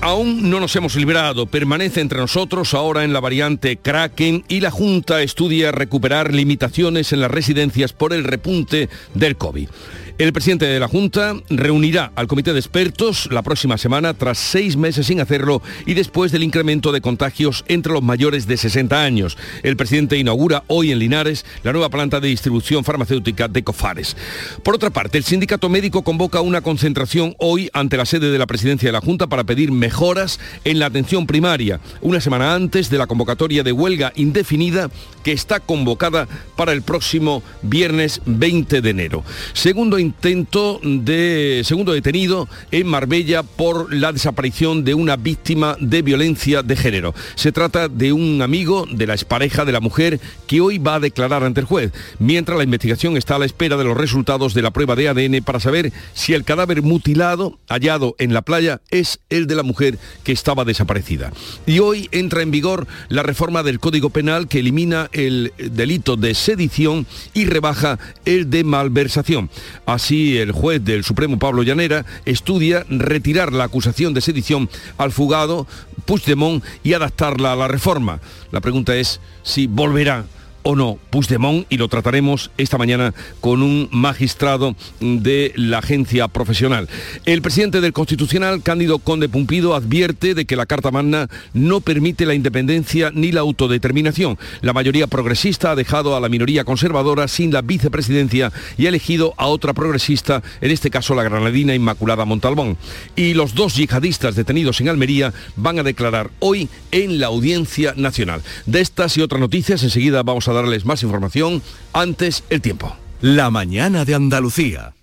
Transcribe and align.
Aún 0.00 0.48
no 0.48 0.60
nos 0.60 0.76
hemos 0.76 0.94
librado, 0.94 1.46
permanece 1.46 2.00
entre 2.00 2.20
nosotros 2.20 2.72
ahora 2.72 3.02
en 3.02 3.12
la 3.12 3.18
variante 3.18 3.78
Kraken 3.78 4.44
y 4.46 4.60
la 4.60 4.70
Junta 4.70 5.22
estudia 5.22 5.72
recuperar 5.72 6.32
limitaciones 6.32 7.12
en 7.12 7.20
las 7.20 7.30
residencias 7.32 7.92
por 7.92 8.12
el 8.12 8.22
repunte 8.22 8.88
del 9.14 9.36
COVID. 9.36 9.68
El 10.18 10.32
presidente 10.32 10.66
de 10.66 10.80
la 10.80 10.88
Junta 10.88 11.36
reunirá 11.48 12.10
al 12.16 12.26
comité 12.26 12.52
de 12.52 12.58
expertos 12.58 13.28
la 13.30 13.42
próxima 13.42 13.78
semana 13.78 14.14
tras 14.14 14.36
seis 14.36 14.76
meses 14.76 15.06
sin 15.06 15.20
hacerlo 15.20 15.62
y 15.86 15.94
después 15.94 16.32
del 16.32 16.42
incremento 16.42 16.90
de 16.90 17.00
contagios 17.00 17.64
entre 17.68 17.92
los 17.92 18.02
mayores 18.02 18.48
de 18.48 18.56
60 18.56 19.00
años. 19.00 19.38
El 19.62 19.76
presidente 19.76 20.18
inaugura 20.18 20.64
hoy 20.66 20.90
en 20.90 20.98
Linares 20.98 21.46
la 21.62 21.70
nueva 21.70 21.88
planta 21.88 22.18
de 22.18 22.26
distribución 22.26 22.82
farmacéutica 22.82 23.46
de 23.46 23.62
Cofares. 23.62 24.16
Por 24.64 24.74
otra 24.74 24.90
parte, 24.90 25.18
el 25.18 25.24
sindicato 25.24 25.68
médico 25.68 26.02
convoca 26.02 26.40
una 26.40 26.62
concentración 26.62 27.36
hoy 27.38 27.70
ante 27.72 27.96
la 27.96 28.04
sede 28.04 28.32
de 28.32 28.38
la 28.40 28.48
presidencia 28.48 28.88
de 28.88 28.94
la 28.94 29.00
Junta 29.00 29.28
para 29.28 29.44
pedir 29.44 29.70
mejoras 29.70 30.40
en 30.64 30.80
la 30.80 30.86
atención 30.86 31.28
primaria, 31.28 31.78
una 32.00 32.20
semana 32.20 32.56
antes 32.56 32.90
de 32.90 32.98
la 32.98 33.06
convocatoria 33.06 33.62
de 33.62 33.70
huelga 33.70 34.12
indefinida 34.16 34.90
que 35.28 35.34
está 35.34 35.60
convocada 35.60 36.26
para 36.56 36.72
el 36.72 36.80
próximo 36.80 37.42
viernes 37.60 38.22
20 38.24 38.80
de 38.80 38.88
enero. 38.88 39.24
Segundo 39.52 39.98
intento 39.98 40.80
de 40.82 41.60
segundo 41.66 41.92
detenido 41.92 42.48
en 42.70 42.86
Marbella 42.86 43.42
por 43.42 43.92
la 43.92 44.10
desaparición 44.10 44.84
de 44.84 44.94
una 44.94 45.16
víctima 45.16 45.76
de 45.80 46.00
violencia 46.00 46.62
de 46.62 46.76
género. 46.76 47.14
Se 47.34 47.52
trata 47.52 47.90
de 47.90 48.14
un 48.14 48.40
amigo 48.40 48.86
de 48.90 49.06
la 49.06 49.12
expareja 49.12 49.66
de 49.66 49.72
la 49.72 49.80
mujer 49.80 50.18
que 50.46 50.62
hoy 50.62 50.78
va 50.78 50.94
a 50.94 51.00
declarar 51.00 51.44
ante 51.44 51.60
el 51.60 51.66
juez, 51.66 51.92
mientras 52.18 52.56
la 52.56 52.64
investigación 52.64 53.18
está 53.18 53.36
a 53.36 53.40
la 53.40 53.44
espera 53.44 53.76
de 53.76 53.84
los 53.84 53.98
resultados 53.98 54.54
de 54.54 54.62
la 54.62 54.70
prueba 54.70 54.96
de 54.96 55.10
ADN 55.10 55.42
para 55.44 55.60
saber 55.60 55.92
si 56.14 56.32
el 56.32 56.44
cadáver 56.44 56.80
mutilado 56.80 57.58
hallado 57.68 58.16
en 58.18 58.32
la 58.32 58.40
playa 58.40 58.80
es 58.90 59.20
el 59.28 59.46
de 59.46 59.56
la 59.56 59.62
mujer 59.62 59.98
que 60.24 60.32
estaba 60.32 60.64
desaparecida. 60.64 61.34
Y 61.66 61.80
hoy 61.80 62.08
entra 62.12 62.40
en 62.40 62.50
vigor 62.50 62.86
la 63.10 63.22
reforma 63.22 63.62
del 63.62 63.78
Código 63.78 64.08
Penal 64.08 64.48
que 64.48 64.60
elimina 64.60 65.10
el 65.18 65.52
delito 65.58 66.16
de 66.16 66.34
sedición 66.34 67.06
y 67.34 67.46
rebaja 67.46 67.98
el 68.24 68.48
de 68.50 68.64
malversación. 68.64 69.50
Así, 69.86 70.38
el 70.38 70.52
juez 70.52 70.84
del 70.84 71.04
Supremo, 71.04 71.38
Pablo 71.38 71.62
Llanera, 71.62 72.06
estudia 72.24 72.84
retirar 72.88 73.52
la 73.52 73.64
acusación 73.64 74.14
de 74.14 74.20
sedición 74.20 74.68
al 74.96 75.12
fugado 75.12 75.66
Puigdemont 76.06 76.64
y 76.82 76.94
adaptarla 76.94 77.52
a 77.52 77.56
la 77.56 77.68
reforma. 77.68 78.20
La 78.50 78.60
pregunta 78.60 78.96
es 78.96 79.20
si 79.42 79.66
volverá 79.66 80.24
o 80.68 80.76
no 80.76 80.98
Puigdemont 81.08 81.64
y 81.70 81.78
lo 81.78 81.88
trataremos 81.88 82.50
esta 82.58 82.76
mañana 82.76 83.14
con 83.40 83.62
un 83.62 83.88
magistrado 83.90 84.76
de 85.00 85.54
la 85.56 85.78
agencia 85.78 86.28
profesional. 86.28 86.90
El 87.24 87.40
presidente 87.40 87.80
del 87.80 87.94
Constitucional, 87.94 88.62
Cándido 88.62 88.98
Conde 88.98 89.30
Pumpido, 89.30 89.74
advierte 89.74 90.34
de 90.34 90.44
que 90.44 90.56
la 90.56 90.66
Carta 90.66 90.90
Magna 90.90 91.30
no 91.54 91.80
permite 91.80 92.26
la 92.26 92.34
independencia 92.34 93.10
ni 93.14 93.32
la 93.32 93.40
autodeterminación. 93.40 94.38
La 94.60 94.74
mayoría 94.74 95.06
progresista 95.06 95.70
ha 95.70 95.74
dejado 95.74 96.14
a 96.14 96.20
la 96.20 96.28
minoría 96.28 96.64
conservadora 96.64 97.28
sin 97.28 97.50
la 97.50 97.62
vicepresidencia 97.62 98.52
y 98.76 98.84
ha 98.84 98.90
elegido 98.90 99.32
a 99.38 99.46
otra 99.46 99.72
progresista, 99.72 100.42
en 100.60 100.70
este 100.70 100.90
caso 100.90 101.14
la 101.14 101.22
granadina 101.22 101.74
Inmaculada 101.74 102.26
Montalbón. 102.26 102.76
Y 103.16 103.32
los 103.32 103.54
dos 103.54 103.74
yihadistas 103.74 104.34
detenidos 104.34 104.82
en 104.82 104.90
Almería 104.90 105.32
van 105.56 105.78
a 105.78 105.82
declarar 105.82 106.28
hoy 106.40 106.68
en 106.90 107.20
la 107.20 107.28
Audiencia 107.28 107.94
Nacional. 107.96 108.42
De 108.66 108.82
estas 108.82 109.16
y 109.16 109.22
otras 109.22 109.40
noticias 109.40 109.82
enseguida 109.82 110.22
vamos 110.22 110.46
a 110.46 110.57
darles 110.62 110.84
más 110.84 111.02
información 111.02 111.62
antes 111.92 112.44
el 112.50 112.60
tiempo. 112.60 112.96
La 113.20 113.50
mañana 113.50 114.04
de 114.04 114.14
Andalucía. 114.14 114.94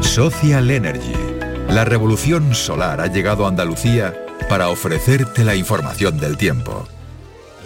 Social 0.00 0.70
Energy. 0.70 1.14
La 1.68 1.84
revolución 1.84 2.54
solar 2.54 3.00
ha 3.00 3.06
llegado 3.06 3.44
a 3.44 3.48
Andalucía 3.48 4.14
para 4.48 4.68
ofrecerte 4.68 5.44
la 5.44 5.54
información 5.54 6.18
del 6.18 6.36
tiempo. 6.36 6.88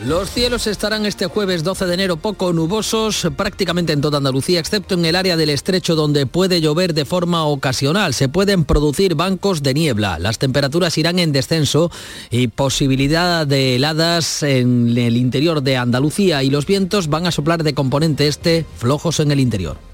Los 0.07 0.31
cielos 0.31 0.67
estarán 0.67 1.07
este 1.07 1.29
jueves 1.29 1.65
12 1.65 1.87
de 1.87 1.95
enero 1.95 2.19
poco 2.19 2.53
nubosos 2.53 3.27
prácticamente 3.39 3.95
en 3.95 4.03
toda 4.03 4.19
Andalucía, 4.19 4.61
excepto 4.61 4.97
en 4.97 5.07
el 5.07 5.17
área 5.17 5.39
del 5.39 5.49
estrecho 5.49 5.95
donde 5.95 6.27
puede 6.27 6.61
llover 6.61 6.93
de 6.93 7.07
forma 7.07 7.47
ocasional. 7.47 8.13
Se 8.13 8.29
pueden 8.29 8.65
producir 8.67 9.15
bancos 9.15 9.63
de 9.63 9.73
niebla. 9.73 10.19
Las 10.19 10.39
temperaturas 10.39 10.99
irán 10.99 11.19
en 11.19 11.33
descenso 11.33 11.91
y 12.31 12.49
posibilidad 12.49 13.47
de 13.47 13.77
heladas 13.77 14.43
en 14.43 14.95
el 14.95 15.17
interior 15.17 15.63
de 15.63 15.79
Andalucía 15.79 16.43
y 16.43 16.51
los 16.51 16.67
vientos 16.67 17.09
van 17.09 17.27
a 17.27 17.31
soplar 17.31 17.63
de 17.63 17.73
componente 17.73 18.29
este 18.29 18.67
flojos 18.77 19.21
en 19.21 19.33
el 19.33 19.41
interior. 19.41 19.94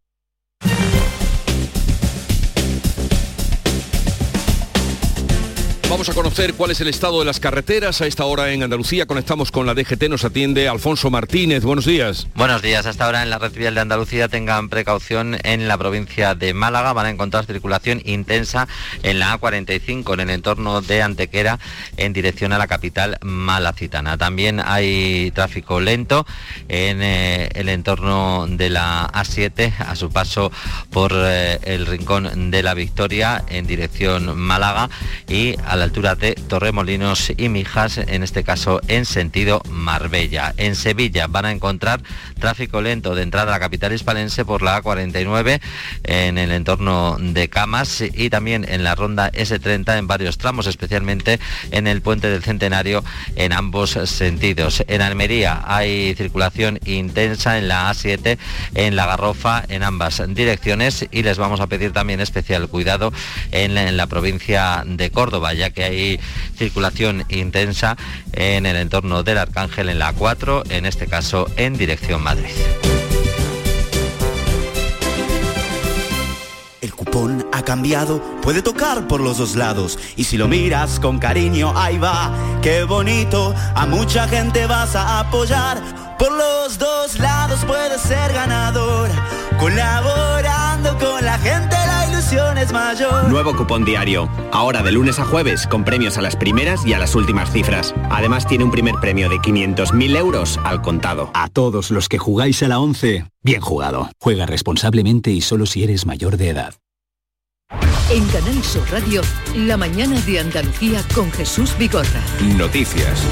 Vamos 5.91 6.07
a 6.07 6.13
conocer 6.13 6.53
cuál 6.53 6.71
es 6.71 6.79
el 6.79 6.87
estado 6.87 7.19
de 7.19 7.25
las 7.25 7.41
carreteras. 7.41 7.99
A 7.99 8.07
esta 8.07 8.23
hora 8.23 8.53
en 8.53 8.63
Andalucía 8.63 9.05
conectamos 9.05 9.51
con 9.51 9.65
la 9.65 9.73
DGT, 9.73 10.03
nos 10.07 10.23
atiende 10.23 10.69
Alfonso 10.69 11.09
Martínez. 11.09 11.65
Buenos 11.65 11.83
días. 11.83 12.27
Buenos 12.33 12.61
días. 12.61 12.85
Hasta 12.85 13.05
ahora 13.05 13.23
en 13.23 13.29
la 13.29 13.39
red 13.39 13.51
vial 13.51 13.75
de 13.75 13.81
Andalucía 13.81 14.29
tengan 14.29 14.69
precaución 14.69 15.37
en 15.43 15.67
la 15.67 15.77
provincia 15.77 16.33
de 16.33 16.53
Málaga. 16.53 16.93
Van 16.93 17.07
a 17.07 17.09
encontrar 17.09 17.45
circulación 17.45 18.01
intensa 18.05 18.69
en 19.03 19.19
la 19.19 19.37
A45 19.37 20.13
en 20.13 20.19
el 20.21 20.29
entorno 20.29 20.79
de 20.79 21.01
Antequera 21.01 21.59
en 21.97 22.13
dirección 22.13 22.53
a 22.53 22.57
la 22.57 22.67
capital 22.67 23.17
malacitana. 23.21 24.17
También 24.17 24.61
hay 24.65 25.31
tráfico 25.31 25.81
lento 25.81 26.25
en 26.69 27.01
eh, 27.01 27.49
el 27.53 27.67
entorno 27.67 28.45
de 28.47 28.69
la 28.69 29.09
A7 29.11 29.73
a 29.77 29.97
su 29.97 30.09
paso 30.09 30.53
por 30.89 31.11
eh, 31.13 31.59
el 31.63 31.85
rincón 31.85 32.49
de 32.49 32.63
la 32.63 32.75
Victoria 32.75 33.43
en 33.49 33.67
dirección 33.67 34.39
Málaga 34.39 34.89
y 35.27 35.57
a 35.65 35.80
la 35.81 35.85
altura 35.85 36.13
de 36.13 36.35
Torremolinos 36.35 37.33
y 37.37 37.49
Mijas, 37.49 37.97
en 37.97 38.21
este 38.21 38.43
caso 38.43 38.81
en 38.87 39.03
sentido 39.03 39.63
Marbella. 39.67 40.53
En 40.57 40.75
Sevilla 40.75 41.25
van 41.25 41.45
a 41.45 41.51
encontrar 41.51 42.03
tráfico 42.39 42.83
lento 42.83 43.15
de 43.15 43.23
entrada 43.23 43.49
a 43.49 43.55
la 43.55 43.59
capital 43.59 43.91
hispalense 43.91 44.45
por 44.45 44.61
la 44.61 44.83
A49 44.83 45.59
en 46.03 46.37
el 46.37 46.51
entorno 46.51 47.17
de 47.19 47.49
Camas 47.49 48.01
y 48.01 48.29
también 48.29 48.63
en 48.69 48.83
la 48.83 48.93
ronda 48.93 49.31
S30 49.31 49.97
en 49.97 50.05
varios 50.05 50.37
tramos, 50.37 50.67
especialmente 50.67 51.39
en 51.71 51.87
el 51.87 52.03
puente 52.03 52.29
del 52.29 52.43
Centenario 52.43 53.03
en 53.35 53.51
ambos 53.51 53.97
sentidos. 54.05 54.83
En 54.87 55.01
Almería 55.01 55.63
hay 55.65 56.13
circulación 56.13 56.79
intensa 56.85 57.57
en 57.57 57.67
la 57.67 57.89
A7, 57.89 58.37
en 58.75 58.95
la 58.95 59.07
Garrofa, 59.07 59.63
en 59.67 59.81
ambas 59.81 60.21
direcciones 60.27 61.07
y 61.09 61.23
les 61.23 61.39
vamos 61.39 61.59
a 61.59 61.65
pedir 61.65 61.91
también 61.91 62.21
especial 62.21 62.67
cuidado 62.67 63.11
en 63.51 63.73
la, 63.73 63.89
en 63.89 63.97
la 63.97 64.05
provincia 64.05 64.83
de 64.85 65.09
Córdoba, 65.09 65.55
ya 65.55 65.70
que 65.71 65.83
hay 65.83 66.19
circulación 66.57 67.25
intensa 67.29 67.97
en 68.33 68.65
el 68.65 68.75
entorno 68.75 69.23
del 69.23 69.37
Arcángel 69.37 69.89
en 69.89 69.99
la 69.99 70.13
A4, 70.13 70.69
en 70.69 70.85
este 70.85 71.07
caso 71.07 71.47
en 71.57 71.77
dirección 71.77 72.21
Madrid. 72.21 72.51
El 76.81 76.95
cupón 76.95 77.45
ha 77.51 77.61
cambiado, 77.63 78.21
puede 78.41 78.63
tocar 78.63 79.07
por 79.07 79.21
los 79.21 79.37
dos 79.37 79.55
lados. 79.55 79.99
Y 80.15 80.23
si 80.23 80.35
lo 80.35 80.47
miras 80.47 80.99
con 80.99 81.19
cariño, 81.19 81.73
ahí 81.75 81.99
va, 81.99 82.33
qué 82.63 82.83
bonito. 82.83 83.53
A 83.75 83.85
mucha 83.85 84.27
gente 84.27 84.65
vas 84.65 84.95
a 84.95 85.19
apoyar. 85.19 86.17
Por 86.17 86.31
los 86.31 86.79
dos 86.79 87.19
lados 87.19 87.59
puedes 87.67 88.01
ser 88.01 88.33
ganador. 88.33 89.09
Colaborando 89.59 90.97
con 90.97 91.23
la 91.23 91.37
gente, 91.37 91.75
la 92.31 92.37
ilusión 92.37 92.57
es 92.57 92.71
mayor. 92.71 93.29
Nuevo 93.29 93.55
cupón 93.55 93.85
diario. 93.85 94.29
Ahora 94.51 94.81
de 94.81 94.91
lunes 94.91 95.19
a 95.19 95.25
jueves 95.25 95.67
con 95.67 95.83
premios 95.83 96.17
a 96.17 96.21
las 96.21 96.35
primeras 96.35 96.85
y 96.85 96.93
a 96.93 96.99
las 96.99 97.15
últimas 97.15 97.51
cifras. 97.51 97.93
Además 98.09 98.47
tiene 98.47 98.63
un 98.63 98.71
primer 98.71 98.95
premio 98.95 99.29
de 99.29 99.37
500.000 99.37 100.17
euros 100.17 100.59
al 100.63 100.81
contado. 100.81 101.31
A 101.33 101.49
todos 101.49 101.91
los 101.91 102.09
que 102.09 102.17
jugáis 102.17 102.61
a 102.63 102.67
la 102.67 102.79
11, 102.79 103.25
bien 103.43 103.61
jugado. 103.61 104.09
Juega 104.19 104.45
responsablemente 104.45 105.31
y 105.31 105.41
solo 105.41 105.65
si 105.65 105.83
eres 105.83 106.05
mayor 106.05 106.37
de 106.37 106.49
edad. 106.49 106.75
En 108.09 108.25
Canal 108.27 108.61
Sur 108.63 108.83
Radio, 108.91 109.21
la 109.55 109.77
mañana 109.77 110.19
de 110.21 110.39
Andalucía 110.39 111.01
con 111.15 111.31
Jesús 111.31 111.73
Vigorra. 111.77 112.21
Noticias. 112.57 113.25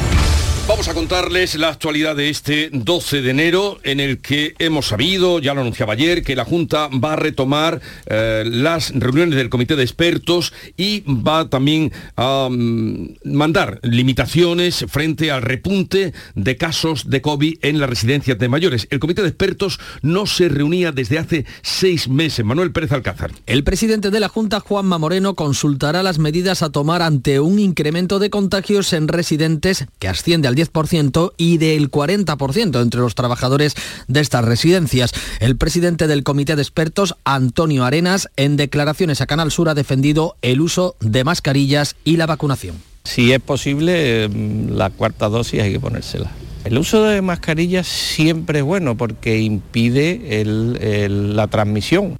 Vamos 0.70 0.88
a 0.88 0.94
contarles 0.94 1.56
la 1.56 1.70
actualidad 1.70 2.16
de 2.16 2.30
este 2.30 2.70
12 2.72 3.24
de 3.24 3.32
enero 3.32 3.80
en 3.82 4.00
el 4.00 4.20
que 4.20 4.54
hemos 4.60 4.90
sabido, 4.90 5.40
ya 5.40 5.56
lo 5.56 5.62
anunciaba 5.62 5.94
ayer, 5.94 6.24
que 6.24 6.36
la 6.36 6.46
Junta 6.46 6.90
va 6.90 7.14
a 7.14 7.16
retomar 7.16 7.82
eh, 8.06 8.44
las 8.46 8.92
reuniones 8.94 9.36
del 9.36 9.50
Comité 9.50 9.76
de 9.76 9.82
Expertos 9.82 10.54
y 10.78 11.02
va 11.08 11.50
también 11.50 11.92
a 12.16 12.50
mm, 12.52 13.16
mandar 13.24 13.80
limitaciones 13.82 14.86
frente 14.88 15.32
al 15.32 15.42
repunte 15.42 16.14
de 16.36 16.56
casos 16.56 17.10
de 17.10 17.24
COVID 17.24 17.58
en 17.64 17.80
las 17.80 17.90
residencias 17.90 18.38
de 18.38 18.48
mayores. 18.48 18.88
El 18.92 19.00
Comité 19.00 19.24
de 19.24 19.30
Expertos 19.30 19.80
no 20.04 20.28
se 20.28 20.50
reunía 20.50 20.92
desde 20.92 21.18
hace 21.18 21.46
seis 21.64 22.08
meses. 22.08 22.46
Manuel 22.46 22.72
Pérez 22.72 22.92
Alcázar. 22.92 23.32
El 23.48 23.64
presidente 23.64 24.12
de 24.12 24.20
la 24.20 24.30
Junta, 24.30 24.60
Juanma 24.60 25.00
Moreno, 25.00 25.34
consultará 25.34 26.04
las 26.04 26.20
medidas 26.20 26.62
a 26.62 26.70
tomar 26.70 27.02
ante 27.02 27.40
un 27.40 27.58
incremento 27.58 28.20
de 28.20 28.30
contagios 28.30 28.94
en 28.94 29.08
residentes 29.08 29.88
que 29.98 30.08
asciende 30.08 30.48
al 30.48 30.59
10% 30.60 31.34
y 31.38 31.58
del 31.58 31.90
40% 31.90 32.82
entre 32.82 33.00
los 33.00 33.16
trabajadores 33.16 33.76
de 34.08 34.20
estas 34.20 34.46
residencias. 34.46 35.12
El 35.40 35.58
presidente 35.58 36.08
del 36.08 36.24
comité 36.24 36.56
de 36.56 36.62
expertos, 36.62 37.16
Antonio 37.24 37.86
Arenas, 37.86 38.30
en 38.36 38.58
declaraciones 38.58 39.22
a 39.22 39.28
Canal 39.28 39.52
Sur 39.52 39.70
ha 39.70 39.74
defendido 39.74 40.36
el 40.42 40.62
uso 40.62 40.96
de 41.00 41.24
mascarillas 41.24 41.96
y 42.04 42.18
la 42.18 42.26
vacunación. 42.26 42.76
Si 43.04 43.32
es 43.32 43.40
posible, 43.40 44.28
mm, 44.28 44.72
la 44.72 44.90
cuarta 44.90 45.30
dosis 45.30 45.62
hay 45.62 45.74
que 45.74 45.80
ponérsela. 45.80 46.32
El 46.66 46.78
uso 46.78 47.04
de 47.04 47.22
mascarillas 47.22 47.88
siempre 47.88 48.60
es 48.60 48.66
bueno 48.66 48.98
porque 48.98 49.40
impide 49.40 50.44
la 50.46 51.48
transmisión. 51.48 52.18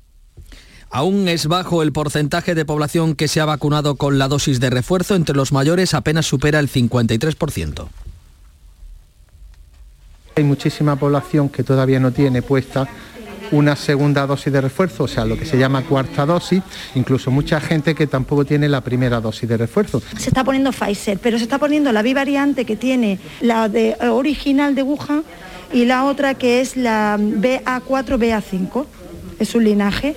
Aún 0.92 1.28
es 1.28 1.46
bajo 1.46 1.84
el 1.84 1.92
porcentaje 1.92 2.56
de 2.56 2.66
población 2.66 3.16
que 3.16 3.28
se 3.28 3.42
ha 3.42 3.46
vacunado 3.46 3.96
con 3.96 4.18
la 4.18 4.28
dosis 4.28 4.60
de 4.60 4.72
refuerzo. 4.72 5.16
Entre 5.16 5.36
los 5.36 5.52
mayores 5.52 5.94
apenas 5.94 6.26
supera 6.26 6.60
el 6.60 6.70
53%. 6.70 7.90
Hay 10.40 10.46
muchísima 10.46 10.96
población 10.96 11.50
que 11.50 11.64
todavía 11.64 12.00
no 12.00 12.14
tiene 12.14 12.42
puesta 12.42 12.88
una 13.52 13.76
segunda 13.76 14.26
dosis 14.26 14.54
de 14.54 14.62
refuerzo, 14.62 15.04
o 15.04 15.08
sea, 15.10 15.26
lo 15.26 15.38
que 15.38 15.44
se 15.44 15.58
llama 15.58 15.84
cuarta 15.84 16.26
dosis, 16.26 16.64
incluso 16.96 17.30
mucha 17.30 17.60
gente 17.60 17.94
que 17.94 18.08
tampoco 18.08 18.46
tiene 18.46 18.70
la 18.70 18.80
primera 18.80 19.20
dosis 19.20 19.50
de 19.50 19.58
refuerzo. 19.58 20.02
Se 20.18 20.30
está 20.30 20.46
poniendo 20.46 20.72
Pfizer, 20.72 21.20
pero 21.20 21.38
se 21.38 21.44
está 21.44 21.58
poniendo 21.58 21.92
la 21.92 22.02
bivariante 22.02 22.64
que 22.64 22.78
tiene 22.78 23.20
la 23.42 23.68
de, 23.68 23.98
original 24.00 24.76
de 24.76 24.84
Wuhan 24.84 25.24
y 25.74 25.84
la 25.84 26.06
otra 26.06 26.36
que 26.36 26.62
es 26.62 26.78
la 26.78 27.18
BA4-BA5, 27.20 28.86
es 29.40 29.56
un 29.56 29.66
linaje. 29.66 30.16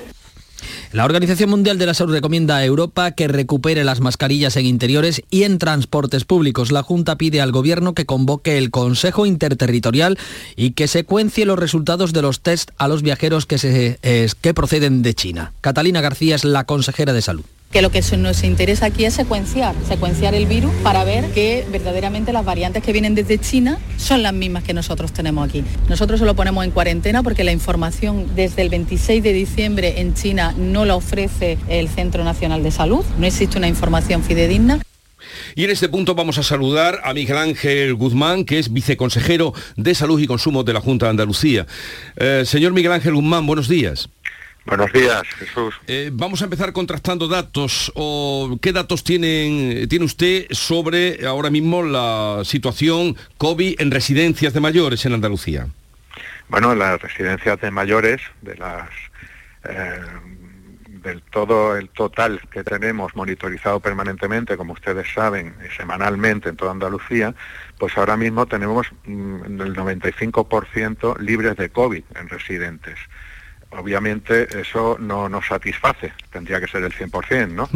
La 0.92 1.04
Organización 1.04 1.50
Mundial 1.50 1.78
de 1.78 1.86
la 1.86 1.94
Salud 1.94 2.14
recomienda 2.14 2.56
a 2.56 2.64
Europa 2.64 3.12
que 3.12 3.28
recupere 3.28 3.84
las 3.84 4.00
mascarillas 4.00 4.56
en 4.56 4.66
interiores 4.66 5.22
y 5.30 5.44
en 5.44 5.58
transportes 5.58 6.24
públicos. 6.24 6.72
La 6.72 6.82
Junta 6.82 7.16
pide 7.16 7.40
al 7.40 7.52
Gobierno 7.52 7.94
que 7.94 8.06
convoque 8.06 8.58
el 8.58 8.70
Consejo 8.70 9.26
Interterritorial 9.26 10.18
y 10.56 10.72
que 10.72 10.88
secuencie 10.88 11.46
los 11.46 11.58
resultados 11.58 12.12
de 12.12 12.22
los 12.22 12.40
test 12.40 12.70
a 12.78 12.88
los 12.88 13.02
viajeros 13.02 13.46
que, 13.46 13.58
se, 13.58 13.98
que 14.40 14.54
proceden 14.54 15.02
de 15.02 15.14
China. 15.14 15.52
Catalina 15.60 16.00
García 16.00 16.34
es 16.34 16.44
la 16.44 16.64
consejera 16.64 17.12
de 17.12 17.22
Salud 17.22 17.44
que 17.72 17.80
lo 17.80 17.90
que 17.90 18.02
nos 18.18 18.44
interesa 18.44 18.86
aquí 18.86 19.06
es 19.06 19.14
secuenciar, 19.14 19.74
secuenciar 19.88 20.34
el 20.34 20.46
virus 20.46 20.70
para 20.82 21.04
ver 21.04 21.32
que 21.32 21.66
verdaderamente 21.72 22.32
las 22.32 22.44
variantes 22.44 22.82
que 22.82 22.92
vienen 22.92 23.14
desde 23.14 23.38
China 23.38 23.78
son 23.96 24.22
las 24.22 24.34
mismas 24.34 24.62
que 24.62 24.74
nosotros 24.74 25.12
tenemos 25.12 25.48
aquí. 25.48 25.64
Nosotros 25.88 26.20
se 26.20 26.26
lo 26.26 26.36
ponemos 26.36 26.64
en 26.64 26.70
cuarentena 26.70 27.22
porque 27.22 27.44
la 27.44 27.52
información 27.52 28.26
desde 28.36 28.60
el 28.60 28.68
26 28.68 29.22
de 29.22 29.32
diciembre 29.32 30.00
en 30.00 30.12
China 30.12 30.54
no 30.58 30.84
la 30.84 30.94
ofrece 30.96 31.56
el 31.68 31.88
Centro 31.88 32.24
Nacional 32.24 32.62
de 32.62 32.70
Salud, 32.70 33.04
no 33.18 33.26
existe 33.26 33.56
una 33.56 33.68
información 33.68 34.22
fidedigna. 34.22 34.80
Y 35.54 35.64
en 35.64 35.70
este 35.70 35.88
punto 35.88 36.14
vamos 36.14 36.36
a 36.36 36.42
saludar 36.42 37.00
a 37.04 37.14
Miguel 37.14 37.38
Ángel 37.38 37.94
Guzmán, 37.94 38.44
que 38.44 38.58
es 38.58 38.72
viceconsejero 38.72 39.54
de 39.76 39.94
Salud 39.94 40.20
y 40.20 40.26
Consumo 40.26 40.62
de 40.62 40.74
la 40.74 40.80
Junta 40.80 41.06
de 41.06 41.10
Andalucía. 41.10 41.66
Eh, 42.16 42.42
señor 42.44 42.72
Miguel 42.72 42.92
Ángel 42.92 43.14
Guzmán, 43.14 43.46
buenos 43.46 43.68
días. 43.68 44.10
Buenos 44.64 44.92
días, 44.92 45.22
Jesús. 45.38 45.74
Eh, 45.86 46.10
vamos 46.12 46.40
a 46.40 46.44
empezar 46.44 46.72
contrastando 46.72 47.26
datos. 47.26 47.90
O, 47.94 48.58
¿Qué 48.62 48.72
datos 48.72 49.02
tienen, 49.02 49.88
tiene 49.88 50.04
usted 50.04 50.46
sobre 50.50 51.26
ahora 51.26 51.50
mismo 51.50 51.82
la 51.82 52.42
situación 52.44 53.16
COVID 53.38 53.80
en 53.80 53.90
residencias 53.90 54.52
de 54.52 54.60
mayores 54.60 55.04
en 55.04 55.14
Andalucía? 55.14 55.66
Bueno, 56.48 56.74
las 56.74 57.00
residencias 57.00 57.60
de 57.60 57.70
mayores, 57.70 58.20
de 58.42 58.56
las 58.56 58.88
eh, 59.64 60.00
del 61.02 61.22
todo 61.22 61.76
el 61.76 61.88
total 61.88 62.40
que 62.50 62.62
tenemos 62.62 63.14
monitorizado 63.16 63.80
permanentemente, 63.80 64.56
como 64.56 64.72
ustedes 64.72 65.12
saben, 65.12 65.54
semanalmente 65.76 66.48
en 66.48 66.56
toda 66.56 66.70
Andalucía, 66.70 67.34
pues 67.78 67.96
ahora 67.98 68.16
mismo 68.16 68.46
tenemos 68.46 68.86
mm, 69.04 69.60
el 69.60 69.74
95% 69.74 71.18
libres 71.18 71.56
de 71.56 71.70
COVID 71.70 72.04
en 72.14 72.28
residentes 72.28 72.98
obviamente 73.72 74.60
eso 74.60 74.96
no 75.00 75.28
nos 75.28 75.46
satisface, 75.46 76.12
tendría 76.30 76.60
que 76.60 76.68
ser 76.68 76.82
el 76.84 76.92
100%, 76.92 77.48
¿no? 77.48 77.68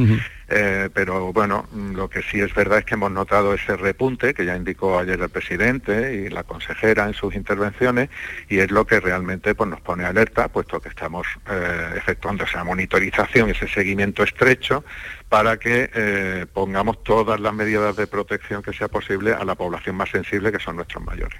Eh, 0.49 0.89
pero 0.95 1.33
bueno, 1.33 1.69
lo 1.75 2.09
que 2.09 2.23
sí 2.23 2.41
es 2.41 2.55
verdad 2.55 2.79
es 2.79 2.85
que 2.85 2.95
hemos 2.95 3.11
notado 3.11 3.53
ese 3.55 3.77
repunte 3.77 4.33
que 4.33 4.45
ya 4.45 4.57
indicó 4.57 4.99
ayer 4.99 5.21
el 5.21 5.29
presidente 5.29 6.15
y 6.15 6.29
la 6.29 6.45
consejera 6.45 7.07
en 7.07 7.15
sus 7.15 7.35
intervenciones 7.35 8.11
y 8.49 8.59
es 8.59 8.71
lo 8.71 8.87
que 8.87 9.01
realmente 9.01 9.55
pues, 9.55 9.69
nos 9.69 9.81
pone 9.81 10.05
alerta, 10.05 10.49
puesto 10.49 10.81
que 10.81 10.89
estamos 10.89 11.27
eh, 11.51 11.95
efectuando 11.97 12.45
esa 12.45 12.63
monitorización, 12.63 13.51
ese 13.51 13.67
seguimiento 13.67 14.23
estrecho 14.23 14.85
para 15.29 15.57
que 15.57 15.91
eh, 15.93 16.47
pongamos 16.53 17.03
todas 17.03 17.41
las 17.41 17.53
medidas 17.53 17.97
de 17.97 18.07
protección 18.07 18.63
que 18.63 18.73
sea 18.73 18.89
posible 18.89 19.33
a 19.33 19.45
la 19.45 19.57
población 19.57 19.97
más 19.97 20.11
sensible 20.11 20.53
que 20.53 20.61
son 20.61 20.77
nuestros 20.77 21.03
mayores. 21.05 21.39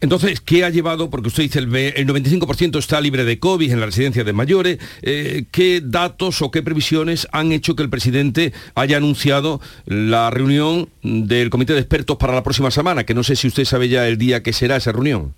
Entonces, 0.00 0.40
¿qué 0.40 0.64
ha 0.64 0.70
llevado? 0.70 1.10
Porque 1.10 1.28
usted 1.28 1.42
dice 1.44 1.58
el, 1.58 1.74
el 1.74 2.06
95% 2.06 2.78
está 2.78 3.00
libre 3.00 3.24
de 3.24 3.38
COVID 3.38 3.72
en 3.72 3.80
la 3.80 3.86
residencia 3.86 4.22
de 4.22 4.32
mayores. 4.32 4.78
Eh, 5.02 5.44
¿Qué 5.50 5.80
datos 5.82 6.40
o 6.42 6.50
qué 6.50 6.62
previsiones 6.62 7.26
han 7.32 7.50
hecho 7.50 7.74
que 7.74 7.82
el 7.82 7.90
presidente 7.90 8.52
haya 8.74 8.96
anunciado 8.96 9.60
la 9.86 10.30
reunión 10.30 10.88
del 11.02 11.50
comité 11.50 11.72
de 11.72 11.80
expertos 11.80 12.16
para 12.16 12.32
la 12.32 12.44
próxima 12.44 12.70
semana? 12.70 13.04
Que 13.04 13.14
no 13.14 13.24
sé 13.24 13.34
si 13.34 13.48
usted 13.48 13.64
sabe 13.64 13.88
ya 13.88 14.06
el 14.06 14.18
día 14.18 14.42
que 14.42 14.52
será 14.52 14.76
esa 14.76 14.92
reunión. 14.92 15.34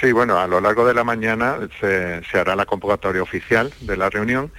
Sí, 0.00 0.12
bueno, 0.12 0.38
a 0.38 0.46
lo 0.46 0.60
largo 0.60 0.86
de 0.86 0.92
la 0.92 1.04
mañana 1.04 1.56
se, 1.80 2.20
hará 2.38 2.54
la 2.54 2.66
convocatoria 2.66 3.22
oficial 3.22 3.72
de 3.80 3.96
la 3.96 4.10
reunión 4.10 4.52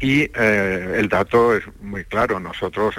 y 0.00 0.22
eh, 0.34 0.96
el 0.96 1.08
dato 1.10 1.54
es 1.54 1.62
muy 1.82 2.04
claro. 2.04 2.40
Nosotros 2.40 2.94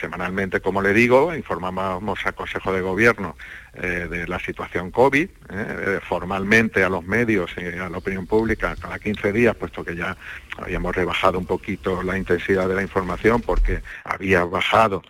semanalmente, 0.00 0.60
como 0.60 0.80
le 0.80 0.94
digo, 0.94 1.34
informamos 1.34 2.24
al 2.24 2.34
Consejo 2.34 2.72
de 2.72 2.80
Gobierno 2.80 3.36
eh, 3.74 4.08
de 4.10 4.26
la 4.26 4.38
situación 4.38 4.90
COVID, 4.90 5.28
eh, 5.50 6.00
formalmente 6.02 6.82
a 6.82 6.88
los 6.88 7.04
medios 7.04 7.50
y 7.58 7.78
a 7.78 7.90
la 7.90 7.98
opinión 7.98 8.26
pública 8.26 8.74
cada 8.80 8.98
15 8.98 9.32
días, 9.32 9.54
puesto 9.54 9.84
que 9.84 9.94
ya 9.94 10.16
habíamos 10.56 10.96
rebajado 10.96 11.38
un 11.38 11.46
poquito 11.46 12.02
la 12.02 12.16
intensidad 12.16 12.66
de 12.66 12.74
la 12.74 12.82
información 12.82 13.42
porque 13.42 13.82
había 14.04 14.44
bajado 14.44 15.02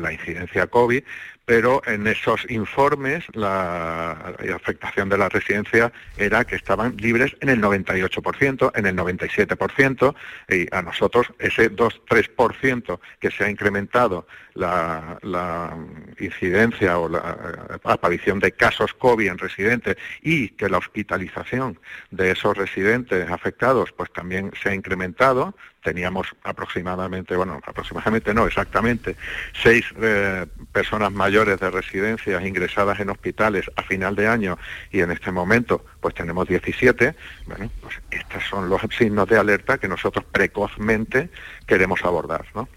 la 0.00 0.12
incidencia 0.12 0.66
COVID, 0.66 1.04
pero 1.48 1.80
en 1.86 2.06
esos 2.06 2.44
informes 2.50 3.24
la, 3.32 4.34
afectación 4.54 5.08
de 5.08 5.16
la 5.16 5.30
residencia 5.30 5.90
era 6.18 6.44
que 6.44 6.56
estaban 6.56 6.94
libres 6.98 7.34
en 7.40 7.48
el 7.48 7.62
98%, 7.62 8.72
en 8.74 8.84
el 8.84 8.94
97%, 8.94 10.14
y 10.50 10.66
a 10.70 10.82
nosotros 10.82 11.28
ese 11.38 11.74
2-3% 11.74 13.00
que 13.18 13.30
se 13.30 13.44
ha 13.44 13.50
incrementado 13.50 14.26
la, 14.52 15.74
incidencia 16.18 16.98
o 16.98 17.08
la 17.08 17.78
aparición 17.84 18.40
de 18.40 18.52
casos 18.52 18.92
COVID 18.92 19.28
en 19.28 19.38
residentes 19.38 19.96
y 20.20 20.50
que 20.50 20.68
la 20.68 20.76
hospitalización 20.78 21.78
de 22.10 22.32
esos 22.32 22.58
residentes 22.58 23.30
afectados 23.30 23.92
pues 23.92 24.12
también 24.12 24.50
se 24.60 24.68
ha 24.68 24.74
incrementado, 24.74 25.54
teníamos 25.82 26.34
aproximadamente, 26.42 27.36
bueno, 27.36 27.60
aproximadamente 27.64 28.34
no, 28.34 28.46
exactamente, 28.46 29.16
seis 29.62 29.86
eh, 30.02 30.44
personas 30.72 31.12
mayores 31.12 31.37
de 31.46 31.70
residencias 31.70 32.44
ingresadas 32.44 32.98
en 32.98 33.10
hospitales 33.10 33.70
a 33.76 33.82
final 33.82 34.16
de 34.16 34.26
año 34.26 34.58
y 34.90 35.00
en 35.00 35.12
este 35.12 35.30
momento 35.30 35.84
pues 36.00 36.14
tenemos 36.14 36.48
17, 36.48 37.14
bueno, 37.46 37.70
pues 37.80 37.94
estos 38.10 38.42
son 38.50 38.68
los 38.68 38.80
signos 38.96 39.28
de 39.28 39.38
alerta 39.38 39.78
que 39.78 39.86
nosotros 39.86 40.24
precozmente 40.32 41.30
queremos 41.66 42.04
abordar, 42.04 42.44
¿no? 42.54 42.68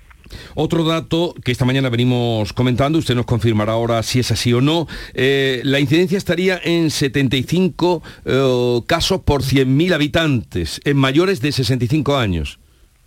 Otro 0.55 0.85
dato 0.85 1.35
que 1.43 1.51
esta 1.51 1.65
mañana 1.65 1.89
venimos 1.89 2.53
comentando, 2.53 2.99
usted 2.99 3.15
nos 3.15 3.25
confirmará 3.25 3.73
ahora 3.73 4.01
si 4.03 4.19
es 4.19 4.31
así 4.31 4.53
o 4.53 4.61
no, 4.61 4.87
eh, 5.13 5.59
la 5.65 5.79
incidencia 5.79 6.17
estaría 6.17 6.59
en 6.63 6.89
75 6.89 8.03
eh, 8.23 8.79
casos 8.85 9.21
por 9.21 9.41
100.000 9.41 9.93
habitantes, 9.93 10.79
en 10.85 10.95
mayores 10.95 11.41
de 11.41 11.51
65 11.51 12.15
años. 12.15 12.60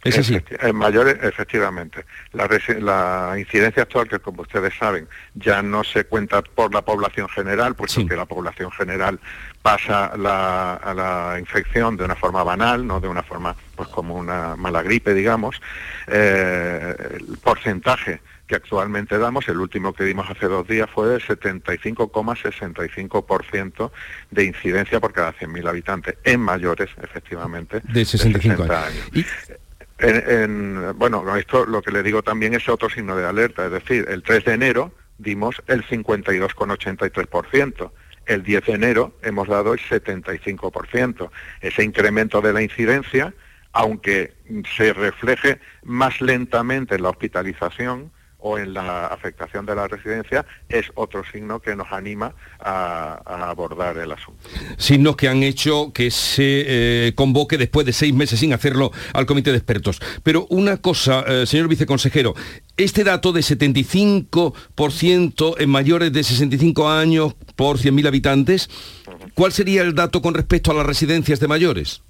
¿Es 0.05 0.19
así? 0.19 0.39
En 0.61 0.77
mayores, 0.77 1.17
efectivamente. 1.23 2.05
La, 2.33 2.47
la, 2.79 3.39
incidencia 3.39 3.85
actual, 3.85 4.09
que 4.09 4.19
como 4.19 4.43
ustedes 4.43 4.75
saben, 4.79 5.09
ya 5.35 5.63
no 5.63 5.83
se 5.83 6.05
cuenta 6.05 6.43
por 6.43 6.75
la 6.75 6.83
población 6.83 7.27
general, 7.29 7.75
puesto 7.75 8.07
que 8.07 8.15
la 8.15 8.27
población 8.27 8.71
general 8.71 9.19
pasa 9.63 10.15
la, 10.17 10.75
a 10.75 10.93
la 10.93 11.39
infección 11.41 11.97
de 11.97 12.05
una 12.05 12.17
forma 12.17 12.45
banal, 12.45 12.87
no 12.87 13.01
de 13.01 13.09
una 13.09 13.23
forma 13.23 13.57
pues 13.75 13.89
como 13.89 14.15
una 14.15 14.57
mala 14.57 14.83
gripe, 14.83 15.15
digamos. 15.15 15.63
Eh, 16.07 16.95
el 17.15 17.39
porcentaje 17.39 18.21
que 18.47 18.57
actualmente 18.57 19.17
damos, 19.19 19.49
el 19.49 19.59
último 19.59 19.95
que 19.95 20.05
dimos 20.05 20.29
hace 20.29 20.45
dos 20.47 20.69
días 20.69 20.91
fue 20.91 21.09
de 21.09 21.17
75,65% 21.19 23.91
de 24.31 24.45
incidencia 24.45 25.01
por 25.01 25.15
cada 25.15 25.33
100.000 25.33 25.67
habitantes 25.67 26.17
en 26.25 26.41
mayores, 26.41 26.91
efectivamente, 27.03 27.81
de 27.85 28.05
65 28.05 28.65
años. 28.65 29.09
Bueno, 30.97 31.37
esto 31.37 31.67
lo 31.67 31.83
que 31.83 31.93
le 31.93 32.03
digo 32.03 32.23
también 32.23 32.55
es 32.55 32.69
otro 32.69 32.91
signo 32.91 33.17
de 33.17 33.27
alerta, 33.27 33.67
es 33.67 33.73
decir, 33.73 34.07
el 34.09 34.23
3 34.23 34.45
de 34.45 34.53
enero 34.53 34.93
dimos 35.19 35.63
el 35.67 35.85
52,83% 35.85 37.91
el 38.27 38.43
10 38.43 38.67
de 38.67 38.73
enero 38.73 39.13
hemos 39.23 39.49
dado 39.49 39.75
el 39.75 39.81
75%. 39.81 41.31
Ese 41.61 41.85
incremento 41.85 42.41
de 42.41 42.53
la 42.53 42.63
incidencia, 42.63 43.35
aunque 43.73 44.35
se 44.77 44.93
refleje 44.93 45.61
más 45.83 46.21
lentamente 46.21 46.95
en 46.95 47.03
la 47.03 47.11
hospitalización, 47.11 48.11
o 48.47 48.59
en 48.59 48.75
la 48.75 49.07
afectación 49.07 49.65
de 49.65 49.75
la 49.75 49.89
residencia 49.89 50.45
es 50.69 50.85
otro 50.97 51.23
signo 51.33 51.61
que 51.61 51.75
nos 51.75 51.91
anima 51.91 52.35
a, 52.61 53.23
abordar 53.49 53.97
el 53.97 54.13
asunto. 54.13 54.47
Signos 54.77 55.17
que 55.17 55.29
han 55.29 55.43
hecho 55.43 55.95
que 55.95 56.11
se 56.11 56.65
eh, 56.67 57.15
convoque 57.15 57.57
después 57.57 57.87
de 57.87 57.95
seis 57.95 58.13
meses 58.13 58.41
sin 58.41 58.53
hacerlo 58.53 58.93
al 59.15 59.25
comité 59.25 59.51
de 59.51 59.57
expertos. 59.57 59.99
Pero 60.23 60.47
una 60.51 60.77
cosa, 60.77 61.25
eh, 61.27 61.47
señor 61.47 61.69
viceconsejero, 61.69 62.35
este 62.77 63.03
dato 63.03 63.33
de 63.33 63.41
75% 63.41 65.55
en 65.59 65.71
mayores 65.71 66.13
de 66.13 66.23
65 66.23 66.91
años 66.91 67.35
por 67.57 67.79
100.000 67.79 68.07
habitantes, 68.07 68.69
¿cuál 69.33 69.53
sería 69.53 69.81
el 69.81 69.95
dato 69.95 70.21
con 70.21 70.35
respecto 70.35 70.71
a 70.71 70.75
las 70.75 70.85
residencias 70.85 71.41
de 71.41 71.49
mayores? 71.49 72.03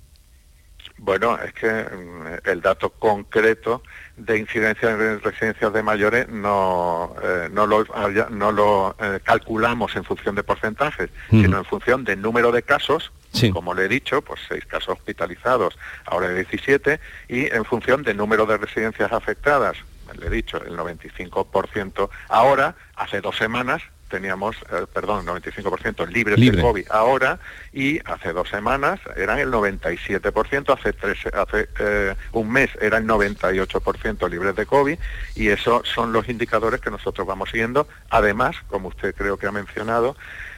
Bueno, 0.99 1.39
es 1.39 1.53
que 1.53 1.69
mm, 1.69 2.49
el 2.49 2.61
dato 2.61 2.91
concreto 2.91 3.85
de 4.17 4.39
incidencia 4.39 4.91
en 4.91 5.21
residencias 5.21 5.73
de 5.73 5.83
mayores 5.83 6.29
no, 6.29 7.15
eh, 7.23 7.49
no 7.53 7.67
lo, 7.67 7.85
no 8.31 8.53
lo 8.53 8.95
eh, 9.01 9.21
calculamos 9.25 9.97
en 9.97 10.05
función 10.05 10.35
de 10.35 10.43
porcentajes, 10.43 11.11
sino 11.31 11.59
en 11.59 11.65
función 11.65 12.05
del 12.05 12.23
número 12.23 12.53
de 12.53 12.63
casos, 12.63 13.13
como 13.53 13.75
le 13.75 13.87
he 13.87 13.89
dicho, 13.89 14.23
pues 14.23 14.41
seis 14.49 14.65
casos 14.67 14.91
hospitalizados, 14.91 15.77
ahora 16.05 16.29
17, 16.29 17.01
y 17.29 17.53
en 17.53 17.65
función 17.65 18.05
del 18.05 18.17
número 18.17 18.47
de 18.47 18.57
residencias 18.57 19.13
afectadas, 19.13 19.77
le 20.17 20.27
he 20.29 20.31
dicho, 20.31 20.59
el 20.59 20.77
95% 20.77 22.09
ahora, 22.29 22.77
hace 22.95 23.21
dos 23.21 23.37
semanas 23.37 23.83
teníamos, 24.15 24.55
eh, 24.71 24.87
perdón, 24.93 25.27
95% 25.27 26.07
libres 26.07 26.39
de 26.39 26.63
COVID 26.63 26.87
ahora 26.89 27.41
y 27.73 27.99
hace 28.05 28.33
dos 28.33 28.49
semanas 28.49 29.01
eran 29.17 29.41
el 29.41 29.51
97%, 29.51 30.73
hace, 30.73 30.93
tres, 30.93 31.19
hace 31.35 31.69
eh, 31.81 32.15
un 32.31 32.53
mes 32.53 32.71
era 32.81 32.99
el 32.99 33.09
98% 33.09 34.31
libres 34.31 34.55
de 34.55 34.67
COVID 34.67 34.97
y 35.35 35.49
esos 35.49 35.89
son 35.89 36.13
los 36.13 36.29
indicadores 36.29 36.81
que 36.81 36.93
nosotros 36.93 37.27
vamos 37.27 37.51
siguiendo. 37.51 37.89
Además, 38.09 38.55
como 38.69 38.87
usted 38.87 39.17
creo 39.17 39.37
que 39.37 39.49
ha 39.49 39.53
mencionado, 39.53 40.17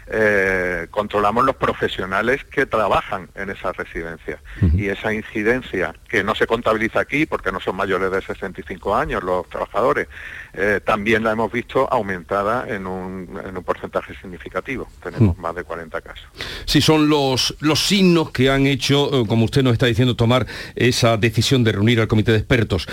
eh, 0.09 0.87
controlamos 0.91 1.45
los 1.45 1.57
profesionales 1.57 2.45
que 2.45 2.67
trabajan 2.67 3.29
en 3.35 3.51
esas 3.51 3.77
residencias. 3.77 4.41
Y 4.75 4.89
esa 4.89 5.13
incidencia, 5.13 5.95
que 6.09 6.23
no 6.23 6.35
se 6.35 6.47
contabiliza 6.47 7.01
aquí 7.01 7.27
porque 7.27 7.53
no 7.53 7.61
son 7.61 7.77
mayores 7.77 8.11
de 8.11 8.23
65 8.23 8.95
años 8.95 9.23
los 9.23 9.49
trabajadores, 9.49 10.09
eh, 10.55 10.81
también 10.85 11.25
la 11.25 11.33
hemos 11.33 11.51
visto 11.51 11.93
aumentada 11.93 12.67
en 12.69 12.87
un, 12.87 13.41
en 13.45 13.57
un 13.57 13.65
porcentaje 13.65 14.15
significativo. 14.21 14.89
Tenemos 15.03 15.37
más 15.39 15.55
de 15.55 15.65
40 15.65 16.01
casos. 16.01 16.27
Sí, 16.65 16.81
son 16.81 17.09
los, 17.09 17.57
los 17.61 17.87
signos 17.87 18.31
que 18.31 18.51
han 18.51 18.67
hecho, 18.67 19.23
eh, 19.23 19.27
como 19.27 19.45
usted 19.45 19.63
nos 19.63 19.73
está 19.73 19.87
diciendo, 19.87 20.17
tomar 20.17 20.47
esa 20.75 21.17
decisión 21.17 21.65
de 21.65 21.73
reunir 21.73 22.01
al 22.01 22.09
comité 22.09 22.33
de 22.33 22.39
expertos. 22.39 22.87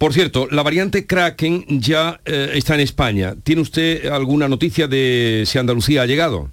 Por 0.00 0.14
cierto, 0.14 0.48
la 0.50 0.62
variante 0.62 1.06
Kraken 1.06 1.66
ya 1.78 2.20
eh, 2.24 2.52
está 2.54 2.74
en 2.74 2.80
España. 2.80 3.34
¿Tiene 3.44 3.60
usted 3.60 4.06
alguna 4.06 4.48
noticia 4.48 4.88
de 4.88 5.44
si 5.44 5.58
Andalucía 5.58 6.00
ha 6.00 6.06
llegado? 6.06 6.48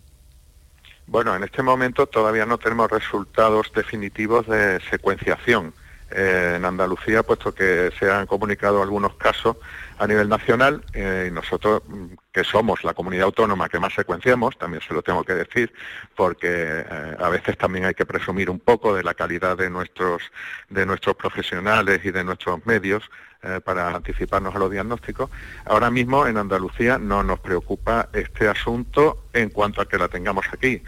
Bueno, 1.06 1.34
en 1.34 1.46
este 1.46 1.64
momento 1.64 2.08
todavía 2.08 2.46
no 2.46 2.58
tenemos 2.58 2.92
resultados 2.92 3.72
definitivos 3.74 4.48
de 4.48 4.82
secuenciación 4.90 5.74
eh, 6.12 6.56
en 6.58 6.66
Andalucía, 6.66 7.24
puesto 7.24 7.54
que 7.54 7.90
se 7.98 8.12
han 8.12 8.26
comunicado 8.26 8.84
algunos 8.84 9.16
casos 9.16 9.56
a 9.98 10.06
nivel 10.08 10.28
nacional 10.28 10.84
eh, 10.94 11.28
y 11.30 11.32
nosotros, 11.34 11.84
mm, 11.88 12.06
que 12.34 12.44
somos 12.44 12.84
la 12.84 12.94
comunidad 12.94 13.28
autónoma 13.28 13.70
que 13.70 13.80
más 13.80 13.94
secuenciamos, 13.94 14.58
también 14.58 14.84
se 14.86 14.94
lo 14.94 15.02
tengo 15.02 15.24
que 15.24 15.36
decir, 15.36 15.74
porque 16.18 16.84
a 17.18 17.30
veces 17.30 17.58
también 17.58 17.86
hay 17.86 17.94
que 17.94 18.06
presumir 18.06 18.50
un 18.50 18.60
poco 18.60 18.94
de 18.94 19.04
la 19.04 19.14
calidad 19.14 19.58
de 19.58 19.70
nuestros, 19.70 20.22
de 20.70 20.86
nuestros 20.86 21.16
profesionales 21.16 22.02
y 22.04 22.12
de 22.12 22.26
nuestros 22.26 22.66
medios, 22.66 23.10
eh, 23.44 23.62
para 23.64 23.96
anticiparnos 23.96 24.56
a 24.56 24.60
los 24.60 24.72
diagnósticos. 24.72 25.30
Ahora 25.66 25.92
mismo 25.92 26.26
en 26.26 26.38
Andalucía 26.38 26.98
no 26.98 27.24
nos 27.24 27.40
preocupa 27.40 28.10
este 28.14 28.48
asunto 28.48 29.26
en 29.34 29.50
cuanto 29.50 29.82
a 29.82 29.88
que 29.88 29.98
la 29.98 30.08
tengamos 30.08 30.46
aquí. 30.52 30.82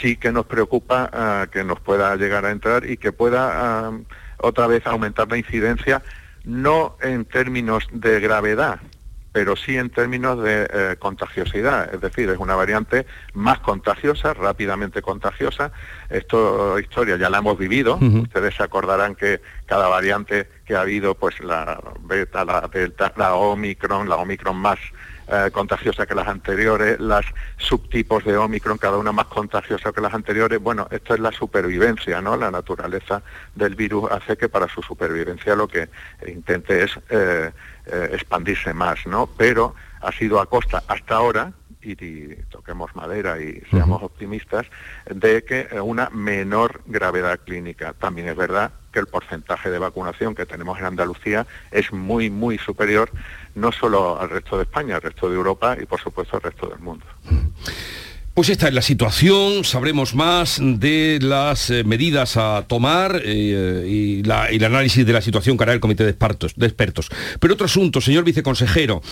Sí 0.00 0.16
que 0.16 0.30
nos 0.30 0.46
preocupa 0.46 1.10
eh, 1.12 1.46
que 1.50 1.64
nos 1.64 1.80
pueda 1.80 2.14
llegar 2.16 2.44
a 2.44 2.50
entrar 2.50 2.88
y 2.88 2.96
que 2.96 3.12
pueda 3.12 3.90
eh, 3.90 4.04
otra 4.38 4.66
vez 4.66 4.86
aumentar 4.86 5.30
la 5.30 5.38
incidencia, 5.38 6.02
no 6.44 6.96
en 7.00 7.24
términos 7.24 7.86
de 7.90 8.20
gravedad, 8.20 8.80
pero 9.34 9.56
sí 9.56 9.76
en 9.76 9.90
términos 9.90 10.40
de 10.40 10.68
eh, 10.72 10.96
contagiosidad, 10.96 11.92
es 11.92 12.00
decir, 12.00 12.30
es 12.30 12.38
una 12.38 12.54
variante 12.54 13.04
más 13.32 13.58
contagiosa, 13.58 14.32
rápidamente 14.32 15.02
contagiosa. 15.02 15.72
Esto 16.08 16.78
historia 16.78 17.16
ya 17.16 17.28
la 17.28 17.38
hemos 17.38 17.58
vivido. 17.58 17.96
Ustedes 17.96 18.54
se 18.54 18.62
acordarán 18.62 19.16
que 19.16 19.40
cada 19.66 19.88
variante 19.88 20.48
que 20.64 20.76
ha 20.76 20.82
habido, 20.82 21.16
pues 21.16 21.40
la 21.40 21.82
beta, 22.02 22.44
la 22.44 22.70
delta, 22.72 23.12
la 23.16 23.34
omicron, 23.34 24.08
la 24.08 24.14
omicron 24.18 24.56
más 24.56 24.78
eh, 25.26 25.50
contagiosa 25.52 26.06
que 26.06 26.14
las 26.14 26.28
anteriores, 26.28 27.00
las 27.00 27.24
subtipos 27.56 28.24
de 28.24 28.36
Omicron, 28.36 28.78
cada 28.78 28.98
una 28.98 29.12
más 29.12 29.26
contagiosa 29.26 29.92
que 29.92 30.00
las 30.00 30.12
anteriores. 30.12 30.60
Bueno, 30.60 30.86
esto 30.90 31.14
es 31.14 31.20
la 31.20 31.32
supervivencia, 31.32 32.20
¿no? 32.20 32.36
La 32.36 32.50
naturaleza 32.50 33.22
del 33.54 33.74
virus 33.74 34.10
hace 34.10 34.36
que 34.36 34.48
para 34.48 34.68
su 34.68 34.82
supervivencia 34.82 35.56
lo 35.56 35.66
que 35.66 35.88
intente 36.26 36.82
es 36.84 36.98
eh, 37.08 37.50
eh, 37.86 38.10
expandirse 38.12 38.74
más, 38.74 39.06
¿no? 39.06 39.28
Pero 39.36 39.74
ha 40.00 40.12
sido 40.12 40.40
a 40.40 40.46
costa 40.46 40.82
hasta 40.88 41.16
ahora, 41.16 41.52
y, 41.84 42.36
toquemos 42.50 42.94
madera 42.96 43.40
y 43.40 43.62
seamos 43.70 44.02
optimistas, 44.02 44.66
de 45.08 45.44
que 45.44 45.68
una 45.80 46.10
menor 46.10 46.82
gravedad 46.86 47.40
clínica. 47.44 47.92
También 47.94 48.28
es 48.28 48.36
verdad 48.36 48.72
que 48.92 49.00
el 49.00 49.06
porcentaje 49.06 49.70
de 49.70 49.78
vacunación 49.78 50.34
que 50.34 50.46
tenemos 50.46 50.78
en 50.78 50.86
Andalucía 50.86 51.46
es 51.70 51.92
muy, 51.92 52.30
muy 52.30 52.58
superior 52.58 53.10
no 53.54 53.72
solo 53.72 54.20
al 54.20 54.30
resto 54.30 54.56
de 54.56 54.62
España, 54.62 54.96
al 54.96 55.02
resto 55.02 55.28
de 55.28 55.36
Europa 55.36 55.76
y 55.80 55.86
por 55.86 56.00
supuesto 56.00 56.36
al 56.36 56.42
resto 56.42 56.68
del 56.68 56.78
mundo. 56.78 57.04
Pues 58.34 58.48
esta 58.48 58.66
es 58.66 58.74
la 58.74 58.82
situación, 58.82 59.62
sabremos 59.62 60.16
más 60.16 60.58
de 60.60 61.20
las 61.22 61.70
eh, 61.70 61.84
medidas 61.84 62.36
a 62.36 62.64
tomar 62.66 63.22
eh, 63.24 63.86
y, 63.88 64.22
el 64.24 64.64
análisis 64.64 65.06
de 65.06 65.12
la 65.12 65.22
situación 65.22 65.56
que 65.56 65.62
hará 65.62 65.72
el 65.72 65.78
Comité 65.78 66.02
de 66.02 66.10
Expertos. 66.10 67.10
Pero 67.38 67.54
otro 67.54 67.66
asunto, 67.66 68.00
señor 68.00 68.24
viceconsejero, 68.24 69.02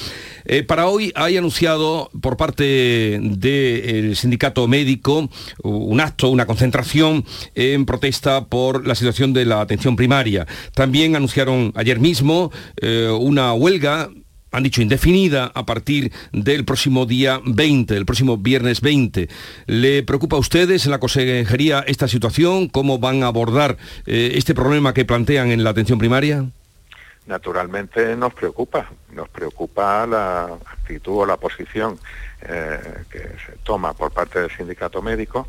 eh, 0.44 0.64
para 0.64 0.88
hoy 0.88 1.12
hay 1.14 1.36
anunciado 1.36 2.10
por 2.20 2.36
parte 2.36 3.20
del 3.22 4.16
sindicato 4.16 4.66
médico 4.66 5.30
un 5.62 6.00
acto, 6.00 6.28
una 6.28 6.46
concentración 6.46 7.24
en 7.54 7.86
protesta 7.86 8.46
por 8.46 8.88
la 8.88 8.96
situación 8.96 9.32
de 9.32 9.44
la 9.44 9.60
atención 9.60 9.94
primaria. 9.94 10.48
También 10.74 11.14
anunciaron 11.14 11.72
ayer 11.76 12.00
mismo 12.00 12.50
una 13.20 13.52
huelga 13.52 14.10
han 14.52 14.62
dicho 14.62 14.82
indefinida 14.82 15.50
a 15.54 15.66
partir 15.66 16.12
del 16.32 16.64
próximo 16.64 17.06
día 17.06 17.40
20, 17.44 17.96
el 17.96 18.04
próximo 18.04 18.36
viernes 18.36 18.82
20. 18.82 19.28
¿Le 19.66 20.02
preocupa 20.02 20.36
a 20.36 20.38
ustedes 20.38 20.84
en 20.84 20.90
la 20.92 21.00
consejería 21.00 21.80
esta 21.86 22.06
situación? 22.06 22.68
¿Cómo 22.68 22.98
van 22.98 23.22
a 23.22 23.28
abordar 23.28 23.78
eh, 24.06 24.32
este 24.34 24.54
problema 24.54 24.92
que 24.92 25.06
plantean 25.06 25.50
en 25.50 25.64
la 25.64 25.70
atención 25.70 25.98
primaria? 25.98 26.44
Naturalmente 27.26 28.14
nos 28.14 28.34
preocupa, 28.34 28.90
nos 29.12 29.28
preocupa 29.30 30.06
la 30.06 30.58
actitud 30.66 31.22
o 31.22 31.26
la 31.26 31.38
posición 31.38 31.98
eh, 32.42 32.78
que 33.10 33.20
se 33.20 33.56
toma 33.62 33.94
por 33.94 34.12
parte 34.12 34.40
del 34.40 34.50
sindicato 34.50 35.00
médico. 35.00 35.48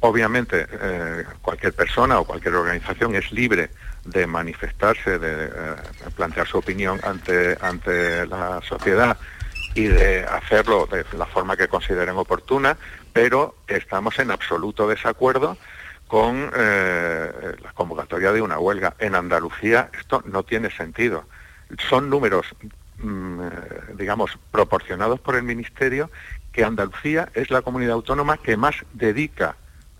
Obviamente 0.00 0.66
eh, 0.70 1.24
cualquier 1.42 1.74
persona 1.74 2.18
o 2.20 2.24
cualquier 2.24 2.54
organización 2.54 3.14
es 3.16 3.30
libre 3.32 3.70
de 4.10 4.26
manifestarse, 4.26 5.18
de, 5.18 5.46
eh, 5.46 5.76
plantear 6.16 6.46
su 6.46 6.58
opinión 6.58 7.00
ante, 7.02 7.56
ante 7.60 8.26
la 8.26 8.60
sociedad 8.62 9.16
y 9.74 9.84
de 9.84 10.24
hacerlo 10.24 10.86
de 10.86 11.04
la 11.16 11.26
forma 11.26 11.56
que 11.56 11.68
consideren 11.68 12.16
oportuna, 12.16 12.76
pero 13.12 13.56
estamos 13.66 14.18
en 14.18 14.30
absoluto 14.30 14.88
desacuerdo 14.88 15.56
con 16.06 16.50
eh, 16.56 17.30
la 17.62 17.72
convocatoria 17.72 18.32
de 18.32 18.42
una 18.42 18.58
huelga. 18.58 18.94
En 18.98 19.14
Andalucía 19.14 19.90
esto 19.98 20.22
no 20.24 20.42
tiene 20.42 20.70
sentido. 20.70 21.24
Son 21.88 22.08
números, 22.08 22.46
mm, 22.98 23.40
eh, 23.40 23.50
digamos, 23.94 24.38
proporcionados 24.50 25.20
por 25.20 25.36
el 25.36 25.42
Ministerio, 25.42 26.10
que 26.50 26.64
Andalucía 26.64 27.28
es 27.34 27.50
la 27.50 27.62
comunidad 27.62 27.92
autónoma 27.92 28.38
que 28.38 28.56
más 28.56 28.74
dedica 28.94 29.56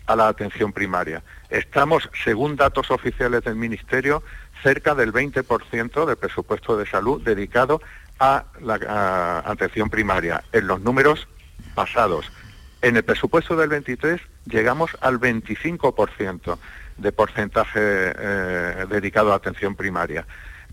a 0.08 0.16
la 0.16 0.26
atención 0.26 0.72
primaria. 0.72 1.22
Estamos, 1.50 2.10
según 2.24 2.56
datos 2.56 2.90
oficiales 2.90 3.44
del 3.44 3.56
Ministerio, 3.56 4.22
cerca 4.62 4.94
del 4.94 5.12
20% 5.12 6.06
del 6.06 6.16
presupuesto 6.16 6.76
de 6.76 6.86
salud 6.86 7.22
dedicado 7.22 7.80
a 8.18 8.46
la 8.60 9.42
atención 9.44 9.90
primaria. 9.90 10.42
En 10.52 10.66
los 10.66 10.80
números 10.80 11.28
pasados, 11.74 12.32
en 12.80 12.96
el 12.96 13.04
presupuesto 13.04 13.54
del 13.54 13.68
23 13.68 14.20
llegamos 14.46 14.96
al 15.00 15.20
25% 15.20 16.58
de 16.96 17.12
porcentaje 17.12 17.80
eh, 17.80 18.86
dedicado 18.88 19.32
a 19.32 19.36
atención 19.36 19.76
primaria. 19.76 20.26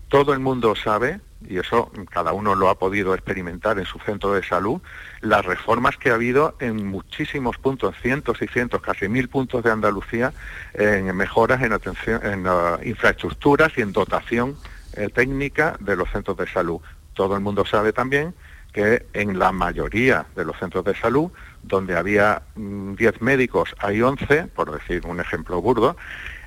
Todo 0.08 0.32
el 0.32 0.38
mundo 0.38 0.76
sabe, 0.76 1.20
y 1.48 1.58
eso 1.58 1.90
cada 2.10 2.32
uno 2.32 2.54
lo 2.54 2.68
ha 2.68 2.78
podido 2.78 3.12
experimentar 3.12 3.78
en 3.78 3.86
su 3.86 3.98
centro 3.98 4.32
de 4.34 4.44
salud, 4.44 4.80
las 5.20 5.44
reformas 5.44 5.96
que 5.96 6.10
ha 6.10 6.14
habido 6.14 6.56
en 6.60 6.86
muchísimos 6.86 7.58
puntos, 7.58 7.96
cientos 8.00 8.40
y 8.40 8.46
cientos, 8.46 8.80
casi 8.80 9.08
mil 9.08 9.28
puntos 9.28 9.64
de 9.64 9.72
Andalucía, 9.72 10.32
en 10.74 11.14
mejoras 11.16 11.60
en, 11.62 11.72
atención, 11.72 12.24
en 12.24 12.46
uh, 12.46 12.78
infraestructuras 12.84 13.72
y 13.76 13.82
en 13.82 13.92
dotación 13.92 14.56
eh, 14.92 15.08
técnica 15.08 15.76
de 15.80 15.96
los 15.96 16.08
centros 16.10 16.36
de 16.36 16.46
salud. 16.46 16.80
Todo 17.12 17.34
el 17.34 17.40
mundo 17.40 17.66
sabe 17.66 17.92
también 17.92 18.34
que 18.72 19.06
en 19.14 19.38
la 19.38 19.52
mayoría 19.52 20.26
de 20.36 20.44
los 20.44 20.56
centros 20.58 20.84
de 20.84 20.94
salud, 20.94 21.30
donde 21.62 21.96
había 21.96 22.42
10 22.54 23.20
mm, 23.20 23.24
médicos, 23.24 23.74
hay 23.78 24.02
11, 24.02 24.48
por 24.54 24.70
decir 24.70 25.06
un 25.06 25.18
ejemplo 25.18 25.60
burdo, 25.60 25.96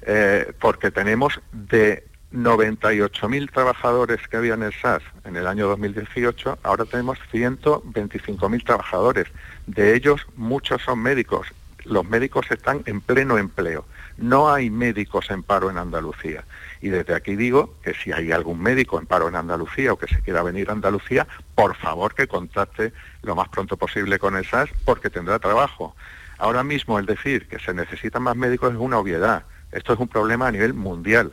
eh, 0.03 0.53
porque 0.59 0.91
tenemos 0.91 1.41
de 1.51 2.08
98.000 2.33 3.51
trabajadores 3.51 4.19
que 4.27 4.37
había 4.37 4.53
en 4.53 4.63
el 4.63 4.73
SAS 4.73 5.01
en 5.25 5.35
el 5.35 5.47
año 5.47 5.67
2018, 5.67 6.59
ahora 6.61 6.85
tenemos 6.85 7.17
125.000 7.31 8.63
trabajadores. 8.63 9.27
De 9.65 9.95
ellos, 9.95 10.27
muchos 10.35 10.81
son 10.83 10.99
médicos. 10.99 11.47
Los 11.85 12.05
médicos 12.05 12.45
están 12.51 12.83
en 12.85 13.01
pleno 13.01 13.37
empleo. 13.37 13.85
No 14.17 14.51
hay 14.51 14.69
médicos 14.69 15.31
en 15.31 15.41
paro 15.41 15.71
en 15.71 15.77
Andalucía. 15.77 16.43
Y 16.81 16.89
desde 16.89 17.15
aquí 17.15 17.35
digo 17.35 17.75
que 17.83 17.95
si 17.95 18.11
hay 18.11 18.31
algún 18.31 18.61
médico 18.61 18.99
en 18.99 19.07
paro 19.07 19.27
en 19.27 19.35
Andalucía 19.35 19.93
o 19.93 19.97
que 19.97 20.07
se 20.07 20.21
quiera 20.21 20.43
venir 20.43 20.69
a 20.69 20.73
Andalucía, 20.73 21.25
por 21.55 21.75
favor 21.75 22.13
que 22.13 22.27
contacte 22.27 22.93
lo 23.23 23.35
más 23.35 23.49
pronto 23.49 23.75
posible 23.75 24.19
con 24.19 24.35
el 24.35 24.45
SAS 24.45 24.69
porque 24.85 25.09
tendrá 25.09 25.39
trabajo. 25.39 25.95
Ahora 26.37 26.63
mismo 26.63 26.99
el 26.99 27.05
decir 27.05 27.47
que 27.47 27.59
se 27.59 27.73
necesitan 27.73 28.21
más 28.21 28.35
médicos 28.35 28.73
es 28.73 28.79
una 28.79 28.99
obviedad. 28.99 29.45
Esto 29.71 29.93
es 29.93 29.99
un 29.99 30.07
problema 30.07 30.47
a 30.47 30.51
nivel 30.51 30.73
mundial. 30.73 31.31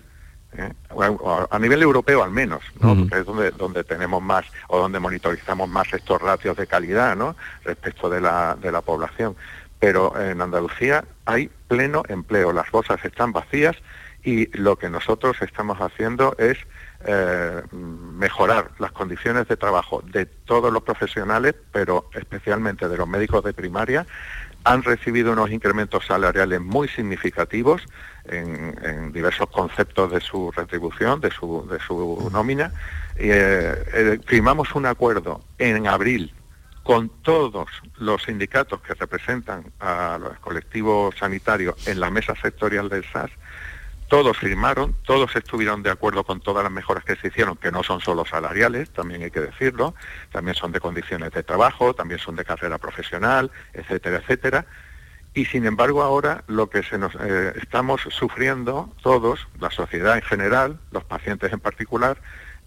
¿Eh? 0.58 0.72
a 1.50 1.58
nivel 1.58 1.82
europeo 1.82 2.22
al 2.22 2.30
menos, 2.30 2.62
¿no? 2.80 3.06
es 3.16 3.25
donde, 3.25 3.50
donde 3.52 3.84
tenemos 3.84 4.22
más 4.22 4.44
o 4.68 4.78
donde 4.78 4.98
monitorizamos 4.98 5.68
más 5.68 5.92
estos 5.92 6.20
ratios 6.20 6.56
de 6.56 6.66
calidad 6.66 7.16
¿no? 7.16 7.36
respecto 7.64 8.08
de 8.08 8.20
la, 8.20 8.56
de 8.60 8.72
la 8.72 8.80
población. 8.80 9.36
Pero 9.78 10.18
en 10.18 10.40
Andalucía 10.40 11.04
hay 11.26 11.50
pleno 11.68 12.02
empleo, 12.08 12.52
las 12.52 12.70
bolsas 12.70 13.04
están 13.04 13.32
vacías 13.32 13.76
y 14.25 14.46
lo 14.58 14.76
que 14.76 14.90
nosotros 14.90 15.36
estamos 15.40 15.78
haciendo 15.78 16.34
es 16.38 16.58
eh, 17.04 17.62
mejorar 17.72 18.72
las 18.78 18.90
condiciones 18.90 19.46
de 19.46 19.56
trabajo 19.56 20.02
de 20.04 20.26
todos 20.26 20.72
los 20.72 20.82
profesionales, 20.82 21.54
pero 21.70 22.10
especialmente 22.14 22.88
de 22.88 22.96
los 22.96 23.06
médicos 23.06 23.44
de 23.44 23.52
primaria, 23.52 24.06
han 24.64 24.82
recibido 24.82 25.32
unos 25.32 25.52
incrementos 25.52 26.06
salariales 26.06 26.60
muy 26.60 26.88
significativos 26.88 27.82
en, 28.28 29.12
diversos 29.12 29.49
conceptos 29.50 30.11
de 30.12 30.21
su 30.21 30.50
retribución, 30.50 31.21
de 31.21 31.30
su, 31.30 31.66
de 31.71 31.78
su 31.80 32.28
nómina. 32.33 32.73
Eh, 33.16 33.85
eh, 33.95 34.18
firmamos 34.26 34.75
un 34.75 34.87
acuerdo 34.87 35.42
en 35.59 35.87
abril 35.87 36.35
con 36.83 37.09
todos 37.23 37.68
los 37.99 38.23
sindicatos 38.23 38.80
que 38.80 38.95
representan 38.95 39.73
a 39.80 40.18
los 40.21 40.38
colectivos 40.38 41.14
sanitarios 41.18 41.88
en 41.88 41.99
la 41.99 42.11
mesa 42.11 42.35
sectorial 42.40 42.88
del 42.88 43.04
SAS 43.12 43.30
todos 44.09 44.38
firmaron, 44.38 44.95
todos 45.04 45.35
estuvieron 45.35 45.83
de 45.83 45.90
acuerdo 45.90 46.25
con 46.25 46.40
todas 46.40 46.62
las 46.62 46.73
mejoras 46.73 47.04
que 47.04 47.16
se 47.16 47.28
hicieron, 47.28 47.56
que 47.56 47.73
no 47.73 47.83
son 47.83 48.00
solo 48.00 48.25
salariales, 48.25 48.90
también 48.90 49.23
hay 49.23 49.30
que 49.30 49.40
decirlo, 49.40 49.95
también 50.30 50.54
son 50.54 50.73
de 50.73 50.80
condiciones 50.80 51.33
de 51.33 51.42
trabajo, 51.42 51.95
también 51.95 52.21
son 52.21 52.37
de 52.37 52.45
carrera 52.45 52.78
profesional, 52.78 53.50
etcétera, 53.73 54.19
etcétera. 54.19 54.67
Y 55.36 55.44
sin 55.44 55.66
embargo 55.66 56.02
ahora 56.02 56.44
lo 56.46 56.70
que 56.70 56.82
se 56.82 56.96
nos, 56.96 57.14
eh, 57.20 57.52
estamos 57.56 58.00
sufriendo 58.08 58.90
todos, 59.02 59.46
la 59.60 59.70
sociedad 59.70 60.16
en 60.16 60.22
general, 60.22 60.80
los 60.92 61.04
pacientes 61.04 61.52
en 61.52 61.60
particular, 61.60 62.16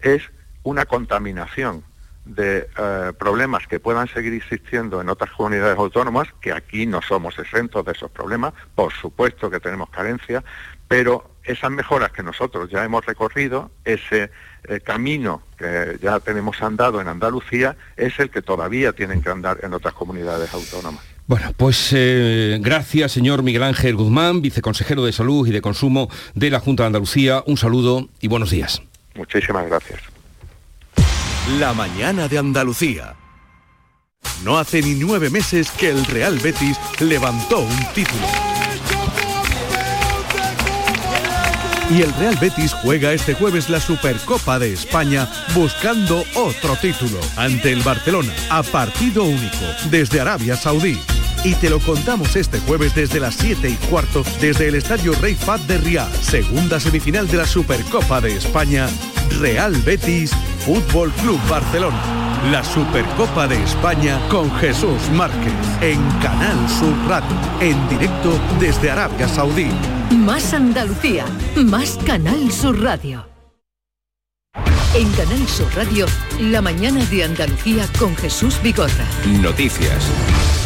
es 0.00 0.22
una 0.62 0.86
contaminación 0.86 1.82
de 2.24 2.68
eh, 2.78 3.12
problemas 3.18 3.66
que 3.66 3.80
puedan 3.80 4.06
seguir 4.06 4.34
existiendo 4.34 5.00
en 5.00 5.08
otras 5.08 5.32
comunidades 5.32 5.76
autónomas, 5.76 6.28
que 6.40 6.52
aquí 6.52 6.86
no 6.86 7.02
somos 7.02 7.36
exentos 7.40 7.84
de 7.84 7.90
esos 7.90 8.12
problemas, 8.12 8.52
por 8.76 8.92
supuesto 8.92 9.50
que 9.50 9.58
tenemos 9.58 9.90
carencia, 9.90 10.44
pero 10.86 11.28
esas 11.42 11.72
mejoras 11.72 12.12
que 12.12 12.22
nosotros 12.22 12.70
ya 12.70 12.84
hemos 12.84 13.04
recorrido, 13.04 13.72
ese 13.84 14.30
eh, 14.62 14.78
camino 14.78 15.42
que 15.58 15.98
ya 16.00 16.20
tenemos 16.20 16.62
andado 16.62 17.00
en 17.00 17.08
Andalucía, 17.08 17.76
es 17.96 18.20
el 18.20 18.30
que 18.30 18.42
todavía 18.42 18.92
tienen 18.92 19.22
que 19.22 19.30
andar 19.30 19.58
en 19.64 19.74
otras 19.74 19.94
comunidades 19.94 20.54
autónomas. 20.54 21.04
Bueno, 21.30 21.52
pues 21.56 21.90
eh, 21.92 22.58
gracias, 22.60 23.12
señor 23.12 23.44
Miguel 23.44 23.62
Ángel 23.62 23.94
Guzmán, 23.94 24.42
viceconsejero 24.42 25.04
de 25.04 25.12
Salud 25.12 25.46
y 25.46 25.52
de 25.52 25.62
Consumo 25.62 26.08
de 26.34 26.50
la 26.50 26.58
Junta 26.58 26.82
de 26.82 26.88
Andalucía. 26.88 27.44
Un 27.46 27.56
saludo 27.56 28.08
y 28.20 28.26
buenos 28.26 28.50
días. 28.50 28.82
Muchísimas 29.14 29.68
gracias. 29.68 30.00
La 31.60 31.72
mañana 31.72 32.26
de 32.26 32.36
Andalucía. 32.36 33.14
No 34.42 34.58
hace 34.58 34.82
ni 34.82 34.94
nueve 34.94 35.30
meses 35.30 35.70
que 35.70 35.90
el 35.90 36.04
Real 36.04 36.36
Betis 36.40 36.76
levantó 36.98 37.60
un 37.60 37.84
título 37.94 38.26
y 41.90 42.02
el 42.02 42.12
Real 42.14 42.36
Betis 42.40 42.72
juega 42.72 43.12
este 43.12 43.34
jueves 43.34 43.68
la 43.68 43.80
Supercopa 43.80 44.58
de 44.58 44.72
España 44.72 45.28
buscando 45.54 46.24
otro 46.34 46.76
título 46.76 47.18
ante 47.36 47.72
el 47.72 47.82
Barcelona 47.82 48.32
a 48.48 48.62
partido 48.62 49.24
único 49.24 49.64
desde 49.90 50.20
Arabia 50.20 50.56
Saudí. 50.56 50.98
Y 51.42 51.54
te 51.54 51.70
lo 51.70 51.80
contamos 51.80 52.36
este 52.36 52.60
jueves 52.60 52.94
desde 52.94 53.18
las 53.18 53.34
7 53.36 53.70
y 53.70 53.74
cuarto 53.88 54.22
desde 54.42 54.68
el 54.68 54.74
Estadio 54.74 55.14
Rey 55.22 55.34
Fat 55.34 55.62
de 55.62 55.78
Riyadh, 55.78 56.12
segunda 56.20 56.78
semifinal 56.78 57.26
de 57.28 57.38
la 57.38 57.46
Supercopa 57.46 58.20
de 58.20 58.36
España, 58.36 58.88
Real 59.40 59.74
Betis, 59.76 60.32
Fútbol 60.66 61.10
Club 61.12 61.40
Barcelona. 61.48 61.98
La 62.50 62.62
Supercopa 62.62 63.48
de 63.48 63.62
España 63.62 64.20
con 64.28 64.54
Jesús 64.56 65.08
Márquez 65.14 65.52
en 65.80 65.98
Canal 66.20 66.68
Sur 66.68 66.94
Radio, 67.08 67.36
en 67.60 67.88
directo 67.88 68.38
desde 68.58 68.90
Arabia 68.90 69.26
Saudí. 69.26 69.68
Más 70.10 70.52
Andalucía, 70.52 71.24
más 71.56 71.98
Canal 72.04 72.52
Sur 72.52 72.82
Radio. 72.82 73.26
En 74.94 75.10
Canal 75.12 75.48
Sur 75.48 75.74
Radio, 75.74 76.06
la 76.38 76.60
mañana 76.60 77.02
de 77.06 77.24
Andalucía 77.24 77.86
con 77.98 78.14
Jesús 78.16 78.60
Bigorra. 78.62 79.06
Noticias. 79.40 80.04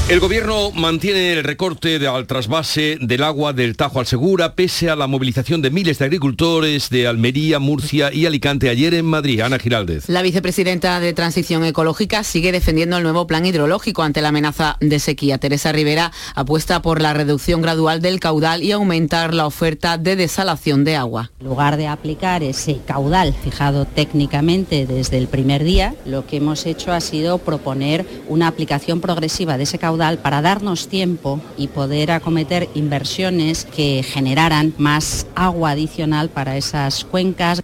El 0.07 0.21
gobierno 0.21 0.71
mantiene 0.71 1.33
el 1.33 1.43
recorte 1.43 2.07
al 2.07 2.27
trasvase 2.27 2.99
del 3.01 3.23
agua 3.23 3.55
del 3.55 3.75
Tajo 3.75 4.01
al 4.01 4.07
Segura 4.07 4.55
pese 4.55 4.91
a 4.91 4.97
la 4.97 5.07
movilización 5.07 5.63
de 5.63 5.71
miles 5.71 5.99
de 5.99 6.05
agricultores 6.05 6.91
de 6.91 7.07
Almería, 7.07 7.59
Murcia 7.59 8.13
y 8.13 8.27
Alicante 8.27 8.69
ayer 8.69 8.93
en 8.93 9.07
Madrid. 9.07 9.41
Ana 9.41 9.59
Giraldez. 9.59 10.07
La 10.11 10.21
vicepresidenta 10.21 11.01
de 11.01 11.15
Transición 11.15 11.65
Ecológica 11.65 12.23
sigue 12.23 12.53
defendiendo 12.53 12.99
el 12.99 13.03
nuevo 13.03 13.27
plan 13.27 13.47
hidrológico 13.47 14.03
ante 14.03 14.21
la 14.21 14.29
amenaza 14.29 14.77
de 14.79 14.99
sequía. 14.99 15.39
Teresa 15.39 15.73
Rivera 15.73 16.13
apuesta 16.35 16.83
por 16.83 17.01
la 17.01 17.15
reducción 17.15 17.63
gradual 17.63 18.03
del 18.03 18.21
caudal 18.21 18.63
y 18.63 18.73
aumentar 18.73 19.33
la 19.33 19.47
oferta 19.47 19.97
de 19.97 20.17
desalación 20.17 20.85
de 20.85 20.97
agua. 20.97 21.31
En 21.41 21.47
lugar 21.47 21.79
de 21.79 21.87
aplicar 21.87 22.43
ese 22.43 22.79
caudal 22.87 23.33
fijado 23.33 23.87
técnicamente 23.87 24.85
desde 24.85 25.17
el 25.17 25.29
primer 25.29 25.65
día, 25.65 25.95
lo 26.05 26.27
que 26.27 26.37
hemos 26.37 26.67
hecho 26.67 26.93
ha 26.93 27.01
sido 27.01 27.39
proponer 27.39 28.05
una 28.29 28.49
aplicación 28.49 29.01
progresiva 29.01 29.57
de 29.57 29.63
ese 29.63 29.79
caudal 29.79 29.94
para 29.97 30.43
darnos 30.43 30.89
tiempo 30.89 31.41
y 31.57 31.69
poder 31.69 32.11
acometer 32.11 32.69
inversiones 32.75 33.65
que 33.65 34.03
generaran 34.03 34.75
más 34.77 35.27
agua 35.35 35.71
adicional 35.71 36.31
para 36.31 36.57
esas 36.57 37.05
cuencas. 37.05 37.63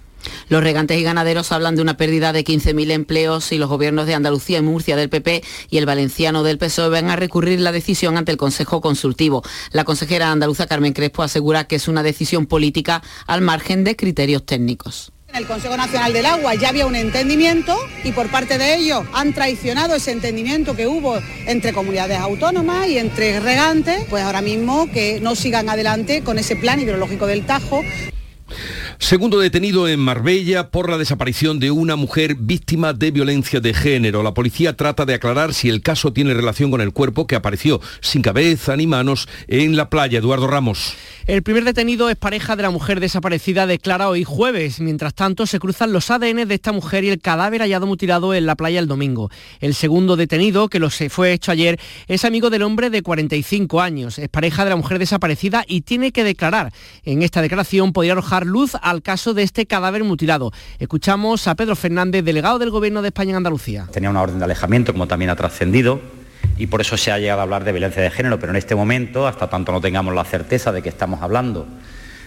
Los 0.49 0.63
regantes 0.63 0.99
y 0.99 1.03
ganaderos 1.03 1.51
hablan 1.51 1.77
de 1.77 1.83
una 1.83 1.97
pérdida 1.97 2.33
de 2.33 2.45
15.000 2.45 2.91
empleos 2.93 3.53
y 3.53 3.59
los 3.59 3.69
gobiernos 3.69 4.07
de 4.07 4.15
Andalucía 4.15 4.59
y 4.59 4.63
Murcia 4.63 4.97
del 4.97 5.09
PP 5.09 5.43
y 5.71 5.79
el 5.79 5.87
valenciano 5.87 6.43
del 6.43 6.59
PSOE 6.59 6.89
van 6.89 7.11
a 7.11 7.17
recurrir 7.17 7.61
la 7.61 7.73
decisión 7.73 8.17
ante 8.17 8.33
el 8.33 8.39
Consejo 8.39 8.81
Consultivo. 8.81 9.43
La 9.73 9.85
consejera 9.85 10.31
andaluza 10.31 10.67
Carmen 10.67 10.93
Crespo 10.93 11.23
asegura 11.23 11.65
que 11.65 11.77
es 11.77 11.89
una 11.89 12.03
decisión 12.03 12.47
política 12.47 13.03
al 13.27 13.41
margen 13.41 13.83
de 13.85 13.97
criterios 13.97 14.45
técnicos 14.45 15.13
En 15.33 15.37
el 15.37 15.47
Consejo 15.47 15.77
Nacional 15.77 16.13
del 16.13 16.27
Agua 16.27 16.57
ya 16.57 16.71
había 16.71 16.87
un 16.87 16.97
entendimiento 16.97 17.77
y 18.03 18.11
por 18.11 18.29
parte 18.31 18.59
de 18.59 18.75
ellos 18.75 19.05
han 19.13 19.33
traicionado 19.33 19.95
ese 19.95 20.11
entendimiento 20.11 20.75
que 20.75 20.89
hubo 20.89 21.21
entre 21.47 21.73
comunidades 21.73 22.19
autónomas 22.19 22.89
y 22.89 22.99
entre 22.99 23.39
regantes, 23.39 24.05
pues 24.11 24.25
ahora 24.25 24.43
mismo 24.43 24.91
que 24.91 25.21
no 25.21 25.37
sigan 25.37 25.69
adelante 25.69 26.23
con 26.25 26.41
ese 26.41 26.57
plan 26.57 26.81
hidrológico 26.81 27.29
del 27.29 27.47
Tajo. 27.47 27.81
Segundo 28.99 29.39
detenido 29.39 29.89
en 29.89 30.01
Marbella 30.01 30.71
por 30.71 30.91
la 30.91 30.99
desaparición 30.99 31.59
de 31.59 31.71
una 31.71 31.97
mujer 31.97 32.35
víctima 32.35 32.93
de 32.93 33.11
violencia 33.11 33.61
de 33.61 33.75
género. 33.75 34.23
La 34.23 34.35
policía 34.35 34.77
trata 34.77 35.05
de 35.05 35.15
aclarar 35.15 35.55
si 35.55 35.69
el 35.69 35.83
caso 35.83 36.13
tiene 36.13 36.35
relación 36.35 36.71
con 36.71 36.81
el 36.81 36.93
cuerpo 36.93 37.27
que 37.27 37.37
apareció 37.37 37.81
sin 38.01 38.23
cabeza 38.23 38.77
ni 38.77 38.87
manos 38.87 39.29
en 39.49 39.77
la 39.77 39.91
playa. 39.91 40.19
Eduardo 40.19 40.47
Ramos. 40.47 40.95
El 41.27 41.43
primer 41.43 41.65
detenido 41.65 42.11
es 42.11 42.17
pareja 42.17 42.57
de 42.57 42.63
la 42.63 42.71
mujer 42.71 42.99
desaparecida, 42.99 43.67
declara 43.67 44.09
hoy 44.09 44.25
jueves. 44.25 44.81
Mientras 44.81 45.15
tanto, 45.15 45.47
se 45.47 45.61
cruzan 45.61 45.93
los 45.93 46.11
ADN 46.11 46.49
de 46.49 46.55
esta 46.55 46.73
mujer 46.73 47.05
y 47.05 47.11
el 47.11 47.21
cadáver 47.21 47.61
hallado 47.61 47.87
mutilado 47.87 48.35
en 48.35 48.47
la 48.47 48.57
playa 48.57 48.81
el 48.81 48.89
domingo. 48.89 49.31
El 49.61 49.75
segundo 49.75 50.17
detenido, 50.17 50.69
que 50.69 50.81
lo 50.81 50.91
fue 50.91 51.33
hecho 51.33 51.53
ayer, 51.53 51.79
es 52.09 52.25
amigo 52.25 52.51
del 52.51 52.63
hombre 52.63 52.91
de 52.91 53.03
45 53.03 53.81
años. 53.81 54.19
Es 54.19 54.29
pareja 54.29 54.65
de 54.65 54.71
la 54.71 54.77
mujer 54.77 54.99
desaparecida 54.99 55.65
y 55.69 55.83
tiene 55.83 56.11
que 56.11 56.25
declarar. 56.25 56.73
En 57.05 57.23
esta 57.23 57.43
declaración 57.43 57.93
podría 57.93 58.13
arrojar 58.13 58.40
luz 58.47 58.73
al 58.81 59.03
caso 59.03 59.35
de 59.35 59.43
este 59.43 59.67
cadáver 59.67 60.05
mutilado. 60.05 60.53
Escuchamos 60.79 61.47
a 61.49 61.55
Pedro 61.55 61.77
Fernández, 61.77 62.25
delegado 62.25 62.59
del 62.59 62.71
Gobierno 62.71 63.03
de 63.03 63.09
España 63.09 63.31
en 63.31 63.37
Andalucía. 63.37 63.89
Tenía 63.93 64.11
una 64.11 64.23
orden 64.23 64.39
de 64.39 64.45
alejamiento, 64.45 64.93
como 64.93 65.07
también 65.07 65.31
ha 65.31 65.37
trascendido 65.37 66.01
y 66.61 66.67
por 66.67 66.83
eso 66.83 66.97
se 66.99 67.11
ha 67.11 67.19
llegado 67.19 67.41
a 67.41 67.43
hablar 67.45 67.65
de 67.65 67.73
violencia 67.73 68.03
de 68.03 68.11
género, 68.11 68.39
pero 68.39 68.53
en 68.53 68.57
este 68.57 68.75
momento, 68.75 69.27
hasta 69.27 69.49
tanto 69.49 69.73
no 69.73 69.81
tengamos 69.81 70.15
la 70.15 70.25
certeza 70.25 70.73
de 70.73 70.83
que 70.83 70.91
estamos 70.91 71.23
hablando 71.23 71.67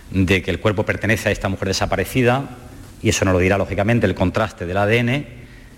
de 0.10 0.41
que 0.41 0.49
el 0.49 0.60
cuerpo 0.60 0.84
pertenece 0.86 1.30
a 1.30 1.32
esta 1.32 1.49
mujer 1.49 1.67
desaparecida, 1.67 2.49
y 3.02 3.10
eso 3.10 3.26
nos 3.26 3.34
lo 3.34 3.39
dirá 3.39 3.58
lógicamente 3.58 4.08
el 4.08 4.15
contraste 4.15 4.65
del 4.65 4.78
ADN, 4.78 5.26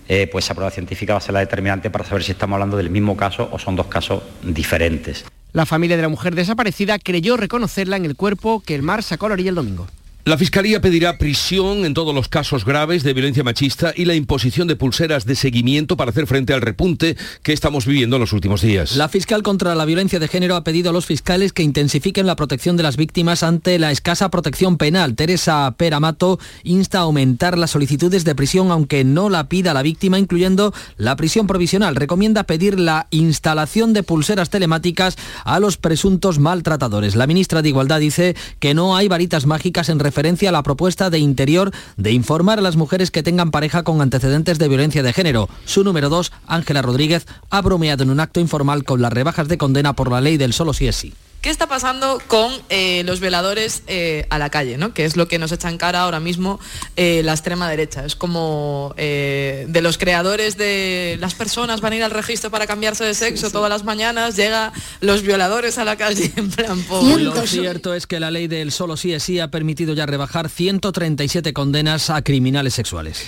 eh, 0.08 0.28
pues 0.30 0.46
esa 0.46 0.54
prueba 0.54 0.70
científica 0.70 1.12
va 1.12 1.18
a 1.18 1.20
ser 1.20 1.34
la 1.34 1.40
determinante 1.40 1.90
para 1.90 2.04
saber 2.04 2.22
si 2.22 2.32
estamos 2.32 2.54
hablando 2.54 2.76
del 2.76 2.88
mismo 2.90 3.16
caso 3.16 3.48
o 3.52 3.58
son 3.58 3.76
dos 3.76 3.86
casos 3.86 4.22
diferentes. 4.42 5.24
La 5.52 5.66
familia 5.66 5.96
de 5.96 6.02
la 6.02 6.08
mujer 6.08 6.34
desaparecida 6.34 6.98
creyó 6.98 7.36
reconocerla 7.36 7.96
en 7.96 8.04
el 8.04 8.16
cuerpo 8.16 8.62
que 8.64 8.74
el 8.74 8.82
mar 8.82 9.02
sacó 9.02 9.26
a 9.26 9.28
la 9.30 9.32
orilla 9.34 9.50
el 9.50 9.56
domingo. 9.56 9.86
La 10.26 10.36
Fiscalía 10.36 10.80
pedirá 10.80 11.18
prisión 11.18 11.84
en 11.84 11.94
todos 11.94 12.12
los 12.12 12.26
casos 12.26 12.64
graves 12.64 13.04
de 13.04 13.12
violencia 13.12 13.44
machista 13.44 13.92
y 13.94 14.06
la 14.06 14.16
imposición 14.16 14.66
de 14.66 14.74
pulseras 14.74 15.24
de 15.24 15.36
seguimiento 15.36 15.96
para 15.96 16.10
hacer 16.10 16.26
frente 16.26 16.52
al 16.52 16.62
repunte 16.62 17.16
que 17.44 17.52
estamos 17.52 17.86
viviendo 17.86 18.16
en 18.16 18.20
los 18.22 18.32
últimos 18.32 18.60
días. 18.60 18.96
La 18.96 19.08
fiscal 19.08 19.44
contra 19.44 19.76
la 19.76 19.84
violencia 19.84 20.18
de 20.18 20.26
género 20.26 20.56
ha 20.56 20.64
pedido 20.64 20.90
a 20.90 20.92
los 20.92 21.06
fiscales 21.06 21.52
que 21.52 21.62
intensifiquen 21.62 22.26
la 22.26 22.34
protección 22.34 22.76
de 22.76 22.82
las 22.82 22.96
víctimas 22.96 23.44
ante 23.44 23.78
la 23.78 23.92
escasa 23.92 24.28
protección 24.28 24.78
penal. 24.78 25.14
Teresa 25.14 25.72
Peramato 25.76 26.40
insta 26.64 26.98
a 26.98 27.02
aumentar 27.02 27.56
las 27.56 27.70
solicitudes 27.70 28.24
de 28.24 28.34
prisión 28.34 28.72
aunque 28.72 29.04
no 29.04 29.28
la 29.30 29.48
pida 29.48 29.74
la 29.74 29.82
víctima, 29.82 30.18
incluyendo 30.18 30.74
la 30.96 31.14
prisión 31.14 31.46
provisional. 31.46 31.94
Recomienda 31.94 32.42
pedir 32.42 32.80
la 32.80 33.06
instalación 33.12 33.92
de 33.92 34.02
pulseras 34.02 34.50
telemáticas 34.50 35.16
a 35.44 35.60
los 35.60 35.76
presuntos 35.76 36.40
maltratadores. 36.40 37.14
La 37.14 37.28
ministra 37.28 37.62
de 37.62 37.68
Igualdad 37.68 38.00
dice 38.00 38.34
que 38.58 38.74
no 38.74 38.96
hay 38.96 39.06
varitas 39.06 39.46
mágicas 39.46 39.88
en 39.88 40.00
referencia 40.00 40.15
a 40.16 40.52
la 40.52 40.62
propuesta 40.62 41.10
de 41.10 41.18
Interior 41.18 41.72
de 41.98 42.12
informar 42.12 42.58
a 42.58 42.62
las 42.62 42.76
mujeres 42.76 43.10
que 43.10 43.22
tengan 43.22 43.50
pareja 43.50 43.82
con 43.82 44.00
antecedentes 44.00 44.58
de 44.58 44.68
violencia 44.68 45.02
de 45.02 45.12
género. 45.12 45.48
Su 45.66 45.84
número 45.84 46.08
dos, 46.08 46.32
Ángela 46.46 46.80
Rodríguez, 46.80 47.26
ha 47.50 47.60
bromeado 47.60 48.02
en 48.02 48.10
un 48.10 48.20
acto 48.20 48.40
informal 48.40 48.84
con 48.84 49.02
las 49.02 49.12
rebajas 49.12 49.48
de 49.48 49.58
condena 49.58 49.92
por 49.92 50.10
la 50.10 50.22
ley 50.22 50.38
del 50.38 50.54
solo 50.54 50.72
sí 50.72 50.88
es 50.88 50.96
sí. 50.96 51.12
¿Qué 51.46 51.50
está 51.50 51.68
pasando 51.68 52.20
con 52.26 52.50
eh, 52.70 53.04
los 53.04 53.20
veladores 53.20 53.84
eh, 53.86 54.26
a 54.30 54.38
la 54.40 54.50
calle? 54.50 54.78
¿no? 54.78 54.92
Que 54.92 55.04
es 55.04 55.16
lo 55.16 55.28
que 55.28 55.38
nos 55.38 55.52
echa 55.52 55.68
en 55.68 55.78
cara 55.78 56.00
ahora 56.00 56.18
mismo 56.18 56.58
eh, 56.96 57.20
la 57.22 57.34
extrema 57.34 57.70
derecha. 57.70 58.04
Es 58.04 58.16
como 58.16 58.92
de 58.96 59.80
los 59.80 59.96
creadores 59.96 60.56
de 60.56 61.16
las 61.20 61.36
personas 61.36 61.80
van 61.80 61.92
a 61.92 61.96
ir 61.98 62.02
al 62.02 62.10
registro 62.10 62.50
para 62.50 62.66
cambiarse 62.66 63.04
de 63.04 63.14
sexo 63.14 63.52
todas 63.52 63.70
las 63.70 63.84
mañanas, 63.84 64.34
llega 64.34 64.72
los 65.00 65.22
violadores 65.22 65.78
a 65.78 65.84
la 65.84 65.94
calle 65.94 66.32
en 66.36 66.50
plan 66.50 66.84
Lo 66.90 67.46
cierto 67.46 67.94
es 67.94 68.08
que 68.08 68.18
la 68.18 68.32
ley 68.32 68.48
del 68.48 68.72
solo 68.72 68.96
sí 68.96 69.12
es 69.12 69.22
sí 69.22 69.38
ha 69.38 69.48
permitido 69.48 69.94
ya 69.94 70.04
rebajar 70.04 70.48
137 70.48 71.52
condenas 71.52 72.10
a 72.10 72.22
criminales 72.22 72.74
sexuales. 72.74 73.24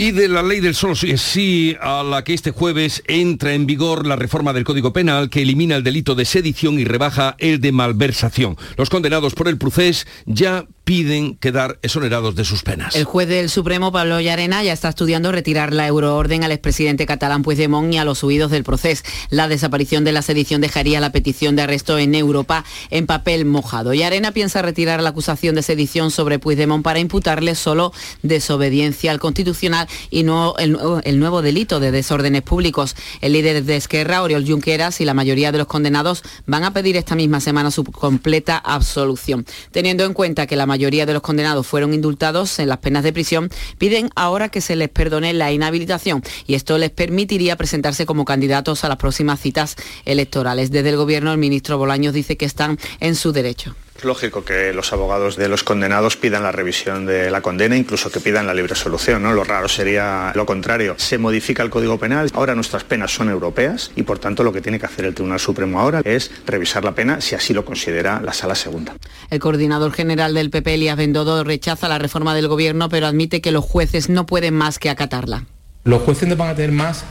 Y 0.00 0.12
de 0.12 0.28
la 0.28 0.44
ley 0.44 0.60
del 0.60 0.76
solo 0.76 0.94
sí 0.94 1.76
a 1.80 2.04
la 2.04 2.22
que 2.22 2.32
este 2.32 2.52
jueves 2.52 3.02
entra 3.08 3.54
en 3.54 3.66
vigor 3.66 4.06
la 4.06 4.14
reforma 4.14 4.52
del 4.52 4.62
Código 4.62 4.92
Penal 4.92 5.28
que 5.28 5.42
elimina 5.42 5.74
el 5.74 5.82
delito 5.82 6.14
de 6.14 6.24
sedición 6.24 6.78
y 6.78 6.84
rebaja 6.84 7.34
el 7.38 7.60
de 7.60 7.72
malversación. 7.72 8.56
Los 8.76 8.90
condenados 8.90 9.34
por 9.34 9.48
el 9.48 9.58
procés 9.58 10.06
ya 10.24 10.66
piden 10.88 11.36
quedar 11.36 11.78
exonerados 11.82 12.34
de 12.34 12.46
sus 12.46 12.62
penas. 12.62 12.96
El 12.96 13.04
juez 13.04 13.28
del 13.28 13.50
Supremo, 13.50 13.92
Pablo 13.92 14.22
Llarena, 14.22 14.62
ya 14.62 14.72
está 14.72 14.88
estudiando 14.88 15.30
retirar 15.30 15.74
la 15.74 15.86
euroorden 15.86 16.44
al 16.44 16.50
expresidente 16.50 17.04
catalán 17.04 17.42
Puigdemont 17.42 17.92
y 17.92 17.98
a 17.98 18.06
los 18.06 18.22
huidos 18.22 18.50
del 18.50 18.64
proceso. 18.64 19.02
La 19.28 19.48
desaparición 19.48 20.04
de 20.04 20.12
la 20.12 20.22
sedición 20.22 20.62
dejaría 20.62 20.98
la 21.00 21.12
petición 21.12 21.56
de 21.56 21.60
arresto 21.60 21.98
en 21.98 22.14
Europa 22.14 22.64
en 22.88 23.04
papel 23.04 23.44
mojado. 23.44 23.92
Llarena 23.92 24.32
piensa 24.32 24.62
retirar 24.62 25.02
la 25.02 25.10
acusación 25.10 25.54
de 25.56 25.62
sedición 25.62 26.10
sobre 26.10 26.38
Puigdemont 26.38 26.82
para 26.82 27.00
imputarle 27.00 27.54
solo 27.54 27.92
desobediencia 28.22 29.10
al 29.10 29.20
Constitucional 29.20 29.88
y 30.08 30.22
no 30.22 30.54
el, 30.56 31.18
nuevo 31.18 31.42
delito 31.42 31.80
de 31.80 31.90
desórdenes 31.90 32.40
públicos. 32.40 32.96
El 33.20 33.34
líder 33.34 33.62
de 33.62 33.76
Esquerra, 33.76 34.22
Oriol 34.22 34.48
Junqueras, 34.48 35.02
y 35.02 35.04
la 35.04 35.12
mayoría 35.12 35.52
de 35.52 35.58
los 35.58 35.66
condenados 35.66 36.22
van 36.46 36.64
a 36.64 36.72
pedir 36.72 36.96
esta 36.96 37.14
misma 37.14 37.40
semana 37.40 37.70
su 37.70 37.84
completa 37.84 38.56
absolución. 38.56 39.44
Teniendo 39.70 40.06
en 40.06 40.14
cuenta 40.14 40.46
que 40.46 40.56
la 40.56 40.64
mayoría 40.64 40.77
de 40.78 41.12
los 41.12 41.22
condenados 41.22 41.66
fueron 41.66 41.92
indultados 41.92 42.58
en 42.58 42.68
las 42.68 42.78
penas 42.78 43.02
de 43.02 43.12
prisión, 43.12 43.50
piden 43.78 44.10
ahora 44.14 44.48
que 44.48 44.60
se 44.60 44.76
les 44.76 44.88
perdone 44.88 45.32
la 45.34 45.52
inhabilitación 45.52 46.22
y 46.46 46.54
esto 46.54 46.78
les 46.78 46.90
permitiría 46.90 47.56
presentarse 47.56 48.06
como 48.06 48.24
candidatos 48.24 48.84
a 48.84 48.88
las 48.88 48.96
próximas 48.96 49.40
citas 49.40 49.76
electorales. 50.04 50.70
Desde 50.70 50.90
el 50.90 50.96
Gobierno, 50.96 51.32
el 51.32 51.38
ministro 51.38 51.78
Bolaños 51.78 52.14
dice 52.14 52.36
que 52.36 52.46
están 52.46 52.78
en 53.00 53.16
su 53.16 53.32
derecho. 53.32 53.74
Es 53.98 54.04
lógico 54.04 54.44
que 54.44 54.72
los 54.72 54.92
abogados 54.92 55.34
de 55.34 55.48
los 55.48 55.64
condenados 55.64 56.16
pidan 56.16 56.44
la 56.44 56.52
revisión 56.52 57.04
de 57.04 57.32
la 57.32 57.40
condena, 57.40 57.76
incluso 57.76 58.12
que 58.12 58.20
pidan 58.20 58.46
la 58.46 58.54
libre 58.54 58.76
solución. 58.76 59.24
¿no? 59.24 59.32
Lo 59.32 59.42
raro 59.42 59.66
sería 59.66 60.30
lo 60.36 60.46
contrario. 60.46 60.94
Se 60.98 61.18
modifica 61.18 61.64
el 61.64 61.70
Código 61.70 61.98
Penal, 61.98 62.30
ahora 62.32 62.54
nuestras 62.54 62.84
penas 62.84 63.12
son 63.12 63.28
europeas 63.28 63.90
y 63.96 64.04
por 64.04 64.20
tanto 64.20 64.44
lo 64.44 64.52
que 64.52 64.60
tiene 64.60 64.78
que 64.78 64.86
hacer 64.86 65.04
el 65.04 65.14
Tribunal 65.14 65.40
Supremo 65.40 65.80
ahora 65.80 66.02
es 66.04 66.30
revisar 66.46 66.84
la 66.84 66.94
pena 66.94 67.20
si 67.20 67.34
así 67.34 67.52
lo 67.52 67.64
considera 67.64 68.20
la 68.22 68.32
Sala 68.32 68.54
Segunda. 68.54 68.94
El 69.30 69.40
coordinador 69.40 69.90
general 69.90 70.32
del 70.32 70.50
PP, 70.50 70.74
Elías 70.74 70.96
Bendodo, 70.96 71.42
rechaza 71.42 71.88
la 71.88 71.98
reforma 71.98 72.36
del 72.36 72.46
Gobierno, 72.46 72.88
pero 72.88 73.08
admite 73.08 73.40
que 73.40 73.50
los 73.50 73.64
jueces 73.64 74.08
no 74.08 74.26
pueden 74.26 74.54
más 74.54 74.78
que 74.78 74.90
acatarla. 74.90 75.46
Los 75.82 76.02
jueces 76.02 76.28
no 76.28 76.36
van 76.36 76.50
a 76.50 76.54
tener 76.54 76.70
más 76.70 77.02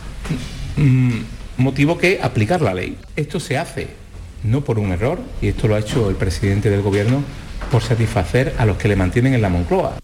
mm, 0.78 1.20
motivo 1.58 1.98
que 1.98 2.22
aplicar 2.24 2.62
la 2.62 2.74
ley. 2.74 2.98
Esto 3.18 3.42
se 3.42 3.58
hace 3.58 4.07
no 4.48 4.62
por 4.62 4.80
un 4.80 4.92
error, 4.92 5.20
y 5.42 5.50
esto 5.50 5.68
lo 5.68 5.76
ha 5.76 5.80
hecho 5.80 6.10
el 6.10 6.16
presidente 6.16 6.70
del 6.70 6.82
Gobierno, 6.82 7.24
por 7.72 7.84
satisfacer 7.84 8.56
a 8.58 8.66
los 8.66 8.78
que 8.78 8.88
le 8.88 8.96
mantienen 8.96 9.34
en 9.34 9.42
la 9.42 9.50
Moncloa. 9.50 9.98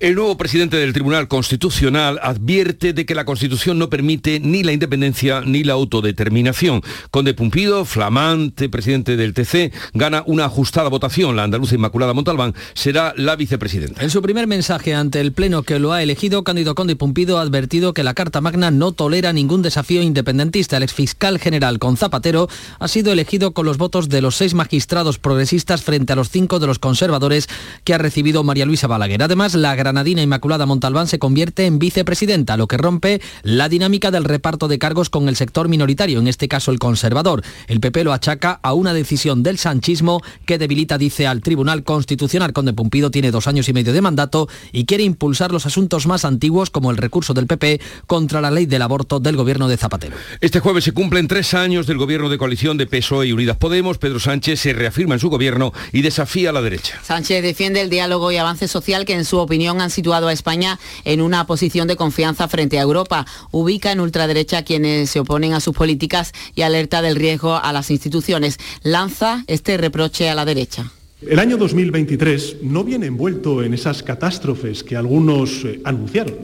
El 0.00 0.14
nuevo 0.14 0.36
presidente 0.36 0.76
del 0.76 0.92
Tribunal 0.92 1.26
Constitucional 1.26 2.20
advierte 2.22 2.92
de 2.92 3.04
que 3.04 3.16
la 3.16 3.24
Constitución 3.24 3.80
no 3.80 3.90
permite 3.90 4.38
ni 4.38 4.62
la 4.62 4.70
independencia 4.70 5.40
ni 5.40 5.64
la 5.64 5.72
autodeterminación. 5.72 6.82
Conde 7.10 7.34
Pumpido, 7.34 7.84
flamante 7.84 8.68
presidente 8.68 9.16
del 9.16 9.34
TC, 9.34 9.72
gana 9.94 10.22
una 10.24 10.44
ajustada 10.44 10.88
votación. 10.88 11.34
La 11.34 11.42
andaluza 11.42 11.74
Inmaculada 11.74 12.14
Montalbán 12.14 12.54
será 12.74 13.12
la 13.16 13.34
vicepresidenta. 13.34 14.00
En 14.00 14.10
su 14.10 14.22
primer 14.22 14.46
mensaje 14.46 14.94
ante 14.94 15.20
el 15.20 15.32
Pleno 15.32 15.64
que 15.64 15.80
lo 15.80 15.92
ha 15.92 16.00
elegido, 16.00 16.44
Cándido 16.44 16.76
Conde 16.76 16.94
Pumpido 16.94 17.38
ha 17.38 17.42
advertido 17.42 17.92
que 17.92 18.04
la 18.04 18.14
Carta 18.14 18.40
Magna 18.40 18.70
no 18.70 18.92
tolera 18.92 19.32
ningún 19.32 19.62
desafío 19.62 20.00
independentista. 20.00 20.76
El 20.76 20.84
exfiscal 20.84 21.40
general 21.40 21.80
con 21.80 21.96
Zapatero 21.96 22.48
ha 22.78 22.86
sido 22.86 23.10
elegido 23.10 23.50
con 23.50 23.66
los 23.66 23.78
votos 23.78 24.08
de 24.08 24.22
los 24.22 24.36
seis 24.36 24.54
magistrados 24.54 25.18
progresistas 25.18 25.82
frente 25.82 26.12
a 26.12 26.16
los 26.16 26.30
cinco 26.30 26.60
de 26.60 26.68
los 26.68 26.78
conservadores 26.78 27.48
que 27.82 27.94
ha 27.94 27.98
recibido 27.98 28.44
María 28.44 28.64
Luisa 28.64 28.86
Balaguer. 28.86 29.24
Además, 29.24 29.56
la 29.56 29.74
granadina 29.88 30.20
Inmaculada 30.20 30.66
Montalbán 30.66 31.08
se 31.08 31.18
convierte 31.18 31.64
en 31.64 31.78
vicepresidenta, 31.78 32.58
lo 32.58 32.66
que 32.66 32.76
rompe 32.76 33.22
la 33.42 33.70
dinámica 33.70 34.10
del 34.10 34.24
reparto 34.24 34.68
de 34.68 34.78
cargos 34.78 35.08
con 35.08 35.30
el 35.30 35.36
sector 35.36 35.70
minoritario, 35.70 36.18
en 36.18 36.28
este 36.28 36.46
caso 36.46 36.72
el 36.72 36.78
conservador. 36.78 37.42
El 37.68 37.80
PP 37.80 38.04
lo 38.04 38.12
achaca 38.12 38.60
a 38.62 38.74
una 38.74 38.92
decisión 38.92 39.42
del 39.42 39.56
sanchismo 39.56 40.20
que 40.44 40.58
debilita, 40.58 40.98
dice, 40.98 41.26
al 41.26 41.40
Tribunal 41.40 41.84
Constitucional. 41.84 42.52
Conde 42.52 42.74
Pumpido 42.74 43.10
tiene 43.10 43.30
dos 43.30 43.46
años 43.46 43.66
y 43.70 43.72
medio 43.72 43.94
de 43.94 44.02
mandato 44.02 44.46
y 44.72 44.84
quiere 44.84 45.04
impulsar 45.04 45.52
los 45.52 45.64
asuntos 45.64 46.06
más 46.06 46.26
antiguos 46.26 46.68
como 46.68 46.90
el 46.90 46.98
recurso 46.98 47.32
del 47.32 47.46
PP 47.46 47.80
contra 48.06 48.42
la 48.42 48.50
ley 48.50 48.66
del 48.66 48.82
aborto 48.82 49.20
del 49.20 49.36
gobierno 49.36 49.68
de 49.68 49.78
Zapatero. 49.78 50.16
Este 50.42 50.60
jueves 50.60 50.84
se 50.84 50.92
cumplen 50.92 51.28
tres 51.28 51.54
años 51.54 51.86
del 51.86 51.96
gobierno 51.96 52.28
de 52.28 52.36
coalición 52.36 52.76
de 52.76 52.86
PSOE 52.86 53.28
y 53.28 53.32
Unidas 53.32 53.56
Podemos. 53.56 53.96
Pedro 53.96 54.20
Sánchez 54.20 54.60
se 54.60 54.74
reafirma 54.74 55.14
en 55.14 55.20
su 55.20 55.30
gobierno 55.30 55.72
y 55.94 56.02
desafía 56.02 56.50
a 56.50 56.52
la 56.52 56.60
derecha. 56.60 57.00
Sánchez 57.02 57.42
defiende 57.42 57.80
el 57.80 57.88
diálogo 57.88 58.30
y 58.30 58.36
avance 58.36 58.68
social 58.68 59.06
que 59.06 59.14
en 59.14 59.24
su 59.24 59.38
opinión 59.38 59.77
han 59.80 59.90
situado 59.90 60.28
a 60.28 60.32
España 60.32 60.78
en 61.04 61.20
una 61.20 61.46
posición 61.46 61.88
de 61.88 61.96
confianza 61.96 62.48
frente 62.48 62.78
a 62.78 62.82
Europa. 62.82 63.26
Ubica 63.50 63.92
en 63.92 64.00
ultraderecha 64.00 64.58
a 64.58 64.64
quienes 64.64 65.10
se 65.10 65.20
oponen 65.20 65.54
a 65.54 65.60
sus 65.60 65.74
políticas 65.74 66.32
y 66.54 66.62
alerta 66.62 67.02
del 67.02 67.16
riesgo 67.16 67.56
a 67.56 67.72
las 67.72 67.90
instituciones. 67.90 68.58
Lanza 68.82 69.44
este 69.46 69.76
reproche 69.76 70.28
a 70.28 70.34
la 70.34 70.44
derecha. 70.44 70.92
El 71.20 71.40
año 71.40 71.56
2023 71.56 72.58
no 72.62 72.84
viene 72.84 73.06
envuelto 73.06 73.64
en 73.64 73.74
esas 73.74 74.04
catástrofes 74.04 74.84
que 74.84 74.94
algunos 74.94 75.64
eh, 75.64 75.80
anunciaron, 75.84 76.36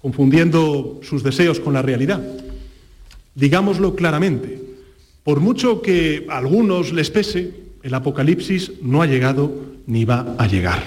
confundiendo 0.00 1.00
sus 1.02 1.22
deseos 1.22 1.60
con 1.60 1.74
la 1.74 1.82
realidad. 1.82 2.22
Digámoslo 3.34 3.94
claramente, 3.94 4.62
por 5.24 5.40
mucho 5.40 5.82
que 5.82 6.26
a 6.30 6.38
algunos 6.38 6.92
les 6.92 7.10
pese, 7.10 7.52
el 7.82 7.92
apocalipsis 7.92 8.72
no 8.80 9.02
ha 9.02 9.06
llegado 9.06 9.52
ni 9.86 10.06
va 10.06 10.34
a 10.38 10.46
llegar. 10.46 10.82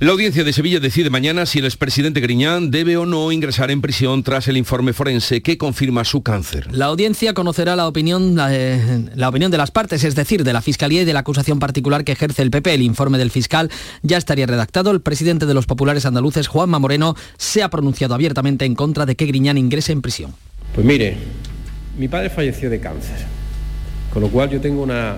La 0.00 0.12
audiencia 0.12 0.44
de 0.44 0.52
Sevilla 0.52 0.78
decide 0.78 1.10
mañana 1.10 1.44
si 1.44 1.58
el 1.58 1.64
expresidente 1.64 2.20
Griñán 2.20 2.70
debe 2.70 2.96
o 2.96 3.04
no 3.04 3.32
ingresar 3.32 3.72
en 3.72 3.80
prisión 3.80 4.22
tras 4.22 4.46
el 4.46 4.56
informe 4.56 4.92
forense 4.92 5.42
que 5.42 5.58
confirma 5.58 6.04
su 6.04 6.22
cáncer. 6.22 6.68
La 6.72 6.84
audiencia 6.84 7.34
conocerá 7.34 7.74
la 7.74 7.88
opinión, 7.88 8.38
eh, 8.48 9.08
la 9.16 9.28
opinión 9.28 9.50
de 9.50 9.58
las 9.58 9.72
partes, 9.72 10.04
es 10.04 10.14
decir, 10.14 10.44
de 10.44 10.52
la 10.52 10.62
Fiscalía 10.62 11.02
y 11.02 11.04
de 11.04 11.12
la 11.12 11.18
acusación 11.18 11.58
particular 11.58 12.04
que 12.04 12.12
ejerce 12.12 12.42
el 12.42 12.52
PP. 12.52 12.74
El 12.74 12.82
informe 12.82 13.18
del 13.18 13.32
fiscal 13.32 13.72
ya 14.02 14.18
estaría 14.18 14.46
redactado. 14.46 14.92
El 14.92 15.00
presidente 15.00 15.46
de 15.46 15.54
los 15.54 15.66
populares 15.66 16.06
andaluces, 16.06 16.46
Juanma 16.46 16.78
Moreno, 16.78 17.16
se 17.36 17.64
ha 17.64 17.68
pronunciado 17.68 18.14
abiertamente 18.14 18.66
en 18.66 18.76
contra 18.76 19.04
de 19.04 19.16
que 19.16 19.26
Griñán 19.26 19.58
ingrese 19.58 19.90
en 19.90 20.00
prisión. 20.00 20.32
Pues 20.76 20.86
mire, 20.86 21.16
mi 21.98 22.06
padre 22.06 22.30
falleció 22.30 22.70
de 22.70 22.78
cáncer, 22.78 23.16
con 24.12 24.22
lo 24.22 24.28
cual 24.28 24.48
yo 24.48 24.60
tengo 24.60 24.80
una 24.80 25.16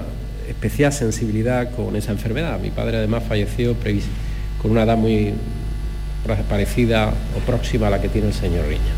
especial 0.48 0.90
sensibilidad 0.90 1.70
con 1.76 1.96
esa 1.96 2.12
enfermedad. 2.12 2.58
Mi 2.58 2.70
padre 2.70 2.96
además 2.96 3.24
falleció 3.28 3.74
con 4.60 4.70
una 4.70 4.82
edad 4.82 4.96
muy 4.96 5.32
parecida 6.48 7.12
o 7.36 7.40
próxima 7.40 7.88
a 7.88 7.90
la 7.90 8.00
que 8.00 8.08
tiene 8.08 8.28
el 8.28 8.34
señor 8.34 8.66
Riña. 8.66 8.94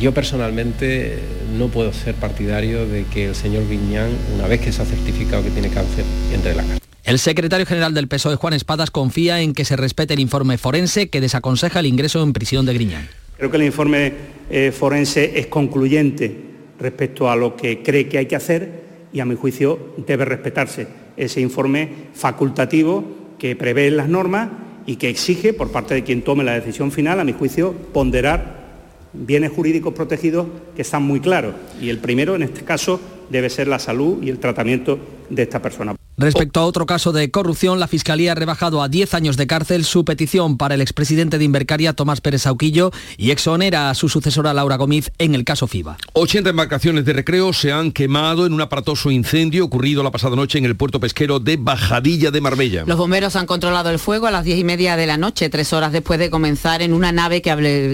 Yo 0.00 0.12
personalmente 0.12 1.18
no 1.56 1.68
puedo 1.68 1.92
ser 1.92 2.14
partidario 2.14 2.86
de 2.86 3.04
que 3.04 3.26
el 3.26 3.34
señor 3.34 3.66
Viñán, 3.66 4.10
una 4.34 4.46
vez 4.46 4.60
que 4.60 4.72
se 4.72 4.82
ha 4.82 4.84
certificado 4.84 5.42
que 5.42 5.50
tiene 5.50 5.70
cáncer, 5.70 6.04
entre 6.34 6.50
en 6.50 6.56
la 6.58 6.62
cárcel. 6.64 6.80
El 7.04 7.18
secretario 7.18 7.64
general 7.64 7.94
del 7.94 8.08
PSOE, 8.08 8.36
Juan 8.36 8.52
Espadas, 8.52 8.90
confía 8.90 9.40
en 9.40 9.54
que 9.54 9.64
se 9.64 9.76
respete 9.76 10.14
el 10.14 10.20
informe 10.20 10.58
forense 10.58 11.08
que 11.08 11.20
desaconseja 11.20 11.80
el 11.80 11.86
ingreso 11.86 12.22
en 12.22 12.32
prisión 12.32 12.66
de 12.66 12.74
Griñán. 12.74 13.08
Creo 13.38 13.50
que 13.50 13.56
el 13.56 13.62
informe 13.62 14.12
eh, 14.50 14.72
forense 14.72 15.38
es 15.38 15.46
concluyente 15.46 16.36
respecto 16.78 17.30
a 17.30 17.36
lo 17.36 17.56
que 17.56 17.82
cree 17.82 18.08
que 18.08 18.18
hay 18.18 18.26
que 18.26 18.36
hacer 18.36 18.84
y 19.12 19.20
a 19.20 19.24
mi 19.24 19.34
juicio 19.34 19.94
debe 20.06 20.24
respetarse 20.24 20.88
ese 21.16 21.40
informe 21.40 21.88
facultativo 22.12 23.04
que 23.38 23.56
prevé 23.56 23.90
las 23.90 24.08
normas 24.08 24.48
y 24.86 24.96
que 24.96 25.08
exige 25.08 25.52
por 25.52 25.72
parte 25.72 25.94
de 25.94 26.04
quien 26.04 26.22
tome 26.22 26.44
la 26.44 26.54
decisión 26.54 26.92
final, 26.92 27.20
a 27.20 27.24
mi 27.24 27.32
juicio, 27.32 27.74
ponderar 27.92 28.64
bienes 29.12 29.50
jurídicos 29.50 29.94
protegidos 29.94 30.46
que 30.74 30.82
están 30.82 31.02
muy 31.02 31.20
claros. 31.20 31.54
Y 31.80 31.90
el 31.90 31.98
primero, 31.98 32.36
en 32.36 32.42
este 32.42 32.62
caso, 32.62 33.00
debe 33.30 33.50
ser 33.50 33.68
la 33.68 33.78
salud 33.78 34.22
y 34.22 34.30
el 34.30 34.38
tratamiento 34.38 34.98
de 35.28 35.42
esta 35.42 35.60
persona. 35.60 35.96
Respecto 36.18 36.60
a 36.60 36.64
otro 36.64 36.86
caso 36.86 37.12
de 37.12 37.30
corrupción, 37.30 37.78
la 37.78 37.88
Fiscalía 37.88 38.32
ha 38.32 38.34
rebajado 38.34 38.82
a 38.82 38.88
10 38.88 39.12
años 39.12 39.36
de 39.36 39.46
cárcel 39.46 39.84
su 39.84 40.02
petición 40.06 40.56
para 40.56 40.74
el 40.74 40.80
expresidente 40.80 41.36
de 41.36 41.44
Invercaria, 41.44 41.92
Tomás 41.92 42.22
Pérez 42.22 42.42
Sauquillo, 42.42 42.90
y 43.18 43.32
exonera 43.32 43.90
a 43.90 43.94
su 43.94 44.08
sucesora 44.08 44.54
Laura 44.54 44.76
Gómez 44.76 45.12
en 45.18 45.34
el 45.34 45.44
caso 45.44 45.66
FIBA. 45.66 45.98
80 46.14 46.48
embarcaciones 46.48 47.04
de 47.04 47.12
recreo 47.12 47.52
se 47.52 47.70
han 47.70 47.92
quemado 47.92 48.46
en 48.46 48.54
un 48.54 48.62
aparatoso 48.62 49.10
incendio 49.10 49.66
ocurrido 49.66 50.02
la 50.02 50.10
pasada 50.10 50.36
noche 50.36 50.56
en 50.56 50.64
el 50.64 50.74
puerto 50.74 51.00
pesquero 51.00 51.38
de 51.38 51.58
Bajadilla 51.58 52.30
de 52.30 52.40
Marbella. 52.40 52.84
Los 52.86 52.96
bomberos 52.96 53.36
han 53.36 53.44
controlado 53.44 53.90
el 53.90 53.98
fuego 53.98 54.26
a 54.26 54.30
las 54.30 54.44
10 54.44 54.60
y 54.60 54.64
media 54.64 54.96
de 54.96 55.06
la 55.06 55.18
noche, 55.18 55.50
tres 55.50 55.74
horas 55.74 55.92
después 55.92 56.18
de 56.18 56.30
comenzar 56.30 56.80
en 56.80 56.94
una 56.94 57.12
nave 57.12 57.42
que 57.42 57.50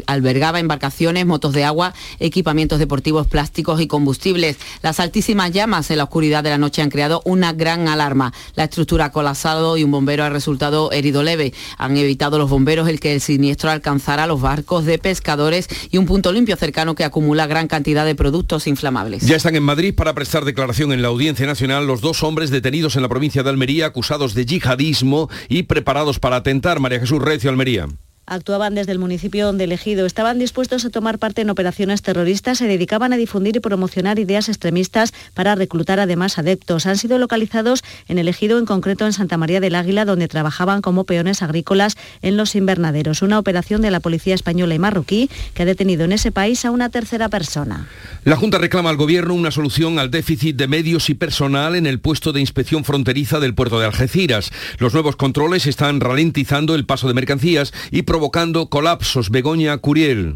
albergaba 0.06 0.60
embarcaciones, 0.60 1.26
motos 1.26 1.54
de 1.54 1.64
agua, 1.64 1.92
equipamientos 2.20 2.78
deportivos, 2.78 3.26
plásticos 3.26 3.80
y 3.80 3.88
combustibles. 3.88 4.58
Las 4.80 5.00
altísimas 5.00 5.50
llamas 5.50 5.90
en 5.90 5.98
la 5.98 6.04
oscuridad 6.04 6.44
de 6.44 6.50
la 6.50 6.58
noche 6.58 6.82
han 6.82 6.90
creado 6.90 7.20
una 7.24 7.52
gran 7.52 7.88
alarma 7.88 8.11
la 8.54 8.64
estructura 8.64 9.06
ha 9.06 9.12
colapsado 9.12 9.76
y 9.76 9.84
un 9.84 9.90
bombero 9.90 10.24
ha 10.24 10.30
resultado 10.30 10.92
herido 10.92 11.22
leve. 11.22 11.52
Han 11.78 11.96
evitado 11.96 12.38
los 12.38 12.50
bomberos 12.50 12.88
el 12.88 13.00
que 13.00 13.14
el 13.14 13.20
siniestro 13.20 13.70
alcanzara 13.70 14.26
los 14.26 14.40
barcos 14.40 14.84
de 14.84 14.98
pescadores 14.98 15.68
y 15.90 15.98
un 15.98 16.06
punto 16.06 16.32
limpio 16.32 16.56
cercano 16.56 16.94
que 16.94 17.04
acumula 17.04 17.46
gran 17.46 17.68
cantidad 17.68 18.04
de 18.04 18.14
productos 18.14 18.66
inflamables. 18.66 19.26
Ya 19.26 19.36
están 19.36 19.56
en 19.56 19.62
Madrid 19.62 19.94
para 19.94 20.14
prestar 20.14 20.44
declaración 20.44 20.92
en 20.92 21.02
la 21.02 21.08
Audiencia 21.08 21.46
Nacional 21.46 21.86
los 21.86 22.00
dos 22.00 22.22
hombres 22.22 22.50
detenidos 22.50 22.96
en 22.96 23.02
la 23.02 23.08
provincia 23.08 23.42
de 23.42 23.50
Almería 23.50 23.86
acusados 23.86 24.34
de 24.34 24.46
yihadismo 24.46 25.28
y 25.48 25.64
preparados 25.64 26.18
para 26.18 26.36
atentar. 26.36 26.80
María 26.80 27.00
Jesús 27.00 27.20
Recio, 27.20 27.50
Almería 27.50 27.88
actuaban 28.34 28.74
desde 28.74 28.92
el 28.92 28.98
municipio 28.98 29.46
donde 29.46 29.64
elegido. 29.64 30.06
Estaban 30.06 30.38
dispuestos 30.38 30.84
a 30.84 30.90
tomar 30.90 31.18
parte 31.18 31.42
en 31.42 31.50
operaciones 31.50 32.02
terroristas, 32.02 32.58
se 32.58 32.66
dedicaban 32.66 33.12
a 33.12 33.16
difundir 33.16 33.56
y 33.56 33.60
promocionar 33.60 34.18
ideas 34.18 34.48
extremistas 34.48 35.12
para 35.34 35.54
reclutar 35.54 36.00
además 36.00 36.38
adeptos. 36.38 36.86
Han 36.86 36.98
sido 36.98 37.18
localizados 37.18 37.82
en 38.08 38.18
el 38.18 38.28
ejido, 38.28 38.58
en 38.58 38.66
concreto 38.66 39.06
en 39.06 39.12
Santa 39.12 39.36
María 39.36 39.60
del 39.60 39.74
Águila, 39.74 40.04
donde 40.04 40.28
trabajaban 40.28 40.82
como 40.82 41.04
peones 41.04 41.42
agrícolas 41.42 41.96
en 42.22 42.36
los 42.36 42.54
invernaderos. 42.54 43.22
Una 43.22 43.38
operación 43.38 43.82
de 43.82 43.90
la 43.90 44.00
Policía 44.00 44.34
Española 44.34 44.74
y 44.74 44.78
Marroquí 44.78 45.30
que 45.54 45.62
ha 45.62 45.66
detenido 45.66 46.04
en 46.04 46.12
ese 46.12 46.32
país 46.32 46.64
a 46.64 46.70
una 46.70 46.88
tercera 46.88 47.28
persona. 47.28 47.88
La 48.24 48.36
Junta 48.36 48.58
reclama 48.58 48.90
al 48.90 48.96
Gobierno 48.96 49.34
una 49.34 49.50
solución 49.50 49.98
al 49.98 50.10
déficit 50.10 50.56
de 50.56 50.68
medios 50.68 51.10
y 51.10 51.14
personal 51.14 51.74
en 51.74 51.86
el 51.86 52.00
puesto 52.00 52.32
de 52.32 52.40
inspección 52.40 52.84
fronteriza 52.84 53.40
del 53.40 53.54
puerto 53.54 53.78
de 53.78 53.86
Algeciras. 53.86 54.50
Los 54.78 54.94
nuevos 54.94 55.16
controles 55.16 55.66
están 55.66 56.00
ralentizando 56.00 56.74
el 56.74 56.86
paso 56.86 57.08
de 57.08 57.14
mercancías 57.14 57.72
y 57.90 58.02
provocando 58.02 58.21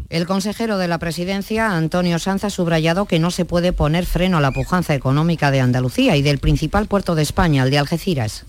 El 0.09 0.27
consejero 0.27 0.77
de 0.77 0.87
la 0.87 0.97
presidencia, 0.97 1.71
Antonio 1.71 2.19
Sanz, 2.19 2.43
ha 2.43 2.49
subrayado 2.49 3.05
que 3.05 3.19
no 3.19 3.31
se 3.31 3.45
puede 3.45 3.73
poner 3.73 4.05
freno 4.05 4.37
a 4.37 4.41
la 4.41 4.51
pujanza 4.51 4.95
económica 4.95 5.51
de 5.51 5.61
Andalucía 5.61 6.15
y 6.17 6.21
del 6.21 6.39
principal 6.39 6.87
puerto 6.87 7.15
de 7.15 7.23
España, 7.23 7.63
el 7.63 7.71
de 7.71 7.77
Algeciras. 7.77 8.45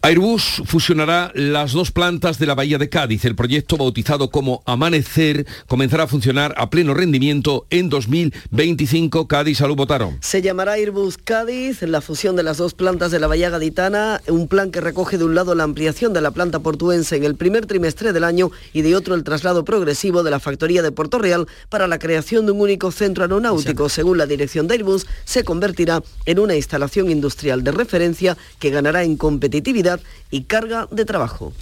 Airbus 0.00 0.62
fusionará 0.64 1.32
las 1.34 1.72
dos 1.72 1.90
plantas 1.90 2.38
de 2.38 2.46
la 2.46 2.54
Bahía 2.54 2.78
de 2.78 2.88
Cádiz. 2.88 3.24
El 3.24 3.34
proyecto 3.34 3.76
bautizado 3.76 4.30
como 4.30 4.62
Amanecer 4.64 5.44
comenzará 5.66 6.04
a 6.04 6.06
funcionar 6.06 6.54
a 6.56 6.70
pleno 6.70 6.94
rendimiento 6.94 7.66
en 7.70 7.88
2025. 7.88 9.26
Cádiz, 9.26 9.58
salud, 9.58 9.74
votaron. 9.74 10.16
Se 10.20 10.40
llamará 10.40 10.74
Airbus 10.74 11.18
Cádiz, 11.18 11.82
la 11.82 12.00
fusión 12.00 12.36
de 12.36 12.44
las 12.44 12.58
dos 12.58 12.74
plantas 12.74 13.10
de 13.10 13.18
la 13.18 13.26
Bahía 13.26 13.50
Gaditana, 13.50 14.22
un 14.28 14.46
plan 14.46 14.70
que 14.70 14.80
recoge 14.80 15.18
de 15.18 15.24
un 15.24 15.34
lado 15.34 15.56
la 15.56 15.64
ampliación 15.64 16.12
de 16.12 16.20
la 16.20 16.30
planta 16.30 16.60
portuense 16.60 17.16
en 17.16 17.24
el 17.24 17.34
primer 17.34 17.66
trimestre 17.66 18.12
del 18.12 18.22
año 18.22 18.52
y 18.72 18.82
de 18.82 18.94
otro 18.94 19.16
el 19.16 19.24
traslado 19.24 19.64
progresivo 19.64 20.22
de 20.22 20.30
la 20.30 20.38
factoría 20.38 20.82
de 20.82 20.92
Puerto 20.92 21.18
Real 21.18 21.48
para 21.70 21.88
la 21.88 21.98
creación 21.98 22.46
de 22.46 22.52
un 22.52 22.60
único 22.60 22.92
centro 22.92 23.24
aeronáutico. 23.24 23.88
Según 23.88 24.18
la 24.18 24.26
dirección 24.26 24.68
de 24.68 24.74
Airbus, 24.74 25.08
se 25.24 25.42
convertirá 25.42 26.04
en 26.24 26.38
una 26.38 26.54
instalación 26.54 27.10
industrial 27.10 27.64
de 27.64 27.72
referencia 27.72 28.36
que 28.60 28.70
ganará 28.70 29.02
en 29.02 29.16
competitividad 29.16 29.87
y 30.30 30.42
carga 30.42 30.88
de 30.90 31.04
trabajo. 31.04 31.52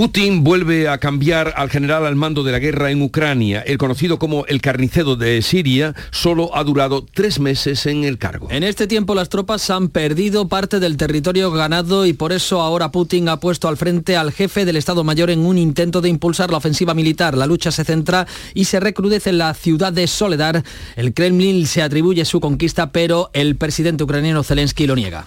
Putin 0.00 0.44
vuelve 0.44 0.88
a 0.88 0.96
cambiar 0.96 1.52
al 1.56 1.68
general 1.68 2.06
al 2.06 2.16
mando 2.16 2.42
de 2.42 2.52
la 2.52 2.58
guerra 2.58 2.90
en 2.90 3.02
Ucrania. 3.02 3.60
El 3.60 3.76
conocido 3.76 4.18
como 4.18 4.46
el 4.46 4.62
carnicero 4.62 5.14
de 5.14 5.42
Siria 5.42 5.94
solo 6.10 6.56
ha 6.56 6.64
durado 6.64 7.04
tres 7.04 7.38
meses 7.38 7.84
en 7.84 8.04
el 8.04 8.16
cargo. 8.16 8.48
En 8.50 8.62
este 8.62 8.86
tiempo 8.86 9.14
las 9.14 9.28
tropas 9.28 9.68
han 9.68 9.88
perdido 9.90 10.48
parte 10.48 10.80
del 10.80 10.96
territorio 10.96 11.50
ganado 11.50 12.06
y 12.06 12.14
por 12.14 12.32
eso 12.32 12.62
ahora 12.62 12.90
Putin 12.90 13.28
ha 13.28 13.40
puesto 13.40 13.68
al 13.68 13.76
frente 13.76 14.16
al 14.16 14.32
jefe 14.32 14.64
del 14.64 14.76
Estado 14.76 15.04
Mayor 15.04 15.28
en 15.28 15.44
un 15.44 15.58
intento 15.58 16.00
de 16.00 16.08
impulsar 16.08 16.50
la 16.50 16.56
ofensiva 16.56 16.94
militar. 16.94 17.36
La 17.36 17.46
lucha 17.46 17.70
se 17.70 17.84
centra 17.84 18.26
y 18.54 18.64
se 18.64 18.80
recrudece 18.80 19.28
en 19.28 19.38
la 19.38 19.52
ciudad 19.52 19.92
de 19.92 20.06
Soledar. 20.06 20.64
El 20.96 21.12
Kremlin 21.12 21.66
se 21.66 21.82
atribuye 21.82 22.24
su 22.24 22.40
conquista, 22.40 22.90
pero 22.90 23.28
el 23.34 23.56
presidente 23.56 24.04
ucraniano 24.04 24.44
Zelensky 24.44 24.86
lo 24.86 24.96
niega. 24.96 25.26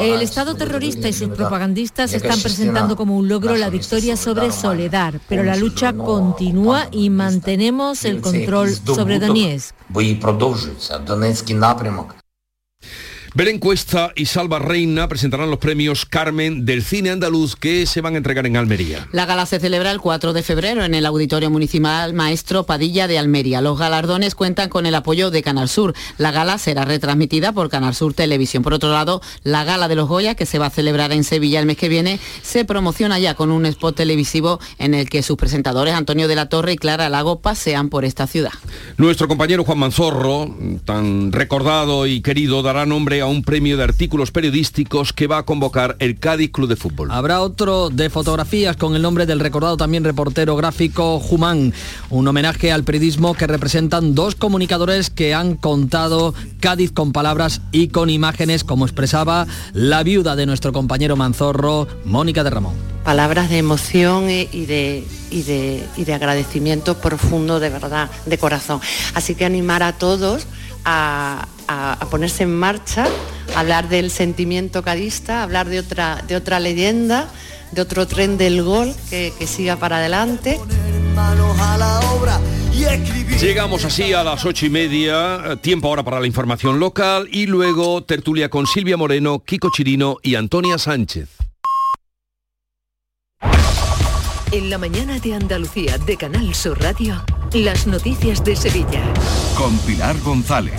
El 0.00 0.22
Estado 0.22 0.54
terrorista 0.56 1.08
y 1.08 1.12
sus 1.12 1.28
propagandistas 1.28 2.12
están 2.12 2.40
presentando 2.40 2.96
como 2.96 3.16
un 3.16 3.28
logro 3.28 3.56
la 3.56 3.70
victoria 3.70 4.16
sobre 4.16 4.50
Soledad, 4.50 5.14
pero 5.28 5.44
la 5.44 5.56
lucha 5.56 5.92
continúa 5.92 6.88
y 6.90 7.10
mantenemos 7.10 8.04
el 8.04 8.20
control 8.20 8.70
sobre 8.74 9.18
Donetsk. 9.20 9.74
Belén 13.36 13.58
Cuesta 13.58 14.12
y 14.14 14.26
Salva 14.26 14.60
Reina 14.60 15.08
presentarán 15.08 15.50
los 15.50 15.58
premios 15.58 16.06
Carmen 16.06 16.64
del 16.64 16.84
cine 16.84 17.10
andaluz 17.10 17.56
que 17.56 17.84
se 17.84 18.00
van 18.00 18.14
a 18.14 18.18
entregar 18.18 18.46
en 18.46 18.56
Almería. 18.56 19.08
La 19.10 19.26
gala 19.26 19.44
se 19.44 19.58
celebra 19.58 19.90
el 19.90 19.98
4 19.98 20.32
de 20.32 20.44
febrero 20.44 20.84
en 20.84 20.94
el 20.94 21.04
Auditorio 21.04 21.50
Municipal 21.50 22.14
Maestro 22.14 22.62
Padilla 22.62 23.08
de 23.08 23.18
Almería. 23.18 23.60
Los 23.60 23.76
galardones 23.76 24.36
cuentan 24.36 24.68
con 24.68 24.86
el 24.86 24.94
apoyo 24.94 25.32
de 25.32 25.42
Canal 25.42 25.68
Sur. 25.68 25.94
La 26.16 26.30
gala 26.30 26.58
será 26.58 26.84
retransmitida 26.84 27.50
por 27.50 27.70
Canal 27.70 27.96
Sur 27.96 28.14
Televisión. 28.14 28.62
Por 28.62 28.72
otro 28.72 28.92
lado, 28.92 29.20
la 29.42 29.64
gala 29.64 29.88
de 29.88 29.96
los 29.96 30.08
Goya, 30.08 30.36
que 30.36 30.46
se 30.46 30.60
va 30.60 30.66
a 30.66 30.70
celebrar 30.70 31.10
en 31.10 31.24
Sevilla 31.24 31.58
el 31.58 31.66
mes 31.66 31.76
que 31.76 31.88
viene, 31.88 32.20
se 32.42 32.64
promociona 32.64 33.18
ya 33.18 33.34
con 33.34 33.50
un 33.50 33.66
spot 33.66 33.96
televisivo 33.96 34.60
en 34.78 34.94
el 34.94 35.10
que 35.10 35.24
sus 35.24 35.36
presentadores 35.36 35.94
Antonio 35.94 36.28
de 36.28 36.36
la 36.36 36.48
Torre 36.48 36.74
y 36.74 36.76
Clara 36.76 37.08
Lago 37.08 37.40
pasean 37.40 37.88
por 37.88 38.04
esta 38.04 38.28
ciudad. 38.28 38.52
Nuestro 38.96 39.26
compañero 39.26 39.64
Juan 39.64 39.80
Manzorro, 39.80 40.54
tan 40.84 41.32
recordado 41.32 42.06
y 42.06 42.20
querido, 42.20 42.62
dará 42.62 42.86
nombre 42.86 43.23
entrega 43.24 43.26
un 43.26 43.42
premio 43.42 43.76
de 43.76 43.84
artículos 43.84 44.30
periodísticos 44.30 45.12
que 45.12 45.26
va 45.26 45.38
a 45.38 45.42
convocar 45.44 45.96
el 45.98 46.18
Cádiz 46.18 46.50
Club 46.50 46.68
de 46.68 46.76
Fútbol. 46.76 47.10
Habrá 47.10 47.40
otro 47.40 47.88
de 47.90 48.10
fotografías 48.10 48.76
con 48.76 48.94
el 48.94 49.02
nombre 49.02 49.26
del 49.26 49.40
recordado 49.40 49.76
también 49.76 50.04
reportero 50.04 50.56
gráfico 50.56 51.18
Jumán, 51.20 51.72
un 52.10 52.28
homenaje 52.28 52.72
al 52.72 52.84
periodismo 52.84 53.34
que 53.34 53.46
representan 53.46 54.14
dos 54.14 54.34
comunicadores 54.34 55.10
que 55.10 55.34
han 55.34 55.56
contado 55.56 56.34
Cádiz 56.60 56.92
con 56.92 57.12
palabras 57.12 57.60
y 57.72 57.88
con 57.88 58.10
imágenes, 58.10 58.64
como 58.64 58.84
expresaba 58.84 59.46
la 59.72 60.02
viuda 60.02 60.36
de 60.36 60.46
nuestro 60.46 60.72
compañero 60.72 61.16
Manzorro, 61.16 61.86
Mónica 62.04 62.44
de 62.44 62.50
Ramón. 62.50 62.74
Palabras 63.04 63.50
de 63.50 63.58
emoción 63.58 64.30
y 64.30 64.46
de, 64.66 65.04
y 65.30 65.42
de, 65.42 65.84
y 65.96 66.04
de 66.04 66.14
agradecimiento 66.14 66.96
profundo, 66.96 67.60
de 67.60 67.68
verdad, 67.68 68.10
de 68.24 68.38
corazón. 68.38 68.80
Así 69.14 69.34
que 69.34 69.44
animar 69.44 69.82
a 69.82 69.92
todos 69.92 70.46
a, 70.84 71.46
ponerse 72.10 72.44
en 72.44 72.54
marcha, 72.56 73.06
hablar 73.56 73.88
del 73.88 74.10
sentimiento 74.10 74.82
cadista, 74.82 75.42
hablar 75.42 75.68
de 75.68 75.80
otra, 75.80 76.22
de 76.26 76.36
otra 76.36 76.60
leyenda, 76.60 77.28
de 77.72 77.80
otro 77.80 78.06
tren 78.06 78.36
del 78.38 78.62
gol 78.62 78.94
que, 79.10 79.32
que 79.38 79.46
siga 79.46 79.76
para 79.76 79.96
adelante. 79.96 80.60
Llegamos 83.40 83.84
así 83.84 84.12
a 84.12 84.24
las 84.24 84.44
ocho 84.44 84.66
y 84.66 84.70
media, 84.70 85.58
tiempo 85.60 85.88
ahora 85.88 86.02
para 86.02 86.20
la 86.20 86.26
información 86.26 86.80
local 86.80 87.28
y 87.30 87.46
luego 87.46 88.02
tertulia 88.02 88.48
con 88.48 88.66
Silvia 88.66 88.96
Moreno, 88.96 89.40
Kiko 89.40 89.70
Chirino 89.70 90.18
y 90.22 90.34
Antonia 90.36 90.78
Sánchez. 90.78 91.43
En 94.54 94.70
la 94.70 94.78
mañana 94.78 95.18
de 95.18 95.34
Andalucía 95.34 95.98
de 95.98 96.16
Canal 96.16 96.54
Sur 96.54 96.80
Radio, 96.80 97.20
las 97.54 97.88
noticias 97.88 98.44
de 98.44 98.54
Sevilla. 98.54 99.02
Con 99.58 99.76
Pilar 99.78 100.16
González. 100.20 100.74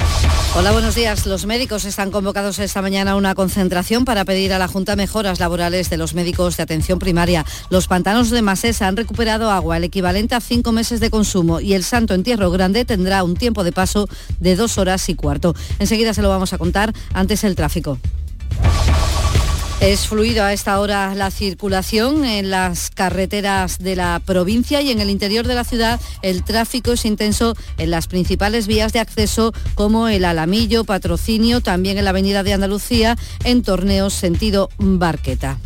Hola, 0.56 0.72
buenos 0.72 0.96
días. 0.96 1.26
Los 1.26 1.46
médicos 1.46 1.84
están 1.84 2.10
convocados 2.10 2.58
esta 2.60 2.82
mañana 2.82 3.12
a 3.12 3.16
una 3.18 3.36
concentración 3.36 4.06
para 4.06 4.24
pedir 4.24 4.54
a 4.54 4.60
la 4.60 4.70
Junta 4.70 4.96
mejoras 4.96 5.42
laborales 5.42 5.90
de 5.90 5.98
los 5.98 6.14
médicos 6.14 6.56
de 6.56 6.64
atención 6.64 7.00
primaria. 7.00 7.44
Los 7.70 7.88
pantanos 7.88 8.30
de 8.30 8.42
Masesa 8.42 8.88
han 8.88 8.96
recuperado 8.96 9.52
agua, 9.52 9.76
el 9.76 9.84
equivalente 9.84 10.36
a 10.36 10.40
cinco 10.40 10.72
meses 10.72 11.02
de 11.02 11.10
consumo, 11.10 11.60
y 11.60 11.74
el 11.74 11.84
Santo 11.84 12.14
Entierro 12.14 12.52
Grande 12.52 12.86
tendrá 12.86 13.26
un 13.26 13.36
tiempo 13.36 13.66
de 13.66 13.74
paso 13.74 14.08
de 14.40 14.56
dos 14.56 14.78
horas 14.78 15.10
y 15.10 15.16
cuarto. 15.16 15.54
Enseguida 15.80 16.14
se 16.14 16.22
lo 16.22 16.30
vamos 16.30 16.54
a 16.54 16.58
contar 16.58 16.94
antes 17.14 17.44
el 17.44 17.56
tráfico. 17.56 18.00
Es 19.82 20.08
fluido 20.08 20.44
a 20.44 20.54
esta 20.54 20.80
hora 20.80 21.14
la 21.16 21.30
circulación 21.30 22.24
en 22.24 22.50
las 22.50 22.90
carreteras 22.90 23.78
de 23.78 23.96
la 23.96 24.22
provincia 24.26 24.82
y 24.82 24.90
en 24.90 25.02
el 25.02 25.10
interior 25.10 25.46
de 25.46 25.54
la 25.54 25.66
ciudad 25.66 26.00
el 26.22 26.44
tráfico 26.44 26.94
es 26.94 27.06
intenso 27.06 27.56
en 27.78 27.92
las 27.92 28.08
principales 28.08 28.68
vías 28.68 28.94
de 28.94 29.00
acceso 29.00 29.54
como 29.76 30.08
el 30.08 30.24
Alamillo, 30.26 30.86
Patrocinio, 30.86 31.62
también 31.62 31.98
en 31.98 32.06
la 32.06 32.12
Avenida 32.12 32.42
de 32.42 32.54
Andalucía, 32.54 33.18
en 33.44 33.64
Torneos 33.64 34.14
sentido 34.14 34.70
Barqueta. 34.78 35.60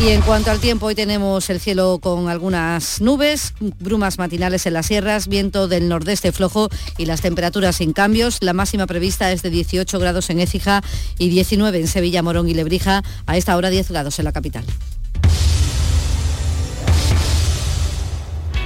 Y 0.00 0.08
en 0.08 0.20
cuanto 0.22 0.50
al 0.50 0.60
tiempo, 0.60 0.86
hoy 0.86 0.94
tenemos 0.94 1.48
el 1.50 1.60
cielo 1.60 1.98
con 2.02 2.28
algunas 2.28 3.00
nubes, 3.00 3.54
brumas 3.78 4.18
matinales 4.18 4.66
en 4.66 4.74
las 4.74 4.86
sierras, 4.86 5.28
viento 5.28 5.68
del 5.68 5.88
nordeste 5.88 6.32
flojo 6.32 6.68
y 6.98 7.06
las 7.06 7.22
temperaturas 7.22 7.76
sin 7.76 7.92
cambios. 7.92 8.38
La 8.40 8.52
máxima 8.52 8.86
prevista 8.86 9.32
es 9.32 9.42
de 9.42 9.50
18 9.50 9.98
grados 9.98 10.28
en 10.30 10.40
Écija 10.40 10.82
y 11.18 11.28
19 11.28 11.78
en 11.78 11.88
Sevilla, 11.88 12.22
Morón 12.22 12.48
y 12.48 12.54
Lebrija. 12.54 13.02
A 13.26 13.36
esta 13.36 13.56
hora 13.56 13.70
10 13.70 13.90
grados 13.90 14.18
en 14.18 14.26
la 14.26 14.32
capital. 14.32 14.64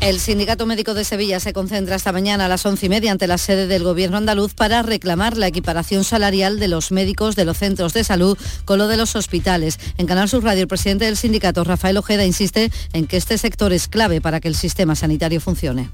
El 0.00 0.18
Sindicato 0.18 0.64
Médico 0.64 0.94
de 0.94 1.04
Sevilla 1.04 1.40
se 1.40 1.52
concentra 1.52 1.96
esta 1.96 2.10
mañana 2.10 2.46
a 2.46 2.48
las 2.48 2.64
once 2.64 2.86
y 2.86 2.88
media 2.88 3.12
ante 3.12 3.26
la 3.26 3.36
sede 3.36 3.66
del 3.66 3.84
Gobierno 3.84 4.16
andaluz 4.16 4.54
para 4.54 4.82
reclamar 4.82 5.36
la 5.36 5.46
equiparación 5.46 6.04
salarial 6.04 6.58
de 6.58 6.68
los 6.68 6.90
médicos 6.90 7.36
de 7.36 7.44
los 7.44 7.58
centros 7.58 7.92
de 7.92 8.02
salud 8.02 8.38
con 8.64 8.78
lo 8.78 8.88
de 8.88 8.96
los 8.96 9.14
hospitales. 9.14 9.78
En 9.98 10.06
Canal 10.06 10.30
Sur 10.30 10.42
Radio, 10.42 10.62
el 10.62 10.68
presidente 10.68 11.04
del 11.04 11.18
sindicato, 11.18 11.64
Rafael 11.64 11.98
Ojeda, 11.98 12.24
insiste 12.24 12.70
en 12.94 13.06
que 13.06 13.18
este 13.18 13.36
sector 13.36 13.74
es 13.74 13.88
clave 13.88 14.22
para 14.22 14.40
que 14.40 14.48
el 14.48 14.54
sistema 14.54 14.96
sanitario 14.96 15.38
funcione 15.38 15.90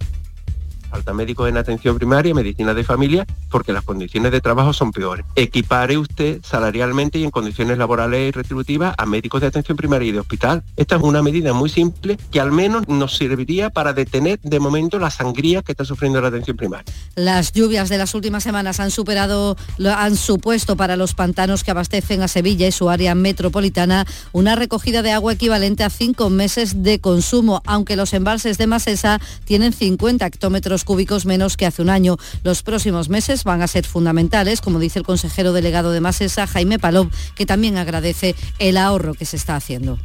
falta 0.96 1.12
médicos 1.12 1.46
en 1.46 1.58
atención 1.58 1.98
primaria, 1.98 2.32
medicina 2.32 2.72
de 2.72 2.82
familia, 2.82 3.26
porque 3.50 3.74
las 3.74 3.84
condiciones 3.84 4.32
de 4.32 4.40
trabajo 4.40 4.72
son 4.72 4.92
peores. 4.92 5.26
Equipare 5.34 5.98
usted 5.98 6.40
salarialmente 6.42 7.18
y 7.18 7.24
en 7.24 7.30
condiciones 7.30 7.76
laborales 7.76 8.30
y 8.30 8.30
retributivas 8.30 8.94
a 8.96 9.04
médicos 9.04 9.42
de 9.42 9.48
atención 9.48 9.76
primaria 9.76 10.08
y 10.08 10.12
de 10.12 10.20
hospital. 10.20 10.62
Esta 10.74 10.96
es 10.96 11.02
una 11.02 11.20
medida 11.20 11.52
muy 11.52 11.68
simple 11.68 12.16
que 12.30 12.40
al 12.40 12.50
menos 12.50 12.88
nos 12.88 13.14
serviría 13.14 13.68
para 13.68 13.92
detener 13.92 14.40
de 14.42 14.58
momento 14.58 14.98
la 14.98 15.10
sangría 15.10 15.60
que 15.60 15.72
está 15.72 15.84
sufriendo 15.84 16.18
la 16.22 16.28
atención 16.28 16.56
primaria. 16.56 16.90
Las 17.14 17.52
lluvias 17.52 17.90
de 17.90 17.98
las 17.98 18.14
últimas 18.14 18.42
semanas 18.42 18.80
han 18.80 18.90
superado, 18.90 19.58
han 19.84 20.16
supuesto 20.16 20.76
para 20.76 20.96
los 20.96 21.12
pantanos 21.12 21.62
que 21.62 21.72
abastecen 21.72 22.22
a 22.22 22.28
Sevilla 22.28 22.66
y 22.66 22.72
su 22.72 22.88
área 22.88 23.14
metropolitana 23.14 24.06
una 24.32 24.56
recogida 24.56 25.02
de 25.02 25.12
agua 25.12 25.34
equivalente 25.34 25.84
a 25.84 25.90
cinco 25.90 26.30
meses 26.30 26.82
de 26.82 27.00
consumo, 27.00 27.60
aunque 27.66 27.96
los 27.96 28.14
embalses 28.14 28.56
de 28.56 28.66
Masesa 28.66 29.20
tienen 29.44 29.74
50 29.74 30.24
hectómetros 30.24 30.85
cúbicos 30.86 31.26
menos 31.26 31.58
que 31.58 31.66
hace 31.66 31.82
un 31.82 31.90
año. 31.90 32.16
Los 32.42 32.62
próximos 32.62 33.10
meses 33.10 33.44
van 33.44 33.60
a 33.60 33.66
ser 33.66 33.84
fundamentales, 33.84 34.62
como 34.62 34.78
dice 34.78 35.00
el 35.00 35.04
consejero 35.04 35.52
delegado 35.52 35.92
de 35.92 36.00
Masesa, 36.00 36.46
Jaime 36.46 36.78
Palop, 36.78 37.12
que 37.34 37.44
también 37.44 37.76
agradece 37.76 38.34
el 38.58 38.78
ahorro 38.78 39.12
que 39.12 39.26
se 39.26 39.36
está 39.36 39.56
haciendo. 39.56 39.98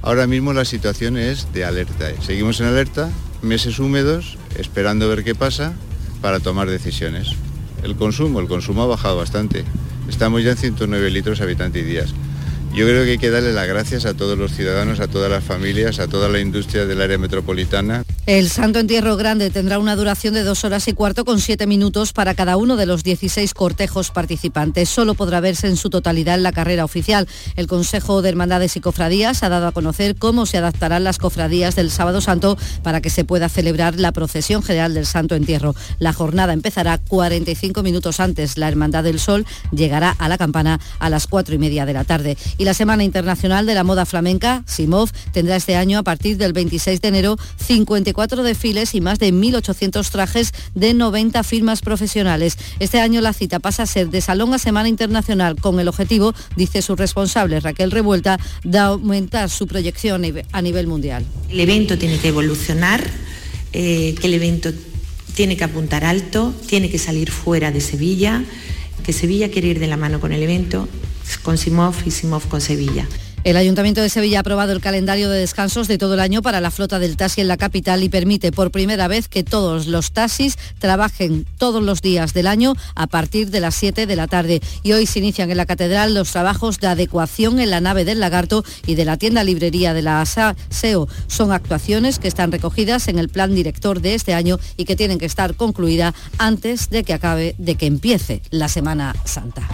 Ahora 0.00 0.26
mismo 0.26 0.54
la 0.54 0.64
situación 0.64 1.18
es 1.18 1.52
de 1.52 1.66
alerta. 1.66 2.10
Seguimos 2.22 2.60
en 2.60 2.66
alerta, 2.66 3.10
meses 3.42 3.78
húmedos, 3.78 4.38
esperando 4.56 5.08
ver 5.08 5.24
qué 5.24 5.34
pasa 5.34 5.74
para 6.22 6.40
tomar 6.40 6.70
decisiones. 6.70 7.32
El 7.82 7.96
consumo, 7.96 8.40
el 8.40 8.48
consumo 8.48 8.82
ha 8.82 8.86
bajado 8.86 9.16
bastante. 9.16 9.64
Estamos 10.08 10.42
ya 10.42 10.52
en 10.52 10.56
109 10.56 11.10
litros 11.10 11.40
habitante 11.40 11.80
y 11.80 11.82
días. 11.82 12.14
Yo 12.74 12.86
creo 12.86 13.04
que 13.04 13.12
hay 13.12 13.18
que 13.18 13.30
darle 13.30 13.52
las 13.52 13.66
gracias 13.66 14.04
a 14.06 14.14
todos 14.14 14.38
los 14.38 14.52
ciudadanos, 14.52 15.00
a 15.00 15.08
todas 15.08 15.30
las 15.30 15.42
familias, 15.42 15.98
a 15.98 16.06
toda 16.06 16.28
la 16.28 16.38
industria 16.38 16.86
del 16.86 17.00
área 17.00 17.18
metropolitana. 17.18 18.04
El 18.26 18.50
Santo 18.50 18.78
Entierro 18.78 19.16
Grande 19.16 19.50
tendrá 19.50 19.78
una 19.78 19.96
duración 19.96 20.34
de 20.34 20.44
dos 20.44 20.62
horas 20.64 20.86
y 20.86 20.92
cuarto 20.92 21.24
con 21.24 21.40
siete 21.40 21.66
minutos 21.66 22.12
para 22.12 22.34
cada 22.34 22.56
uno 22.58 22.76
de 22.76 22.84
los 22.84 23.02
16 23.02 23.54
cortejos 23.54 24.10
participantes. 24.10 24.90
Solo 24.90 25.14
podrá 25.14 25.40
verse 25.40 25.66
en 25.66 25.76
su 25.76 25.88
totalidad 25.88 26.38
la 26.38 26.52
carrera 26.52 26.84
oficial. 26.84 27.26
El 27.56 27.66
Consejo 27.66 28.20
de 28.20 28.28
Hermandades 28.28 28.76
y 28.76 28.80
Cofradías 28.80 29.42
ha 29.42 29.48
dado 29.48 29.66
a 29.66 29.72
conocer 29.72 30.14
cómo 30.16 30.44
se 30.44 30.58
adaptarán 30.58 31.04
las 31.04 31.18
cofradías 31.18 31.74
del 31.74 31.90
Sábado 31.90 32.20
Santo 32.20 32.58
para 32.82 33.00
que 33.00 33.10
se 33.10 33.24
pueda 33.24 33.48
celebrar 33.48 33.98
la 33.98 34.12
procesión 34.12 34.62
general 34.62 34.92
del 34.92 35.06
Santo 35.06 35.34
Entierro. 35.34 35.74
La 35.98 36.12
jornada 36.12 36.52
empezará 36.52 36.98
45 36.98 37.82
minutos 37.82 38.20
antes. 38.20 38.58
La 38.58 38.68
Hermandad 38.68 39.04
del 39.04 39.20
Sol 39.20 39.46
llegará 39.72 40.10
a 40.10 40.28
la 40.28 40.36
campana 40.36 40.80
a 40.98 41.08
las 41.08 41.26
cuatro 41.26 41.54
y 41.54 41.58
media 41.58 41.86
de 41.86 41.94
la 41.94 42.04
tarde. 42.04 42.36
Y 42.58 42.64
la 42.64 42.74
Semana 42.74 43.04
Internacional 43.04 43.66
de 43.66 43.74
la 43.74 43.84
Moda 43.84 44.04
Flamenca, 44.04 44.64
SIMOV, 44.66 45.10
tendrá 45.32 45.54
este 45.54 45.76
año 45.76 46.00
a 46.00 46.02
partir 46.02 46.36
del 46.36 46.52
26 46.52 47.00
de 47.00 47.08
enero 47.08 47.36
54 47.64 48.42
desfiles 48.42 48.96
y 48.96 49.00
más 49.00 49.20
de 49.20 49.32
1.800 49.32 50.10
trajes 50.10 50.52
de 50.74 50.92
90 50.92 51.44
firmas 51.44 51.82
profesionales. 51.82 52.58
Este 52.80 52.98
año 52.98 53.20
la 53.20 53.32
cita 53.32 53.60
pasa 53.60 53.84
a 53.84 53.86
ser 53.86 54.10
de 54.10 54.20
Salón 54.20 54.52
a 54.54 54.58
Semana 54.58 54.88
Internacional 54.88 55.54
con 55.60 55.78
el 55.78 55.86
objetivo, 55.86 56.34
dice 56.56 56.82
su 56.82 56.96
responsable 56.96 57.60
Raquel 57.60 57.92
Revuelta, 57.92 58.40
de 58.64 58.78
aumentar 58.78 59.50
su 59.50 59.68
proyección 59.68 60.24
a 60.50 60.60
nivel 60.60 60.88
mundial. 60.88 61.24
El 61.48 61.60
evento 61.60 61.96
tiene 61.96 62.18
que 62.18 62.28
evolucionar, 62.28 63.08
eh, 63.72 64.16
que 64.20 64.26
el 64.26 64.34
evento 64.34 64.72
tiene 65.34 65.56
que 65.56 65.62
apuntar 65.62 66.04
alto, 66.04 66.52
tiene 66.66 66.90
que 66.90 66.98
salir 66.98 67.30
fuera 67.30 67.70
de 67.70 67.80
Sevilla, 67.80 68.42
que 69.04 69.12
Sevilla 69.12 69.48
quiere 69.48 69.68
ir 69.68 69.78
de 69.78 69.86
la 69.86 69.96
mano 69.96 70.18
con 70.18 70.32
el 70.32 70.42
evento 70.42 70.88
con 71.36 71.58
Simov 71.58 71.94
y 72.06 72.10
Simov 72.10 72.48
con 72.48 72.60
Sevilla. 72.60 73.06
El 73.44 73.56
Ayuntamiento 73.56 74.02
de 74.02 74.08
Sevilla 74.08 74.38
ha 74.38 74.40
aprobado 74.40 74.72
el 74.72 74.80
calendario 74.80 75.30
de 75.30 75.38
descansos 75.38 75.86
de 75.86 75.96
todo 75.96 76.14
el 76.14 76.20
año 76.20 76.42
para 76.42 76.60
la 76.60 76.70
flota 76.70 76.98
del 76.98 77.16
taxi 77.16 77.40
en 77.40 77.48
la 77.48 77.56
capital 77.56 78.02
y 78.02 78.08
permite 78.08 78.50
por 78.50 78.70
primera 78.70 79.06
vez 79.06 79.28
que 79.28 79.44
todos 79.44 79.86
los 79.86 80.12
taxis 80.12 80.58
trabajen 80.78 81.46
todos 81.56 81.82
los 81.82 82.02
días 82.02 82.34
del 82.34 82.48
año 82.48 82.74
a 82.94 83.06
partir 83.06 83.50
de 83.50 83.60
las 83.60 83.76
7 83.76 84.06
de 84.06 84.16
la 84.16 84.26
tarde. 84.26 84.60
Y 84.82 84.92
hoy 84.92 85.06
se 85.06 85.20
inician 85.20 85.50
en 85.50 85.56
la 85.56 85.66
catedral 85.66 86.14
los 86.14 86.32
trabajos 86.32 86.80
de 86.80 86.88
adecuación 86.88 87.60
en 87.60 87.70
la 87.70 87.80
nave 87.80 88.04
del 88.04 88.20
Lagarto 88.20 88.64
y 88.86 88.96
de 88.96 89.04
la 89.04 89.16
tienda 89.16 89.44
librería 89.44 89.94
de 89.94 90.02
la 90.02 90.24
SEO. 90.26 91.08
Son 91.28 91.52
actuaciones 91.52 92.18
que 92.18 92.28
están 92.28 92.50
recogidas 92.50 93.06
en 93.08 93.18
el 93.18 93.28
plan 93.28 93.54
director 93.54 94.00
de 94.00 94.14
este 94.14 94.34
año 94.34 94.58
y 94.76 94.84
que 94.84 94.96
tienen 94.96 95.18
que 95.18 95.26
estar 95.26 95.54
concluidas 95.54 96.12
antes 96.38 96.90
de 96.90 97.04
que 97.04 97.14
acabe, 97.14 97.54
de 97.56 97.76
que 97.76 97.86
empiece 97.86 98.42
la 98.50 98.68
Semana 98.68 99.14
Santa. 99.24 99.68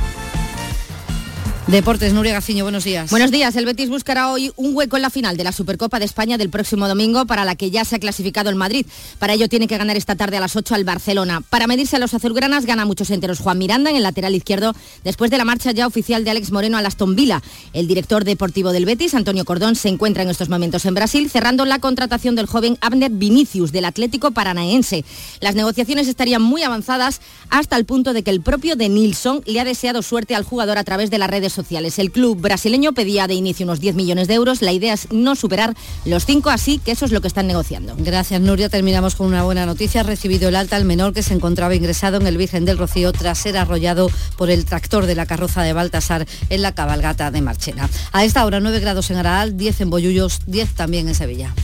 Deportes, 1.66 2.12
Nuria 2.12 2.34
Gaciño, 2.34 2.62
buenos 2.62 2.84
días. 2.84 3.10
Buenos 3.10 3.30
días. 3.30 3.56
El 3.56 3.64
Betis 3.64 3.88
buscará 3.88 4.30
hoy 4.30 4.52
un 4.56 4.76
hueco 4.76 4.96
en 4.96 5.02
la 5.02 5.08
final 5.08 5.38
de 5.38 5.44
la 5.44 5.50
Supercopa 5.50 5.98
de 5.98 6.04
España 6.04 6.36
del 6.36 6.50
próximo 6.50 6.86
domingo 6.86 7.24
para 7.24 7.46
la 7.46 7.56
que 7.56 7.70
ya 7.70 7.86
se 7.86 7.96
ha 7.96 7.98
clasificado 7.98 8.50
el 8.50 8.54
Madrid. 8.54 8.84
Para 9.18 9.32
ello 9.32 9.48
tiene 9.48 9.66
que 9.66 9.78
ganar 9.78 9.96
esta 9.96 10.14
tarde 10.14 10.36
a 10.36 10.40
las 10.40 10.56
8 10.56 10.74
al 10.74 10.84
Barcelona. 10.84 11.40
Para 11.40 11.66
medirse 11.66 11.96
a 11.96 12.00
los 12.00 12.12
azulgranas 12.12 12.66
gana 12.66 12.84
muchos 12.84 13.08
enteros 13.08 13.38
Juan 13.38 13.56
Miranda 13.56 13.88
en 13.88 13.96
el 13.96 14.02
lateral 14.02 14.34
izquierdo 14.34 14.74
después 15.04 15.30
de 15.30 15.38
la 15.38 15.46
marcha 15.46 15.72
ya 15.72 15.86
oficial 15.86 16.22
de 16.22 16.32
Alex 16.32 16.52
Moreno 16.52 16.76
a 16.76 16.80
Aston 16.80 17.16
Villa. 17.16 17.42
El 17.72 17.86
director 17.86 18.24
deportivo 18.24 18.70
del 18.70 18.84
Betis, 18.84 19.14
Antonio 19.14 19.46
Cordón, 19.46 19.74
se 19.74 19.88
encuentra 19.88 20.22
en 20.22 20.28
estos 20.28 20.50
momentos 20.50 20.84
en 20.84 20.92
Brasil 20.92 21.30
cerrando 21.30 21.64
la 21.64 21.78
contratación 21.78 22.34
del 22.34 22.44
joven 22.44 22.76
Abner 22.82 23.10
Vinicius 23.10 23.72
del 23.72 23.86
Atlético 23.86 24.32
Paranaense. 24.32 25.06
Las 25.40 25.54
negociaciones 25.54 26.08
estarían 26.08 26.42
muy 26.42 26.62
avanzadas 26.62 27.22
hasta 27.48 27.76
el 27.76 27.86
punto 27.86 28.12
de 28.12 28.22
que 28.22 28.30
el 28.30 28.42
propio 28.42 28.76
de 28.76 28.90
Nilsson 28.90 29.40
le 29.46 29.60
ha 29.60 29.64
deseado 29.64 30.02
suerte 30.02 30.34
al 30.34 30.44
jugador 30.44 30.76
a 30.76 30.84
través 30.84 31.10
de 31.10 31.16
las 31.16 31.30
redes 31.30 31.53
sociales. 31.54 31.98
El 31.98 32.10
club 32.10 32.40
brasileño 32.40 32.92
pedía 32.92 33.26
de 33.26 33.34
inicio 33.34 33.64
unos 33.64 33.80
10 33.80 33.94
millones 33.94 34.28
de 34.28 34.34
euros. 34.34 34.62
La 34.62 34.72
idea 34.72 34.92
es 34.94 35.10
no 35.10 35.34
superar 35.34 35.74
los 36.04 36.26
5, 36.26 36.50
así 36.50 36.78
que 36.78 36.92
eso 36.92 37.04
es 37.04 37.12
lo 37.12 37.20
que 37.20 37.28
están 37.28 37.46
negociando. 37.46 37.94
Gracias, 37.98 38.40
Nuria. 38.40 38.68
Terminamos 38.68 39.14
con 39.14 39.26
una 39.26 39.44
buena 39.44 39.66
noticia. 39.66 40.02
Ha 40.02 40.04
recibido 40.04 40.48
el 40.48 40.56
alta 40.56 40.76
el 40.76 40.84
menor 40.84 41.12
que 41.12 41.22
se 41.22 41.34
encontraba 41.34 41.74
ingresado 41.74 42.16
en 42.18 42.26
el 42.26 42.36
Virgen 42.36 42.64
del 42.64 42.78
Rocío 42.78 43.12
tras 43.12 43.38
ser 43.38 43.56
arrollado 43.56 44.10
por 44.36 44.50
el 44.50 44.64
tractor 44.64 45.06
de 45.06 45.14
la 45.14 45.26
carroza 45.26 45.62
de 45.62 45.72
Baltasar 45.72 46.26
en 46.50 46.62
la 46.62 46.74
cabalgata 46.74 47.30
de 47.30 47.40
Marchena. 47.40 47.88
A 48.12 48.24
esta 48.24 48.44
hora 48.44 48.60
9 48.60 48.80
grados 48.80 49.10
en 49.10 49.16
Araal, 49.16 49.56
10 49.56 49.82
en 49.82 49.90
Boyullos, 49.90 50.40
10 50.46 50.74
también 50.74 51.08
en 51.08 51.14
Sevilla. 51.14 51.54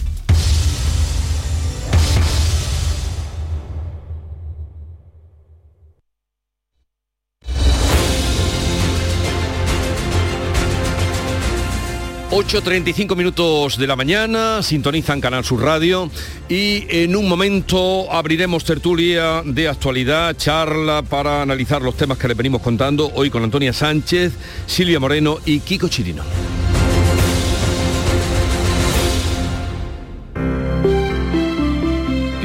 8.35 12.31 13.17
minutos 13.17 13.77
de 13.77 13.89
la 13.89 13.97
mañana, 13.97 14.63
sintonizan 14.63 15.21
Canal 15.21 15.45
Sur 15.45 15.63
Radio 15.63 16.09
y 16.49 16.87
en 16.89 17.17
un 17.17 17.29
momento 17.29 18.11
abriremos 18.13 18.65
tertulia 18.65 19.43
de 19.45 19.67
actualidad, 19.67 20.37
charla 20.37 21.03
para 21.03 21.43
analizar 21.43 21.83
los 21.83 21.97
temas 21.97 22.19
que 22.19 22.29
le 22.29 22.35
venimos 22.35 22.63
contando 22.63 23.11
hoy 23.17 23.31
con 23.31 23.43
Antonia 23.43 23.73
Sánchez, 23.73 24.33
Silvia 24.67 25.01
Moreno 25.01 25.39
y 25.45 25.59
Kiko 25.59 25.89
Chirino. 25.89 26.23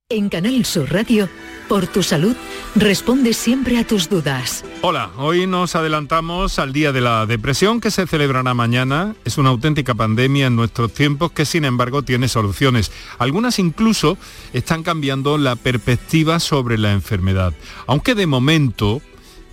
En 0.09 0.29
Canal 0.29 0.63
Sur 0.65 0.91
Radio 0.91 1.27
por 1.67 1.87
tu 1.87 2.03
salud, 2.03 2.35
responde 2.75 3.33
siempre 3.33 3.77
a 3.77 3.85
tus 3.85 4.09
dudas. 4.09 4.63
Hola, 4.81 5.11
hoy 5.17 5.47
nos 5.47 5.75
adelantamos 5.75 6.59
al 6.59 6.73
Día 6.73 6.91
de 6.91 7.01
la 7.01 7.25
Depresión 7.25 7.81
que 7.81 7.91
se 7.91 8.07
celebrará 8.07 8.53
mañana. 8.53 9.15
Es 9.25 9.37
una 9.37 9.49
auténtica 9.49 9.95
pandemia 9.95 10.47
en 10.47 10.55
nuestros 10.55 10.93
tiempos 10.93 11.31
que 11.31 11.45
sin 11.45 11.65
embargo 11.65 12.03
tiene 12.03 12.27
soluciones. 12.27 12.91
Algunas 13.17 13.59
incluso 13.59 14.17
están 14.53 14.83
cambiando 14.83 15.37
la 15.37 15.55
perspectiva 15.55 16.39
sobre 16.39 16.77
la 16.77 16.91
enfermedad. 16.91 17.53
Aunque 17.87 18.15
de 18.15 18.27
momento 18.27 19.01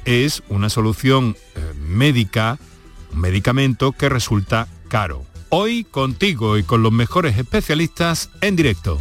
es 0.04 0.42
una 0.48 0.70
solución 0.70 1.36
eh, 1.54 1.74
médica, 1.78 2.58
un 3.12 3.20
medicamento 3.20 3.92
que 3.92 4.08
resulta 4.08 4.68
caro. 4.88 5.24
Hoy 5.48 5.84
contigo 5.84 6.58
y 6.58 6.62
con 6.62 6.82
los 6.82 6.92
mejores 6.92 7.36
especialistas 7.36 8.30
en 8.40 8.56
directo. 8.56 9.00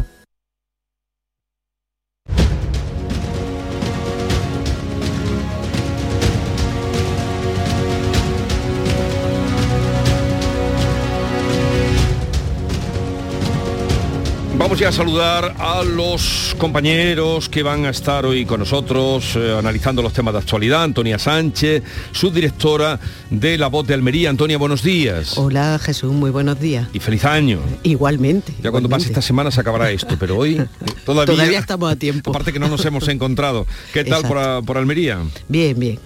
Vamos 14.61 14.77
ya 14.77 14.89
a 14.89 14.91
saludar 14.91 15.55
a 15.57 15.81
los 15.81 16.55
compañeros 16.59 17.49
que 17.49 17.63
van 17.63 17.85
a 17.85 17.89
estar 17.89 18.27
hoy 18.27 18.45
con 18.45 18.59
nosotros 18.59 19.35
eh, 19.35 19.55
analizando 19.57 20.03
los 20.03 20.13
temas 20.13 20.35
de 20.35 20.39
actualidad. 20.39 20.83
Antonia 20.83 21.17
Sánchez, 21.17 21.81
subdirectora 22.11 22.99
de 23.31 23.57
La 23.57 23.69
Voz 23.69 23.87
de 23.87 23.95
Almería. 23.95 24.29
Antonia, 24.29 24.59
buenos 24.59 24.83
días. 24.83 25.35
Hola 25.35 25.79
Jesús, 25.81 26.13
muy 26.13 26.29
buenos 26.29 26.59
días. 26.59 26.87
Y 26.93 26.99
feliz 26.99 27.25
año. 27.25 27.59
Igualmente. 27.81 28.53
Ya 28.61 28.69
cuando 28.69 28.87
pase 28.87 29.07
esta 29.07 29.23
semana 29.23 29.49
se 29.49 29.59
acabará 29.61 29.89
esto, 29.89 30.15
pero 30.19 30.37
hoy 30.37 30.59
eh, 30.59 30.67
todavía, 31.05 31.33
todavía 31.33 31.59
estamos 31.59 31.91
a 31.91 31.95
tiempo. 31.95 32.29
Aparte 32.29 32.53
que 32.53 32.59
no 32.59 32.67
nos 32.67 32.85
hemos 32.85 33.07
encontrado. 33.07 33.65
¿Qué 33.93 34.03
tal 34.03 34.21
por, 34.21 34.63
por 34.63 34.77
Almería? 34.77 35.17
Bien, 35.49 35.77
bien 35.79 35.99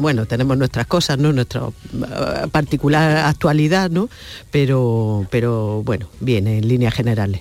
bueno, 0.00 0.26
tenemos 0.26 0.56
nuestras 0.56 0.86
cosas, 0.86 1.18
¿no? 1.18 1.32
Nuestra 1.32 1.66
uh, 1.66 1.72
particular 2.52 3.16
actualidad, 3.26 3.90
¿no? 3.90 4.08
Pero, 4.52 5.26
pero 5.28 5.82
bueno, 5.82 6.06
bien, 6.20 6.46
en 6.46 6.68
líneas 6.68 6.94
generales. 6.94 7.40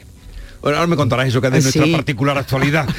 Bueno, 0.66 0.80
ahora 0.80 0.88
me 0.88 0.96
contarás 0.96 1.28
eso 1.28 1.40
que 1.42 1.46
es 1.46 1.54
de 1.54 1.62
nuestra 1.62 1.86
particular 1.96 2.40
actualidad. 2.40 2.90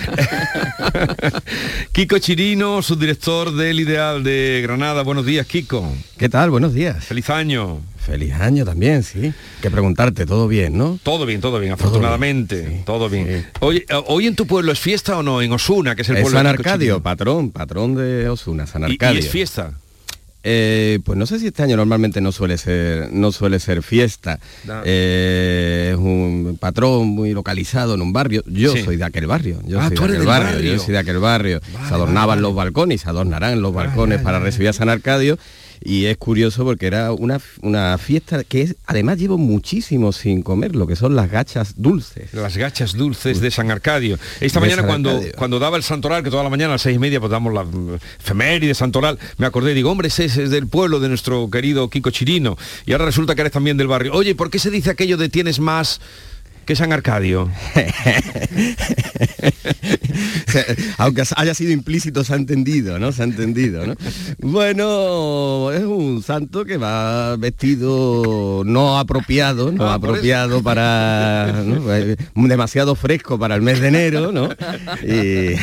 Kiko 1.92 2.16
Chirino, 2.20 2.80
subdirector 2.80 3.52
del 3.56 3.80
Ideal 3.80 4.22
de 4.22 4.60
Granada. 4.62 5.02
Buenos 5.02 5.26
días, 5.26 5.48
Kiko. 5.48 5.92
¿Qué 6.16 6.28
tal? 6.28 6.50
Buenos 6.50 6.74
días. 6.74 7.04
Feliz 7.04 7.28
año. 7.28 7.80
Feliz 7.98 8.34
año 8.34 8.64
también, 8.64 9.02
sí. 9.02 9.32
Que 9.60 9.68
preguntarte, 9.68 10.26
todo 10.26 10.46
bien, 10.46 10.78
¿no? 10.78 11.00
Todo 11.02 11.26
bien, 11.26 11.40
todo 11.40 11.58
bien, 11.58 11.72
afortunadamente. 11.72 12.84
Todo 12.86 13.08
bien. 13.08 13.48
Oye, 13.58 13.84
eh, 13.88 14.00
¿hoy 14.06 14.28
en 14.28 14.36
tu 14.36 14.46
pueblo 14.46 14.70
es 14.70 14.78
fiesta 14.78 15.18
o 15.18 15.24
no? 15.24 15.42
En 15.42 15.50
Osuna, 15.50 15.96
que 15.96 16.02
es 16.02 16.08
el 16.10 16.20
pueblo 16.20 16.38
San 16.38 16.46
Arcadio, 16.46 17.02
patrón, 17.02 17.50
patrón 17.50 17.96
de 17.96 18.28
Osuna, 18.28 18.68
San 18.68 18.84
Arcadio. 18.84 19.16
¿Y, 19.16 19.24
es 19.24 19.28
fiesta? 19.28 19.72
Eh, 20.48 21.00
pues 21.02 21.18
no 21.18 21.26
sé 21.26 21.40
si 21.40 21.48
este 21.48 21.64
año 21.64 21.76
normalmente 21.76 22.20
no 22.20 22.30
suele 22.30 22.56
ser, 22.56 23.12
no 23.12 23.32
suele 23.32 23.58
ser 23.58 23.82
fiesta. 23.82 24.38
Eh, 24.84 25.90
es 25.90 25.98
un 25.98 26.56
patrón 26.60 27.08
muy 27.08 27.32
localizado 27.32 27.94
en 27.94 28.00
un 28.00 28.12
barrio. 28.12 28.44
Yo 28.46 28.76
soy 28.76 28.96
de 28.96 29.02
aquel 29.02 29.26
barrio. 29.26 29.60
Yo 29.66 29.80
ah, 29.80 29.88
soy 29.88 29.96
de 29.96 30.14
aquel 30.14 30.26
barrio, 30.26 30.60
Yo 30.60 30.78
soy 30.78 30.92
de 30.92 30.98
aquel 30.98 31.18
barrio. 31.18 31.60
se 31.88 31.92
adornaban 31.92 32.42
los 32.42 32.54
balcones, 32.54 33.00
se 33.00 33.08
adornarán 33.08 33.60
los 33.60 33.74
balcones 33.74 34.20
para 34.20 34.38
recibir 34.38 34.68
a 34.68 34.72
San 34.72 34.88
Arcadio 34.88 35.36
y 35.82 36.06
es 36.06 36.16
curioso 36.16 36.64
porque 36.64 36.86
era 36.86 37.12
una, 37.12 37.40
una 37.62 37.98
fiesta 37.98 38.44
que 38.44 38.74
además 38.86 39.18
llevo 39.18 39.38
muchísimo 39.38 40.12
sin 40.12 40.42
comer, 40.42 40.74
lo 40.74 40.86
que 40.86 40.96
son 40.96 41.16
las 41.16 41.30
gachas 41.30 41.74
dulces. 41.76 42.32
Las 42.32 42.56
gachas 42.56 42.94
dulces 42.94 43.40
de 43.40 43.50
San 43.50 43.70
Arcadio. 43.70 44.18
Esta 44.40 44.60
mañana 44.60 44.84
cuando, 44.84 45.20
cuando 45.36 45.58
daba 45.58 45.76
el 45.76 45.82
santoral, 45.82 46.22
que 46.22 46.30
toda 46.30 46.42
la 46.42 46.50
mañana 46.50 46.70
a 46.70 46.74
las 46.74 46.82
seis 46.82 46.96
y 46.96 46.98
media 46.98 47.20
pues 47.20 47.30
damos 47.30 47.52
la 47.52 47.64
de 47.64 48.74
santoral, 48.74 49.18
me 49.38 49.46
acordé, 49.46 49.74
digo, 49.74 49.90
hombre, 49.90 50.08
ese 50.08 50.26
es 50.26 50.50
del 50.50 50.66
pueblo 50.66 51.00
de 51.00 51.08
nuestro 51.08 51.50
querido 51.50 51.88
Kiko 51.90 52.10
Chirino. 52.10 52.56
Y 52.84 52.92
ahora 52.92 53.04
resulta 53.04 53.34
que 53.34 53.42
eres 53.42 53.52
también 53.52 53.76
del 53.76 53.88
barrio. 53.88 54.12
Oye, 54.12 54.34
¿por 54.34 54.50
qué 54.50 54.58
se 54.58 54.70
dice 54.70 54.90
aquello 54.90 55.16
de 55.16 55.28
tienes 55.28 55.60
más 55.60 56.00
que 56.66 56.74
San 56.74 56.92
Arcadio. 56.92 57.48
Aunque 60.98 61.22
haya 61.36 61.54
sido 61.54 61.72
implícito, 61.72 62.24
se 62.24 62.32
ha 62.32 62.36
entendido, 62.36 62.98
¿no? 62.98 63.12
Se 63.12 63.22
ha 63.22 63.24
entendido, 63.24 63.86
¿no? 63.86 63.94
Bueno, 64.38 65.70
es 65.72 65.84
un 65.84 66.22
santo 66.22 66.64
que 66.64 66.76
va 66.76 67.36
vestido 67.36 68.62
no 68.64 68.98
apropiado, 68.98 69.72
no 69.72 69.88
ah, 69.88 69.94
apropiado 69.94 70.62
para... 70.62 71.62
Eh, 71.90 72.16
demasiado 72.34 72.94
fresco 72.94 73.38
para 73.38 73.54
el 73.54 73.62
mes 73.62 73.80
de 73.80 73.88
enero, 73.88 74.32
¿no? 74.32 74.48
Y, 75.02 75.54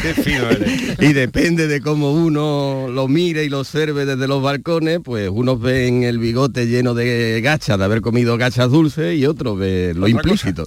y 0.99 1.13
depende 1.13 1.67
de 1.67 1.81
cómo 1.81 2.13
uno 2.13 2.87
lo 2.89 3.07
mire 3.07 3.43
y 3.43 3.49
lo 3.49 3.59
observe 3.59 4.05
desde 4.05 4.27
los 4.27 4.41
balcones, 4.41 4.99
pues 5.03 5.29
unos 5.29 5.59
ven 5.59 6.03
el 6.03 6.19
bigote 6.19 6.67
lleno 6.67 6.93
de 6.93 7.41
gachas, 7.41 7.77
de 7.77 7.85
haber 7.85 8.01
comido 8.01 8.37
gachas 8.37 8.69
dulces, 8.69 9.17
y 9.17 9.25
otros 9.25 9.57
ven 9.57 9.99
lo 9.99 10.07
implícito. 10.07 10.65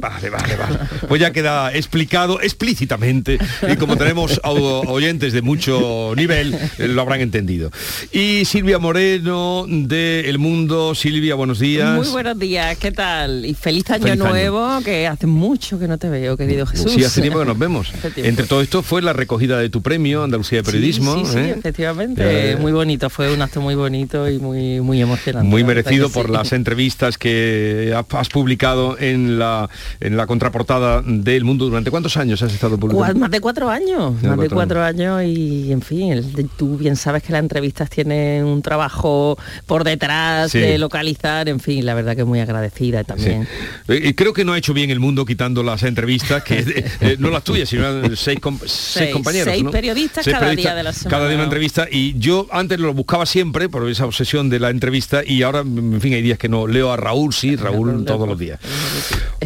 Vale, 0.00 0.30
vale, 0.30 0.56
vale. 0.56 0.78
Pues 1.08 1.20
ya 1.20 1.32
queda 1.32 1.72
explicado 1.72 2.40
explícitamente 2.40 3.11
gente 3.12 3.38
y 3.70 3.76
como 3.76 3.96
tenemos 3.96 4.40
oyentes 4.42 5.32
de 5.32 5.42
mucho 5.42 6.14
nivel, 6.16 6.54
eh, 6.54 6.88
lo 6.88 7.02
habrán 7.02 7.20
entendido. 7.20 7.70
Y 8.10 8.44
Silvia 8.44 8.78
Moreno 8.78 9.66
de 9.68 10.28
El 10.30 10.38
Mundo. 10.38 10.94
Silvia, 10.94 11.34
buenos 11.34 11.58
días. 11.58 11.96
Muy 11.96 12.08
buenos 12.08 12.38
días, 12.38 12.78
¿qué 12.78 12.92
tal? 12.92 13.44
Y 13.44 13.54
feliz 13.54 13.90
año 13.90 14.16
nuevo, 14.16 14.80
que 14.84 15.06
hace 15.06 15.26
mucho 15.26 15.78
que 15.78 15.88
no 15.88 15.98
te 15.98 16.08
veo, 16.08 16.36
querido 16.36 16.66
Jesús. 16.66 16.92
Sí, 16.92 17.04
hace 17.04 17.20
tiempo 17.20 17.40
que 17.40 17.44
nos 17.46 17.58
vemos. 17.58 17.92
Entre 18.16 18.46
todo 18.46 18.62
esto 18.62 18.82
fue 18.82 19.02
la 19.02 19.12
recogida 19.12 19.58
de 19.58 19.68
tu 19.68 19.82
premio, 19.82 20.24
Andalucía 20.24 20.58
de 20.58 20.64
Periodismo. 20.64 21.24
Sí, 21.24 21.32
sí, 21.32 21.38
¿eh? 21.38 21.54
efectivamente. 21.58 22.56
Muy 22.56 22.72
bonito, 22.72 23.10
fue 23.10 23.32
un 23.32 23.42
acto 23.42 23.60
muy 23.60 23.74
bonito 23.74 24.28
y 24.30 24.38
muy, 24.38 24.80
muy 24.80 25.00
emocionante. 25.02 25.48
Muy 25.48 25.64
merecido 25.64 26.08
por 26.10 26.30
las 26.30 26.52
entrevistas 26.52 27.18
que 27.18 27.94
has 28.10 28.28
publicado 28.28 28.98
en 28.98 29.38
la, 29.38 29.68
en 30.00 30.16
la 30.16 30.26
contraportada 30.26 31.02
del 31.04 31.44
Mundo. 31.44 31.66
¿Durante 31.66 31.90
cuántos 31.90 32.16
años 32.16 32.42
has 32.42 32.52
estado 32.52 32.78
publicando? 32.78 32.91
Más 32.92 33.30
de 33.30 33.40
cuatro 33.40 33.70
años, 33.70 34.22
más 34.22 34.38
de 34.38 34.48
cuatro 34.48 34.82
años 34.82 35.22
y, 35.24 35.72
en 35.72 35.82
fin, 35.82 36.22
tú 36.56 36.76
bien 36.76 36.96
sabes 36.96 37.22
que 37.22 37.32
las 37.32 37.40
entrevistas 37.40 37.90
tienen 37.90 38.44
un 38.44 38.62
trabajo 38.62 39.38
por 39.66 39.84
detrás 39.84 40.52
de 40.52 40.78
localizar, 40.78 41.48
en 41.48 41.60
fin, 41.60 41.84
la 41.84 41.94
verdad 41.94 42.16
que 42.16 42.24
muy 42.24 42.40
agradecida 42.40 43.04
también. 43.04 43.46
Eh, 43.88 44.00
y 44.04 44.14
creo 44.14 44.32
que 44.32 44.44
no 44.44 44.52
ha 44.52 44.58
hecho 44.58 44.74
bien 44.74 44.90
el 44.90 45.00
mundo 45.00 45.24
quitando 45.24 45.62
las 45.62 45.82
entrevistas, 45.82 46.42
que 46.42 46.58
eh, 47.00 47.16
no 47.18 47.30
las 47.30 47.44
tuyas, 47.44 47.68
sino 47.68 48.14
seis, 48.16 48.38
seis, 48.66 49.12
compañeros. 49.12 49.52
Seis 49.52 49.64
periodistas 49.70 50.26
cada 50.26 50.50
día 50.50 50.74
de 50.74 50.82
la 50.82 50.92
semana. 50.92 51.16
Cada 51.16 51.28
día 51.28 51.36
una 51.36 51.44
entrevista 51.44 51.88
y 51.90 52.18
yo 52.18 52.46
antes 52.50 52.78
lo 52.78 52.92
buscaba 52.94 53.26
siempre 53.26 53.68
por 53.68 53.88
esa 53.88 54.04
obsesión 54.04 54.50
de 54.50 54.60
la 54.60 54.70
entrevista 54.70 55.22
y 55.24 55.42
ahora, 55.42 55.60
en 55.60 56.00
fin, 56.00 56.14
hay 56.14 56.22
días 56.22 56.38
que 56.38 56.48
no. 56.48 56.66
Leo 56.66 56.92
a 56.92 56.96
Raúl, 56.96 57.32
sí, 57.32 57.56
Raúl 57.56 58.04
todos 58.04 58.28
los 58.28 58.38
días. 58.38 58.60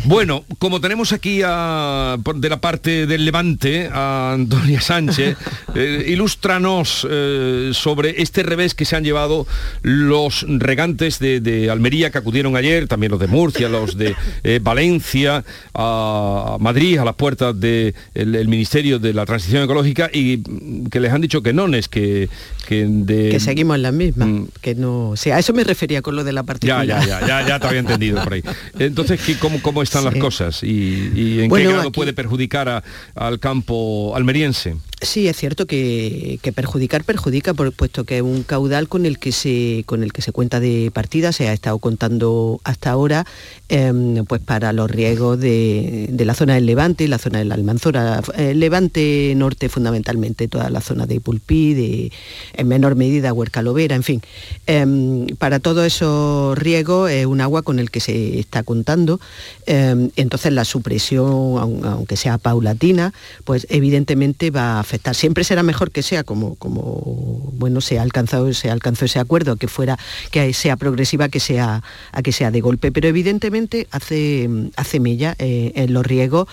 Bueno, 0.05 0.45
como 0.59 0.81
tenemos 0.81 1.13
aquí 1.13 1.41
a, 1.45 2.17
de 2.35 2.49
la 2.49 2.61
parte 2.61 3.07
del 3.07 3.25
Levante 3.37 3.91
a 3.93 4.33
Antonia 4.33 4.81
Sánchez, 4.81 5.37
eh, 5.75 6.07
ilústranos 6.09 7.07
eh, 7.11 7.71
sobre 7.75 8.23
este 8.23 8.43
revés 8.43 8.75
que 8.75 8.87
se 8.87 8.97
han 8.97 9.05
llevado 9.05 9.47
los 9.83 10.47
regantes 10.49 11.19
de, 11.19 11.69
Almería 11.71 12.11
que 12.11 12.17
acudieron 12.17 12.57
ayer, 12.57 12.89
también 12.89 13.11
los 13.11 13.21
de 13.21 13.27
Murcia, 13.27 13.69
los 13.69 13.99
de 13.99 14.15
eh, 14.43 14.59
Valencia, 14.63 15.45
a 15.75 16.57
Madrid, 16.61 16.97
a 16.97 17.05
las 17.05 17.15
puertas 17.17 17.55
del 17.61 18.49
Ministerio 18.49 18.99
de 18.99 19.13
la 19.13 19.27
Transición 19.27 19.65
Ecológica 19.65 20.09
y 20.11 20.43
que 20.89 20.99
les 20.99 21.13
han 21.13 21.21
dicho 21.21 21.43
que 21.43 21.53
no, 21.53 21.67
es 21.75 21.91
que, 21.91 22.31
que, 22.67 23.37
seguimos 23.39 23.77
en 23.77 23.83
la 23.83 23.93
misma, 23.93 24.25
mm. 24.25 24.49
que 24.63 24.75
no, 24.75 25.11
o 25.11 25.17
sea, 25.17 25.37
a 25.37 25.41
eso 25.41 25.53
me 25.53 25.63
refería 25.63 26.01
con 26.01 26.17
lo 26.17 26.25
de 26.25 26.33
la 26.33 26.43
particular. 26.43 26.87
Ya, 26.87 27.01
ya, 27.01 27.21
ya, 27.21 27.27
ya, 27.27 27.49
ya 27.49 27.61
te 27.61 27.67
había 27.67 27.81
entendido 27.81 28.25
por 28.25 28.33
ahí. 28.33 28.43
Entonces, 28.79 29.21
¿cómo, 29.39 29.61
cómo 29.61 29.83
están 29.83 30.05
las 30.07 30.15
cosas 30.15 30.63
y, 30.63 31.41
en 31.43 31.51
qué 31.51 31.65
grado 31.65 31.93
puede 31.93 32.15
perjudicar 32.15 32.83
al 33.27 33.39
campo 33.39 34.13
almeriense? 34.15 34.77
Sí, 35.03 35.29
es 35.29 35.37
cierto 35.37 35.67
que, 35.67 36.41
perjudicar 36.55 37.05
perjudica, 37.05 37.53
por, 37.53 37.71
puesto 37.73 38.05
que 38.05 38.17
es 38.17 38.23
un 38.23 38.43
caudal 38.43 38.89
con 38.89 39.05
el 39.05 39.19
que 39.19 39.31
se 39.31 39.83
con 39.85 40.03
el 40.03 40.11
que 40.11 40.23
se 40.23 40.33
cuenta 40.33 40.59
de 40.59 40.91
partida, 40.91 41.33
se 41.33 41.49
ha 41.49 41.53
estado 41.53 41.79
contando 41.79 42.63
hasta 42.65 42.93
ahora, 42.93 43.27
em, 43.69 44.25
pues 44.25 44.41
para 44.41 44.73
los 44.73 44.91
riegos 44.91 45.39
de, 45.39 46.09
la 46.17 46.33
zona 46.33 46.55
del 46.55 46.65
Levante, 46.65 47.09
la 47.09 47.19
zona 47.19 47.41
de 47.41 47.45
la 47.45 47.57
Almanzora, 47.57 48.23
eh, 48.39 48.55
Levante 48.55 49.35
Norte 49.37 49.69
fundamentalmente, 49.69 50.49
toda 50.49 50.71
la 50.71 50.81
zona 50.81 51.05
de 51.05 51.21
Pulpí, 51.21 51.75
de, 51.75 52.13
en 52.55 52.67
menor 52.67 52.97
medida 52.97 53.35
Huercalovera, 53.35 53.97
en 53.97 54.03
fin. 54.03 54.23
Em, 54.67 55.27
para 55.37 55.61
todos 55.61 55.87
esos 55.87 56.57
riegos 56.57 57.11
es 57.11 57.27
un 57.27 57.43
agua 57.43 57.61
con 57.63 57.81
el 57.81 57.91
que 57.91 58.01
se 58.01 58.39
está 58.39 58.63
contando, 58.63 59.21
em, 59.67 60.11
entonces 60.17 60.55
la 60.55 60.65
supresión, 60.65 61.85
aunque 61.85 62.17
sea 62.17 62.39
paulatina, 62.39 63.13
pues 63.45 63.67
evidentemente 63.69 64.51
va 64.51 64.81
a 64.81 64.86
Siempre 65.13 65.45
será 65.45 65.63
mejor 65.63 65.91
que 65.91 66.03
sea 66.03 66.25
como, 66.25 66.55
como 66.57 67.51
bueno, 67.55 67.81
se 67.81 67.99
ha 67.99 68.03
alcanzado, 68.03 68.53
se 68.55 68.71
alcanzó 68.71 69.05
ese 69.05 69.19
acuerdo, 69.19 69.57
que 69.57 69.69
fuera, 69.69 69.99
que 70.31 70.53
sea 70.53 70.77
progresiva, 70.77 71.29
que 71.29 71.41
sea, 71.41 71.83
a 72.13 72.23
que 72.23 72.33
sea 72.33 72.51
de 72.51 72.61
golpe. 72.61 72.93
Pero 72.93 73.09
evidentemente 73.09 73.87
hace, 73.91 74.49
hace 74.77 75.01
mella 75.01 75.35
eh, 75.39 75.73
en 75.75 75.93
los 75.93 76.07
riegos. 76.07 76.49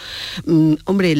Mm, 0.45 0.73
hombre, 0.86 1.15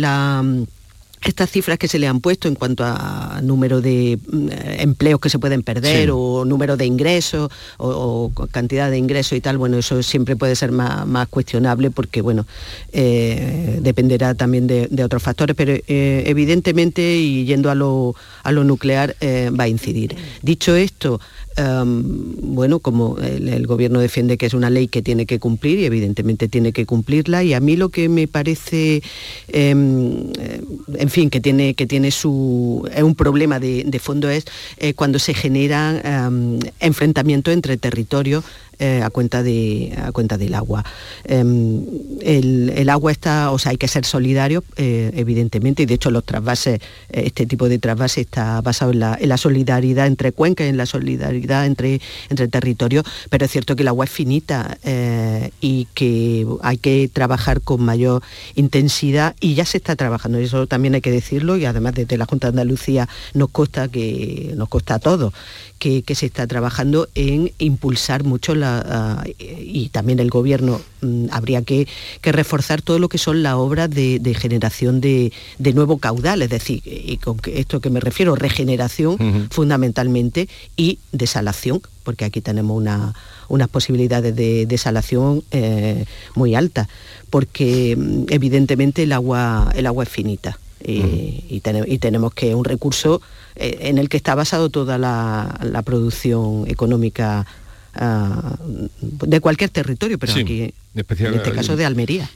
estas 1.26 1.50
cifras 1.50 1.78
que 1.78 1.88
se 1.88 2.00
le 2.00 2.08
han 2.08 2.20
puesto 2.20 2.48
en 2.48 2.56
cuanto 2.56 2.84
a 2.86 3.40
número 3.42 3.82
de 3.82 4.20
mm, 4.28 4.50
empleos 4.80 5.20
que 5.20 5.30
se 5.30 5.40
pueden 5.40 5.64
perder 5.64 6.12
o 6.12 6.46
número 6.46 6.78
de 6.78 6.86
ingresos 6.86 7.50
o, 7.78 8.32
cantidad 8.52 8.90
de 8.90 8.98
ingresos 8.98 9.38
y 9.38 9.42
tal, 9.42 9.58
bueno, 9.58 9.78
eso 9.78 10.02
siempre 10.04 10.36
puede 10.36 10.56
ser 10.56 10.72
más, 10.72 11.28
cuestionable 11.30 11.92
porque, 11.92 12.22
bueno, 12.22 12.46
eh, 12.92 13.80
dependerá 13.82 14.36
también 14.36 14.68
de, 14.68 15.04
otros 15.04 15.24
factores, 15.24 15.56
pero 15.56 15.74
eh, 15.74 16.24
evidentemente, 16.26 17.16
y 17.16 17.46
yendo 17.46 17.70
a 17.70 17.76
lo, 17.76 18.16
a 18.44 18.52
lo 18.52 18.64
nuclear, 18.64 19.16
eh, 19.20 19.50
va 19.58 19.66
a 19.66 19.68
incidir. 19.68 20.16
Dicho 20.42 20.76
esto, 20.76 21.20
bueno, 21.56 22.80
como 22.80 23.18
el, 23.20 23.68
gobierno 23.68 24.00
defiende 24.00 24.38
que 24.38 24.46
es 24.46 24.54
una 24.54 24.70
ley 24.70 24.88
que 24.88 25.02
tiene 25.02 25.26
que 25.26 25.40
cumplir 25.40 25.80
y 25.80 25.86
evidentemente 25.86 26.48
tiene 26.48 26.74
que 26.74 26.86
cumplirla 26.86 27.44
y 27.44 27.54
a 27.54 27.60
mí 27.60 27.76
lo 27.76 27.90
que 27.90 28.10
me 28.10 28.28
parece, 28.28 29.02
em, 29.48 30.32
en 30.96 31.10
fin, 31.10 31.30
que 31.30 31.40
tiene, 31.40 31.74
que 31.74 31.86
tiene 31.86 32.12
su, 32.12 32.88
un 33.02 33.16
problema 33.16 33.60
de, 33.60 34.00
fondo 34.02 34.30
es 34.30 34.46
eh, 34.78 34.94
cuando 34.94 35.20
se 35.20 35.34
generan 35.34 36.60
enfrentamientos 36.80 37.54
entre 37.54 37.78
territorios 37.78 38.44
eh, 38.80 39.02
a, 39.04 39.10
cuenta 39.10 39.44
de, 39.44 39.94
a 39.98 40.12
cuenta 40.12 40.38
del 40.38 40.54
agua. 40.56 40.84
Em, 41.26 41.86
el, 42.22 42.90
agua 42.90 43.12
está, 43.12 43.52
o 43.52 43.60
sea, 43.60 43.72
hay 43.72 43.78
que 43.78 43.88
ser 43.88 44.06
solidario, 44.06 44.64
eh, 44.78 45.12
evidentemente, 45.16 45.84
y 45.84 45.86
de 45.86 45.94
hecho 45.94 46.12
los 46.12 46.24
trasvases, 46.24 46.80
eh, 47.10 47.24
este 47.26 47.46
tipo 47.46 47.70
de 47.70 47.80
trasvase 47.80 48.22
está 48.22 48.62
basado 48.62 48.92
en 48.92 49.00
la, 49.00 49.38
solidaridad 49.38 50.08
entre 50.08 50.32
cuencas, 50.32 50.68
en 50.68 50.78
la 50.78 50.86
solidaridad 50.86 51.66
entre, 51.66 52.02
entre 52.30 52.48
territorios, 52.48 53.06
pero 53.30 53.46
es 53.46 53.52
cierto 53.52 53.76
que 53.76 53.82
el 53.82 53.88
agua 53.88 54.06
es 54.06 54.12
finita 54.12 54.78
y 55.60 55.88
que 55.94 56.46
hay 56.62 56.78
que 56.78 57.10
trabajar 57.12 57.62
con 57.62 57.82
mayor 57.82 58.22
intensidad 58.56 59.36
y 59.40 59.56
ya 59.56 59.66
se 59.66 59.78
está 59.78 59.96
trabajando, 59.96 60.40
y 60.40 60.46
eso 60.46 60.68
también 60.68 60.96
hay 60.96 61.02
que 61.02 61.12
decirlo, 61.12 61.58
y 61.58 61.66
además 61.66 61.94
desde 61.96 62.18
la 62.18 62.26
Junta 62.26 62.48
de 62.48 62.52
Andalucía 62.52 63.10
nos 63.34 63.50
consta 63.50 63.88
que 63.88 64.54
nos 64.56 64.70
consta 64.70 64.96
a 64.96 65.00
todos 65.00 65.34
que, 66.06 66.16
se 66.16 66.28
está 66.28 66.48
trabajando 66.48 67.10
en 67.16 67.52
impulsar 67.58 68.24
mucho 68.24 68.56
la, 68.56 68.63
ah, 68.64 69.24
y 69.38 69.90
también 69.90 70.20
el 70.20 70.30
gobierno 70.30 70.82
mm, 71.02 71.28
habría 71.32 71.62
que, 71.62 71.88
reforzar 72.24 72.82
todo 72.82 73.00
lo 73.00 73.10
que 73.10 73.18
son 73.18 73.44
las 73.44 73.56
obras 73.56 73.90
de, 73.90 74.36
generación 74.40 75.02
de, 75.02 75.32
nuevo 75.74 75.98
caudal, 75.98 76.42
es 76.42 76.50
decir, 76.50 76.82
y 76.86 77.18
con 77.18 77.38
esto 77.46 77.80
que 77.80 77.90
me 77.90 78.00
refiero, 78.00 78.36
regeneración 78.36 79.50
fundamentalmente 79.52 80.50
y 80.76 81.00
desalación, 81.12 81.82
porque 82.04 82.26
aquí 82.26 82.42
tenemos 82.42 82.84
unas 83.50 83.70
posibilidades 83.70 84.36
de 84.36 84.66
desalación 84.66 85.44
eh, 85.52 86.06
muy 86.36 86.56
altas, 86.56 86.88
porque 87.30 87.96
mm, 87.98 88.26
evidentemente 88.30 89.04
el 89.04 89.12
agua, 89.12 89.72
el 89.76 89.86
agua 89.86 90.04
es 90.04 90.10
finita. 90.10 90.58
y, 90.86 91.62
tenemos 92.00 92.34
que 92.34 92.56
un 92.56 92.66
recurso 92.66 93.22
eh, 93.56 93.78
en 93.82 93.98
el 94.00 94.10
que 94.10 94.18
está 94.18 94.34
basado 94.34 94.70
toda 94.70 94.98
la, 94.98 95.82
producción 95.86 96.66
económica 96.68 97.46
de 97.94 99.40
cualquier 99.40 99.70
territorio, 99.70 100.18
pero 100.18 100.34
aquí, 100.34 100.74
en 100.96 101.34
este 101.34 101.52
caso 101.52 101.76
de 101.76 101.86
Almería. 101.86 102.30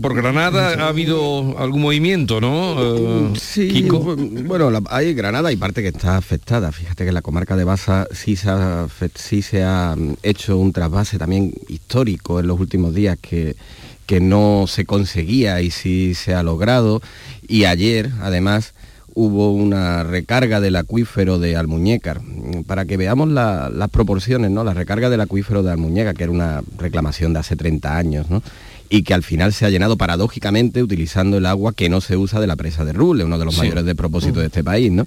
Por 0.00 0.14
Granada 0.14 0.84
ha 0.84 0.88
habido 0.88 1.58
algún 1.58 1.82
movimiento, 1.82 2.40
¿no? 2.40 3.32
Eh, 3.32 3.38
sí, 3.40 3.88
bueno, 3.88 4.70
hay 4.90 5.12
Granada 5.12 5.50
y 5.50 5.56
parte 5.56 5.82
que 5.82 5.88
está 5.88 6.16
afectada. 6.16 6.70
Fíjate 6.70 7.02
que 7.02 7.08
en 7.08 7.14
la 7.14 7.22
comarca 7.22 7.56
de 7.56 7.64
Baza 7.64 8.06
sí 8.12 8.36
se 8.36 8.48
ha, 8.48 8.86
sí 9.14 9.42
se 9.42 9.64
ha 9.64 9.96
mm, 9.96 10.18
hecho 10.22 10.56
un 10.56 10.72
trasvase 10.72 11.18
también 11.18 11.52
histórico 11.68 12.38
en 12.38 12.46
los 12.46 12.60
últimos 12.60 12.94
días 12.94 13.18
que, 13.20 13.56
que 14.06 14.20
no 14.20 14.66
se 14.68 14.84
conseguía 14.84 15.62
y 15.62 15.70
sí 15.72 16.14
se 16.14 16.32
ha 16.32 16.44
logrado. 16.44 17.02
Y 17.48 17.64
ayer, 17.64 18.12
además, 18.20 18.74
hubo 19.20 19.50
una 19.50 20.04
recarga 20.04 20.60
del 20.60 20.76
acuífero 20.76 21.40
de 21.40 21.56
Almuñécar. 21.56 22.20
Para 22.68 22.84
que 22.84 22.96
veamos 22.96 23.28
las 23.28 23.90
proporciones, 23.90 24.52
¿no? 24.52 24.62
La 24.62 24.74
recarga 24.74 25.10
del 25.10 25.20
acuífero 25.20 25.64
de 25.64 25.72
Almuñécar, 25.72 26.14
que 26.14 26.22
era 26.22 26.32
una 26.32 26.62
reclamación 26.78 27.32
de 27.32 27.40
hace 27.40 27.56
30 27.56 27.96
años. 27.96 28.26
Y 28.90 29.02
que 29.02 29.14
al 29.14 29.22
final 29.22 29.52
se 29.52 29.66
ha 29.66 29.70
llenado 29.70 29.96
paradójicamente 29.96 30.82
utilizando 30.82 31.36
el 31.38 31.46
agua 31.46 31.72
que 31.72 31.88
no 31.88 32.00
se 32.00 32.16
usa 32.16 32.40
de 32.40 32.46
la 32.46 32.56
presa 32.56 32.84
de 32.84 32.92
Rule, 32.92 33.24
uno 33.24 33.38
de 33.38 33.44
los 33.44 33.58
mayores 33.58 33.84
de 33.84 33.94
propósito 33.94 34.40
de 34.40 34.46
este 34.46 34.64
país. 34.64 34.90
¿no? 34.90 35.06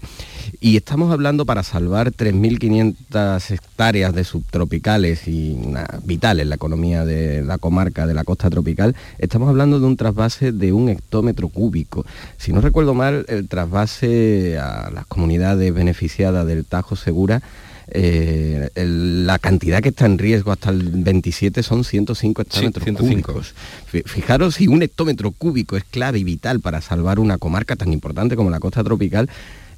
Y 0.59 0.77
estamos 0.77 1.11
hablando 1.11 1.45
para 1.45 1.63
salvar 1.63 2.11
3.500 2.11 3.51
hectáreas 3.51 4.13
de 4.13 4.23
subtropicales 4.23 5.27
y 5.27 5.57
vitales 6.03 6.43
en 6.43 6.49
la 6.49 6.55
economía 6.55 7.05
de 7.05 7.43
la 7.43 7.57
comarca 7.57 8.05
de 8.05 8.13
la 8.13 8.23
costa 8.23 8.49
tropical, 8.49 8.95
estamos 9.17 9.49
hablando 9.49 9.79
de 9.79 9.85
un 9.85 9.97
trasvase 9.97 10.51
de 10.51 10.73
un 10.73 10.89
hectómetro 10.89 11.49
cúbico. 11.49 12.05
Si 12.37 12.53
no 12.53 12.61
recuerdo 12.61 12.93
mal, 12.93 13.25
el 13.27 13.47
trasvase 13.47 14.59
a 14.59 14.91
las 14.91 15.05
comunidades 15.07 15.73
beneficiadas 15.73 16.45
del 16.45 16.65
Tajo 16.65 16.95
Segura 16.95 17.41
la 17.93 19.39
cantidad 19.39 19.81
que 19.81 19.89
está 19.89 20.05
en 20.05 20.17
riesgo 20.17 20.51
hasta 20.51 20.69
el 20.69 20.83
27 20.83 21.61
son 21.63 21.83
105 21.83 22.41
hectómetros 22.41 22.97
cúbicos. 22.97 23.53
Fijaros 24.05 24.55
si 24.55 24.67
un 24.67 24.81
hectómetro 24.81 25.31
cúbico 25.31 25.75
es 25.75 25.83
clave 25.83 26.19
y 26.19 26.23
vital 26.23 26.61
para 26.61 26.81
salvar 26.81 27.19
una 27.19 27.37
comarca 27.37 27.75
tan 27.75 27.91
importante 27.91 28.35
como 28.35 28.49
la 28.49 28.59
costa 28.59 28.83
tropical, 28.83 29.29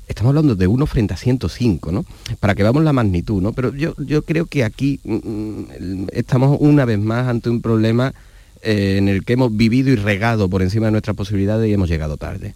estamos 0.08 0.30
hablando 0.30 0.56
de 0.56 0.68
uno 0.68 0.86
frente 0.86 1.14
a 1.14 1.18
105, 1.18 1.92
¿no? 1.92 2.06
Para 2.40 2.56
que 2.56 2.64
veamos 2.64 2.84
la 2.84 2.94
magnitud, 2.94 3.42
¿no? 3.42 3.54
Pero 3.54 3.74
yo, 3.76 3.96
yo 3.98 4.22
creo 4.24 4.46
que 4.46 4.64
aquí 4.64 5.00
mm, 5.04 5.16
mm, 5.16 6.08
estamos 6.12 6.58
una 6.60 6.86
vez 6.86 7.00
más 7.00 7.28
ante 7.28 7.50
un 7.50 7.62
problema 7.62 8.14
eh, 8.62 8.96
en 8.98 9.08
el 9.08 9.26
que 9.26 9.34
hemos 9.34 9.56
vivido 9.56 9.90
y 9.90 9.96
regado 9.96 10.50
por 10.50 10.62
encima 10.62 10.88
de 10.88 10.92
nuestras 10.92 11.16
posibilidades 11.16 11.70
y 11.70 11.74
hemos 11.74 11.90
llegado 11.90 12.18
tarde. 12.18 12.54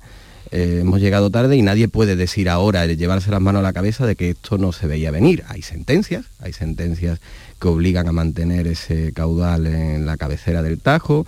Eh, 0.51 0.79
hemos 0.81 0.99
llegado 1.01 1.29
tarde 1.29 1.55
y 1.57 1.61
nadie 1.61 1.87
puede 1.87 2.15
decir 2.15 2.49
ahora, 2.49 2.85
llevarse 2.85 3.31
las 3.31 3.41
manos 3.41 3.59
a 3.59 3.63
la 3.63 3.73
cabeza 3.73 4.05
de 4.05 4.15
que 4.15 4.31
esto 4.31 4.57
no 4.57 4.71
se 4.71 4.87
veía 4.87 5.11
venir. 5.11 5.43
Hay 5.47 5.61
sentencias, 5.61 6.25
hay 6.39 6.53
sentencias 6.53 7.19
que 7.59 7.67
obligan 7.67 8.07
a 8.07 8.11
mantener 8.11 8.67
ese 8.67 9.13
caudal 9.13 9.65
en 9.67 10.05
la 10.05 10.17
cabecera 10.17 10.61
del 10.61 10.79
Tajo. 10.79 11.25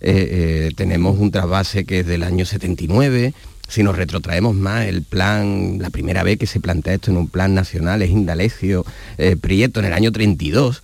Eh, 0.00 0.70
tenemos 0.76 1.18
un 1.18 1.30
trasvase 1.30 1.84
que 1.84 2.00
es 2.00 2.06
del 2.06 2.22
año 2.22 2.46
79 2.46 3.34
si 3.72 3.82
nos 3.82 3.96
retrotraemos 3.96 4.54
más, 4.54 4.84
el 4.84 5.02
plan, 5.02 5.78
la 5.80 5.88
primera 5.88 6.22
vez 6.22 6.36
que 6.36 6.46
se 6.46 6.60
plantea 6.60 6.92
esto 6.92 7.10
en 7.10 7.16
un 7.16 7.28
plan 7.28 7.54
nacional 7.54 8.02
es 8.02 8.10
Indalecio 8.10 8.84
eh, 9.16 9.34
Prieto 9.34 9.80
en 9.80 9.86
el 9.86 9.94
año 9.94 10.12
32 10.12 10.82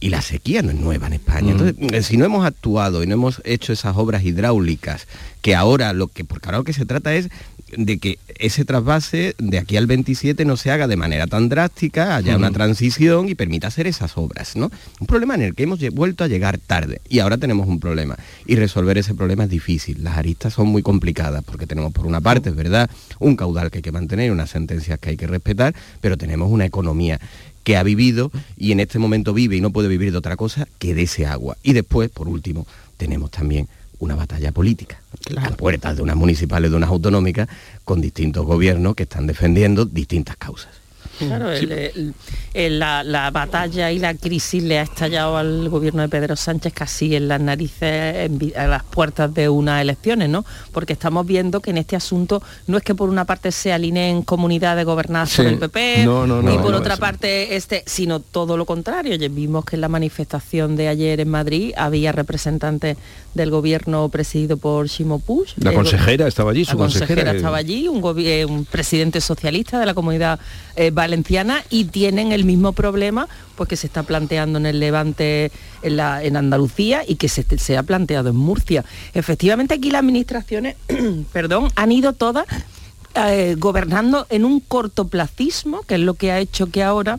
y 0.00 0.08
la 0.08 0.22
sequía 0.22 0.62
no 0.62 0.70
es 0.70 0.76
nueva 0.76 1.08
en 1.08 1.12
España. 1.12 1.48
Mm. 1.48 1.50
Entonces, 1.50 1.92
eh, 1.92 2.02
si 2.02 2.16
no 2.16 2.24
hemos 2.24 2.46
actuado 2.46 3.02
y 3.02 3.06
no 3.06 3.12
hemos 3.12 3.42
hecho 3.44 3.74
esas 3.74 3.94
obras 3.98 4.24
hidráulicas, 4.24 5.06
que 5.42 5.54
ahora 5.54 5.92
lo 5.92 6.08
que, 6.08 6.24
porque 6.24 6.48
ahora 6.48 6.58
lo 6.58 6.64
que 6.64 6.72
se 6.72 6.86
trata 6.86 7.14
es 7.14 7.30
de 7.76 7.98
que 7.98 8.18
ese 8.38 8.64
trasvase 8.64 9.34
de 9.38 9.58
aquí 9.58 9.76
al 9.76 9.86
27 9.86 10.44
no 10.44 10.56
se 10.56 10.70
haga 10.70 10.88
de 10.88 10.96
manera 10.96 11.26
tan 11.26 11.48
drástica, 11.48 12.16
haya 12.16 12.36
una 12.36 12.50
transición 12.50 13.28
y 13.28 13.34
permita 13.34 13.68
hacer 13.68 13.86
esas 13.86 14.16
obras, 14.16 14.56
¿no? 14.56 14.70
Un 14.98 15.06
problema 15.06 15.34
en 15.34 15.42
el 15.42 15.54
que 15.54 15.64
hemos 15.64 15.78
vuelto 15.90 16.24
a 16.24 16.28
llegar 16.28 16.58
tarde 16.58 17.00
y 17.08 17.20
ahora 17.20 17.38
tenemos 17.38 17.68
un 17.68 17.78
problema 17.78 18.16
y 18.46 18.56
resolver 18.56 18.98
ese 18.98 19.14
problema 19.14 19.44
es 19.44 19.50
difícil. 19.50 20.02
Las 20.02 20.18
aristas 20.18 20.54
son 20.54 20.68
muy 20.68 20.82
complicadas 20.82 21.44
porque 21.44 21.66
tenemos 21.66 21.92
por 21.92 22.06
una 22.06 22.20
parte, 22.20 22.50
es 22.50 22.56
verdad, 22.56 22.90
un 23.18 23.36
caudal 23.36 23.70
que 23.70 23.78
hay 23.78 23.82
que 23.82 23.92
mantener, 23.92 24.32
unas 24.32 24.50
sentencias 24.50 24.98
que 24.98 25.10
hay 25.10 25.16
que 25.16 25.26
respetar, 25.26 25.74
pero 26.00 26.16
tenemos 26.16 26.50
una 26.50 26.64
economía 26.64 27.20
que 27.62 27.76
ha 27.76 27.82
vivido 27.82 28.32
y 28.56 28.72
en 28.72 28.80
este 28.80 28.98
momento 28.98 29.34
vive 29.34 29.56
y 29.56 29.60
no 29.60 29.70
puede 29.70 29.88
vivir 29.88 30.12
de 30.12 30.18
otra 30.18 30.36
cosa 30.36 30.66
que 30.78 30.94
de 30.94 31.02
ese 31.02 31.26
agua. 31.26 31.56
Y 31.62 31.72
después, 31.74 32.10
por 32.10 32.26
último, 32.26 32.66
tenemos 32.96 33.30
también 33.30 33.68
una 34.00 34.16
batalla 34.16 34.50
política 34.50 35.00
a 35.36 35.50
puertas 35.50 35.96
de 35.96 36.02
unas 36.02 36.16
municipales, 36.16 36.70
de 36.70 36.76
unas 36.76 36.90
autonómicas, 36.90 37.48
con 37.84 38.00
distintos 38.00 38.44
gobiernos 38.44 38.94
que 38.96 39.04
están 39.04 39.26
defendiendo 39.26 39.84
distintas 39.84 40.36
causas. 40.36 40.79
Claro, 41.26 41.50
la, 42.54 43.30
batalla 43.30 43.92
y 43.92 43.98
la 43.98 44.14
crisis 44.14 44.62
le 44.62 44.78
ha 44.78 44.82
estallado 44.82 45.36
al 45.36 45.68
gobierno 45.68 46.02
de 46.02 46.08
Pedro 46.08 46.36
Sánchez 46.36 46.72
casi 46.72 47.14
en 47.14 47.28
las 47.28 47.40
narices, 47.40 48.30
a 48.56 48.66
las 48.66 48.84
puertas 48.84 49.32
de 49.32 49.48
unas 49.48 49.82
elecciones, 49.82 50.28
¿no? 50.28 50.44
Porque 50.72 50.92
estamos 50.92 51.26
viendo 51.26 51.60
que 51.60 51.70
en 51.70 51.78
este 51.78 51.96
asunto 51.96 52.42
no 52.66 52.76
es 52.78 52.82
que 52.82 52.94
por 52.94 53.08
una 53.08 53.24
parte 53.24 53.52
se 53.52 53.72
alineen 53.72 54.22
comunidades 54.22 54.84
gobernadas 54.84 55.34
por 55.36 55.46
el 55.46 55.58
PP, 55.58 56.02
y 56.02 56.58
por 56.58 56.74
otra 56.74 56.96
parte 56.96 57.56
este, 57.56 57.82
sino 57.86 58.20
todo 58.20 58.56
lo 58.56 58.66
contrario. 58.66 59.14
Ya 59.16 59.28
vimos 59.28 59.64
que 59.64 59.76
en 59.76 59.82
la 59.82 59.88
manifestación 59.88 60.76
de 60.76 60.88
ayer 60.88 61.20
en 61.20 61.28
Madrid 61.28 61.72
había 61.76 62.12
representantes 62.12 62.96
del 63.34 63.50
gobierno 63.50 64.08
presidido 64.08 64.56
por 64.56 64.88
Ximo 64.88 65.18
Puig. 65.18 65.48
La 65.56 65.72
consejera 65.72 66.26
estaba 66.26 66.50
allí, 66.50 66.64
su 66.64 66.72
la 66.72 66.78
consejera, 66.78 67.32
estaba 67.32 67.56
allí, 67.56 67.88
un, 67.88 68.02
un, 68.02 68.64
presidente 68.64 69.20
socialista 69.20 69.78
de 69.78 69.86
la 69.86 69.94
comunidad 69.94 70.40
eh, 70.80 70.90
valenciana 70.90 71.62
y 71.68 71.84
tienen 71.84 72.32
el 72.32 72.46
mismo 72.46 72.72
problema 72.72 73.28
pues 73.54 73.68
que 73.68 73.76
se 73.76 73.86
está 73.86 74.02
planteando 74.02 74.58
en 74.58 74.64
el 74.64 74.80
Levante, 74.80 75.52
en, 75.82 76.36
Andalucía 76.36 77.02
y 77.06 77.16
que 77.16 77.28
se, 77.28 77.44
se, 77.58 77.76
ha 77.76 77.82
planteado 77.82 78.30
en 78.30 78.36
Murcia. 78.36 78.82
Efectivamente 79.12 79.74
aquí 79.74 79.90
las 79.90 80.00
administraciones, 80.00 80.76
perdón, 81.34 81.68
han 81.76 81.92
ido 81.92 82.14
todas 82.14 82.46
eh, 83.14 83.56
gobernando 83.58 84.26
en 84.30 84.46
un 84.46 84.60
cortoplacismo, 84.60 85.82
que 85.82 85.96
es 85.96 86.00
lo 86.00 86.14
que 86.14 86.32
ha 86.32 86.38
hecho 86.38 86.70
que 86.70 86.82
ahora 86.82 87.18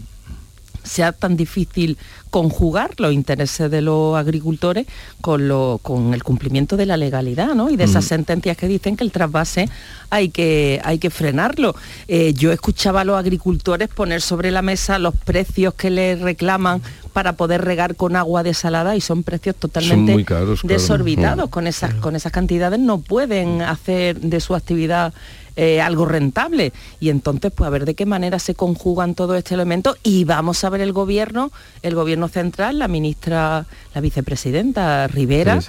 sea 0.83 1.11
tan 1.11 1.37
difícil 1.37 1.99
conjugar 2.31 2.91
los 2.97 3.13
intereses 3.13 3.69
de 3.69 3.81
los 3.81 4.17
agricultores 4.17 4.87
con, 5.19 5.49
lo, 5.49 5.79
con 5.83 6.13
el 6.13 6.23
cumplimiento 6.23 6.77
de 6.77 6.85
la 6.85 6.95
legalidad 6.95 7.53
¿no? 7.53 7.69
y 7.69 7.75
de 7.75 7.83
esas 7.83 8.05
mm. 8.05 8.07
sentencias 8.07 8.57
que 8.57 8.67
dicen 8.67 8.95
que 8.95 9.03
el 9.03 9.11
trasvase 9.11 9.69
hay 10.09 10.29
que, 10.29 10.81
hay 10.83 10.97
que 10.97 11.09
frenarlo. 11.09 11.75
Eh, 12.07 12.33
yo 12.33 12.53
escuchaba 12.53 13.01
a 13.01 13.03
los 13.03 13.17
agricultores 13.17 13.89
poner 13.89 14.21
sobre 14.21 14.49
la 14.49 14.61
mesa 14.61 14.97
los 14.97 15.13
precios 15.13 15.73
que 15.73 15.89
les 15.89 16.19
reclaman 16.21 16.81
para 17.11 17.33
poder 17.33 17.65
regar 17.65 17.95
con 17.95 18.15
agua 18.15 18.43
desalada 18.43 18.95
y 18.95 19.01
son 19.01 19.23
precios 19.23 19.57
totalmente 19.57 20.25
desorbitados. 20.63 21.49
Mm. 21.49 21.51
Con, 21.51 21.67
esas, 21.67 21.93
con 21.95 22.15
esas 22.15 22.31
cantidades 22.31 22.79
no 22.79 22.99
pueden 22.99 23.61
hacer 23.61 24.19
de 24.21 24.39
su 24.39 24.55
actividad 24.55 25.13
eh, 25.55 25.81
algo 25.81 26.05
rentable. 26.05 26.73
Y 26.99 27.09
entonces, 27.09 27.51
pues 27.53 27.67
a 27.67 27.69
ver 27.69 27.85
de 27.85 27.95
qué 27.95 28.05
manera 28.05 28.39
se 28.39 28.55
conjugan 28.55 29.15
todos 29.15 29.37
estos 29.37 29.53
elementos 29.53 29.97
y 30.03 30.23
vamos 30.23 30.63
a 30.63 30.69
ver 30.69 30.81
el 30.81 30.93
gobierno, 30.93 31.51
el 31.81 31.95
gobierno 31.95 32.27
central, 32.27 32.79
la 32.79 32.87
ministra, 32.87 33.65
la 33.93 34.01
vicepresidenta 34.01 35.07
Rivera, 35.07 35.59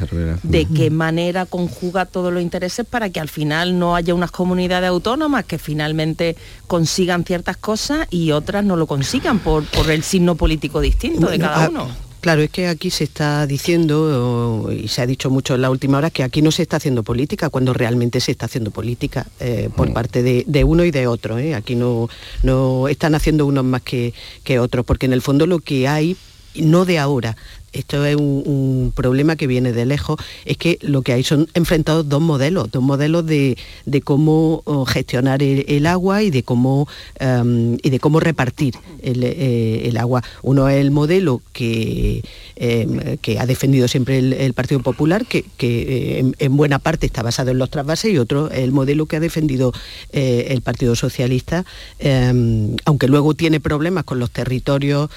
de 0.43 0.67
qué 0.67 0.91
manera 0.91 1.47
conjuga 1.47 2.07
todos 2.07 2.33
los 2.33 2.43
intereses 2.43 2.87
para 2.87 3.11
que 3.11 3.21
al 3.21 3.29
final 3.29 3.79
no 3.79 3.97
haya 3.97 4.15
unas 4.15 4.31
comunidades 4.31 4.89
autónomas 4.89 5.45
que 5.45 5.59
finalmente 5.59 6.37
consigan 6.67 7.25
ciertas 7.25 7.57
cosas 7.57 8.07
y 8.11 8.33
otras 8.33 8.65
no 8.65 8.77
lo 8.77 8.87
consigan 8.87 9.39
por, 9.39 9.65
por 9.65 9.91
el 9.91 10.03
signo 10.03 10.37
político 10.37 10.81
distinto 10.81 11.29
de 11.29 11.39
cada 11.39 11.69
uno. 11.69 12.12
Claro, 12.23 12.41
es 12.41 12.51
que 12.51 12.69
aquí 12.69 12.91
se 12.91 13.03
está 13.03 13.49
diciendo, 13.49 14.71
y 14.73 14.87
se 14.87 15.03
ha 15.03 15.07
dicho 15.07 15.29
mucho 15.29 15.57
en 15.57 15.63
la 15.63 15.71
última 15.71 15.99
hora, 15.99 16.09
que 16.09 16.23
aquí 16.23 16.41
no 16.41 16.53
se 16.53 16.63
está 16.63 16.77
haciendo 16.77 17.03
política, 17.03 17.51
cuando 17.51 17.75
realmente 17.75 18.21
se 18.21 18.31
está 18.31 18.47
haciendo 18.47 18.71
política 18.71 19.27
eh, 19.41 19.71
por 19.77 19.91
mm. 19.91 19.93
parte 19.93 20.23
de, 20.23 20.65
uno 20.65 20.85
y 20.85 20.93
de 20.93 21.09
otro. 21.09 21.41
¿eh? 21.41 21.57
Aquí 21.57 21.75
no, 21.75 22.09
no 22.45 22.87
están 22.87 23.17
haciendo 23.17 23.45
unos 23.45 23.65
más 23.65 23.83
que, 23.83 24.15
que 24.45 24.61
otros, 24.61 24.87
porque 24.87 25.07
en 25.07 25.15
el 25.15 25.21
fondo 25.21 25.49
lo 25.49 25.59
que 25.59 25.89
hay 25.89 26.17
no 26.55 26.85
de 26.85 27.01
ahora, 27.01 27.37
esto 27.73 28.05
es 28.05 28.17
un, 28.17 28.93
problema 28.95 29.37
que 29.37 29.47
viene 29.47 29.73
de 29.73 29.87
lejos, 29.87 30.19
es 30.45 30.57
que 30.57 30.79
lo 30.83 31.03
que 31.03 31.13
hay 31.13 31.23
son 31.23 31.49
enfrentados 31.55 32.09
dos 32.09 32.21
modelos, 32.21 32.71
dos 32.71 32.83
modelos 32.83 33.25
de, 33.27 33.57
cómo 34.05 34.63
oh, 34.65 34.85
gestionar 34.85 35.43
el, 35.43 35.87
agua 35.87 36.23
y 36.23 36.31
de 36.31 36.43
cómo, 36.43 36.89
em, 37.19 37.79
y 37.83 37.91
de 37.91 37.99
cómo 37.99 38.21
repartir 38.21 38.75
eh, 39.03 39.83
el, 39.85 39.97
agua. 39.97 40.23
Uno 40.43 40.69
es 40.69 40.77
el 40.77 40.91
modelo 40.91 41.41
que, 41.53 42.23
em, 42.57 43.17
que 43.19 43.39
ha 43.39 43.47
defendido 43.47 43.89
siempre 43.89 44.19
el, 44.19 44.53
Partido 44.53 44.81
Popular, 44.81 45.25
que, 45.27 45.45
eh, 45.59 46.33
en, 46.39 46.57
buena 46.57 46.79
parte 46.79 47.07
está 47.07 47.23
basado 47.23 47.51
en 47.51 47.59
los 47.59 47.71
trasvases, 47.71 48.13
y 48.13 48.19
otro 48.19 48.51
es 48.51 48.59
el 48.59 48.73
modelo 48.73 49.07
que 49.07 49.17
ha 49.17 49.21
defendido 49.21 49.73
eh, 50.13 50.49
el 50.51 50.61
Partido 50.61 50.95
Socialista, 50.95 51.65
em, 51.99 52.77
aunque 52.85 53.09
luego 53.09 53.35
tiene 53.35 53.61
problemas 53.61 54.05
con 54.05 54.19
los 54.19 54.31
territorios 54.31 55.11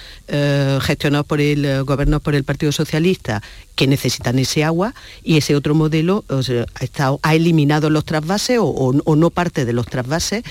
gestionados 0.82 1.26
por 1.26 1.42
el 1.42 1.84
gobierno 1.84 2.20
por 2.20 2.36
el 2.36 2.45
Partido 2.46 2.72
Socialista 2.72 3.42
que 3.76 3.88
necesitan 3.88 4.40
ese 4.40 4.64
agua 4.64 4.94
y 5.24 5.38
ese 5.38 5.56
otro 5.56 5.76
modelo 5.76 6.24
ha, 7.22 7.36
eliminado 7.36 7.90
los 7.90 8.06
trasvases 8.06 8.58
o, 8.62 9.16
no 9.16 9.30
parte 9.30 9.66
de 9.66 9.74
los 9.74 9.86
trasvases, 9.88 10.44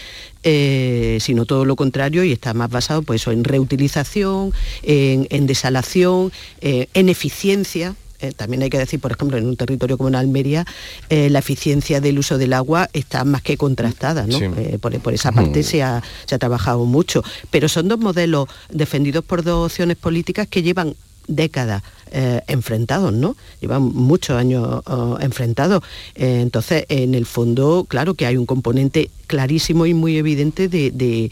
eh, 0.43 1.19
sino 1.21 1.47
todo 1.47 1.65
lo 1.65 1.75
contrario 1.77 2.25
y 2.25 2.33
está 2.33 2.55
más 2.55 2.71
basado 2.71 3.03
pues, 3.03 3.27
en 3.27 3.45
reutilización, 3.45 4.53
en, 4.83 5.47
desalación, 5.47 6.33
eh, 6.61 6.89
en 6.95 7.09
eficiencia. 7.09 7.95
Eh, 8.21 8.33
también 8.33 8.63
hay 8.63 8.71
que 8.71 8.79
decir, 8.79 9.01
por 9.01 9.13
ejemplo, 9.13 9.37
en 9.37 9.47
un 9.47 9.57
territorio 9.57 9.97
como 9.97 10.09
en 10.09 10.15
Almería, 10.15 10.65
la 11.11 11.39
eficiencia 11.39 12.01
del 12.01 12.19
uso 12.19 12.39
del 12.39 12.53
agua 12.53 12.89
está 12.93 13.25
más 13.25 13.43
que 13.43 13.57
contrastada, 13.57 14.27
por, 14.81 15.15
esa 15.15 15.33
parte 15.33 15.63
se, 15.63 15.83
ha, 15.83 16.03
se 16.27 16.35
ha 16.35 16.39
trabajado 16.39 16.85
mucho. 16.85 17.23
Pero 17.51 17.69
son 17.69 17.89
dos 17.89 17.99
modelos 17.99 18.49
defendidos 18.71 19.25
por 19.25 19.43
dos 19.43 19.73
opciones 19.73 19.97
políticas 19.97 20.47
que 20.47 20.63
llevan 20.63 20.95
décadas 21.27 21.83
eh, 22.17 22.43
enfrentados, 22.47 23.13
¿no? 23.13 23.37
Llevan 23.61 23.83
muchos 23.83 24.37
años 24.37 24.83
oh, 24.87 25.19
enfrentados. 25.21 25.83
Eh, 26.15 26.43
entonces, 26.43 26.85
en 26.89 27.13
el 27.13 27.27
fondo, 27.27 27.87
claro 27.89 28.15
que 28.15 28.25
hay 28.25 28.37
un 28.37 28.47
componente 28.47 29.11
clarísimo 29.27 29.85
y 29.85 29.95
muy 29.95 30.17
evidente 30.17 30.69
de, 30.69 31.31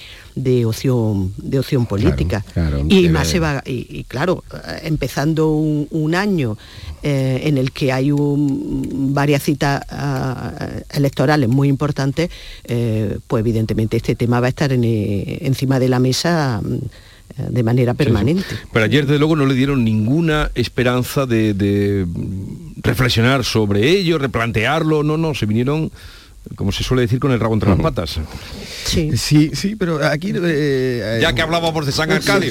opción, 0.67 1.33
de 1.37 1.61
opción 1.61 1.87
política. 1.87 2.45
y 2.89 3.09
más 3.11 3.29
se 3.29 3.39
va, 3.39 3.63
y, 3.65 4.03
claro, 4.09 4.43
eh, 4.53 4.81
empezando 4.83 5.51
un, 5.51 6.15
año 6.17 6.59
en 7.05 7.59
el 7.59 7.71
que 7.71 7.93
hay 7.93 8.11
varias 8.13 9.45
citas 9.45 9.83
ah, 9.89 10.53
electorales 10.91 11.49
muy 11.49 11.69
importantes, 11.69 12.29
pues 12.65 13.41
evidentemente 13.41 13.99
este 13.99 14.17
tema 14.17 14.41
va 14.41 14.47
a 14.47 14.51
estar 14.51 14.73
encima 14.73 15.79
de 15.79 15.89
la 15.89 16.01
mesa 16.01 16.61
mm, 16.61 16.79
de 17.37 17.63
manera 17.63 17.95
permanente. 17.95 18.45
Pero 18.73 18.85
ayer, 18.85 19.07
desde 19.07 19.19
luego, 19.19 19.37
no 19.37 19.47
le 19.47 19.55
dieron 19.55 19.85
ninguna 19.85 20.51
esperanza 20.55 21.27
de, 21.27 22.07
reflexionar 22.83 23.45
sobre 23.45 23.89
ello, 23.91 24.19
replantearlo, 24.19 25.03
no, 25.03 25.17
no, 25.17 25.35
se 25.35 25.47
vinieron, 25.47 25.91
como 26.57 26.73
se 26.73 26.83
suele 26.83 27.03
decir, 27.03 27.19
con 27.19 27.33
el 27.33 27.41
rabo 27.41 27.55
entre 27.55 27.71
las 27.71 27.79
patas. 27.79 28.19
Sí, 28.85 29.51
sí, 29.55 29.77
pero 29.77 30.05
aquí... 30.05 30.33
Eh, 30.35 31.19
ya 31.23 31.33
que 31.35 31.43
hablábamos 31.43 31.87
de 31.87 31.93
San 31.93 32.11
Arcadio. 32.11 32.51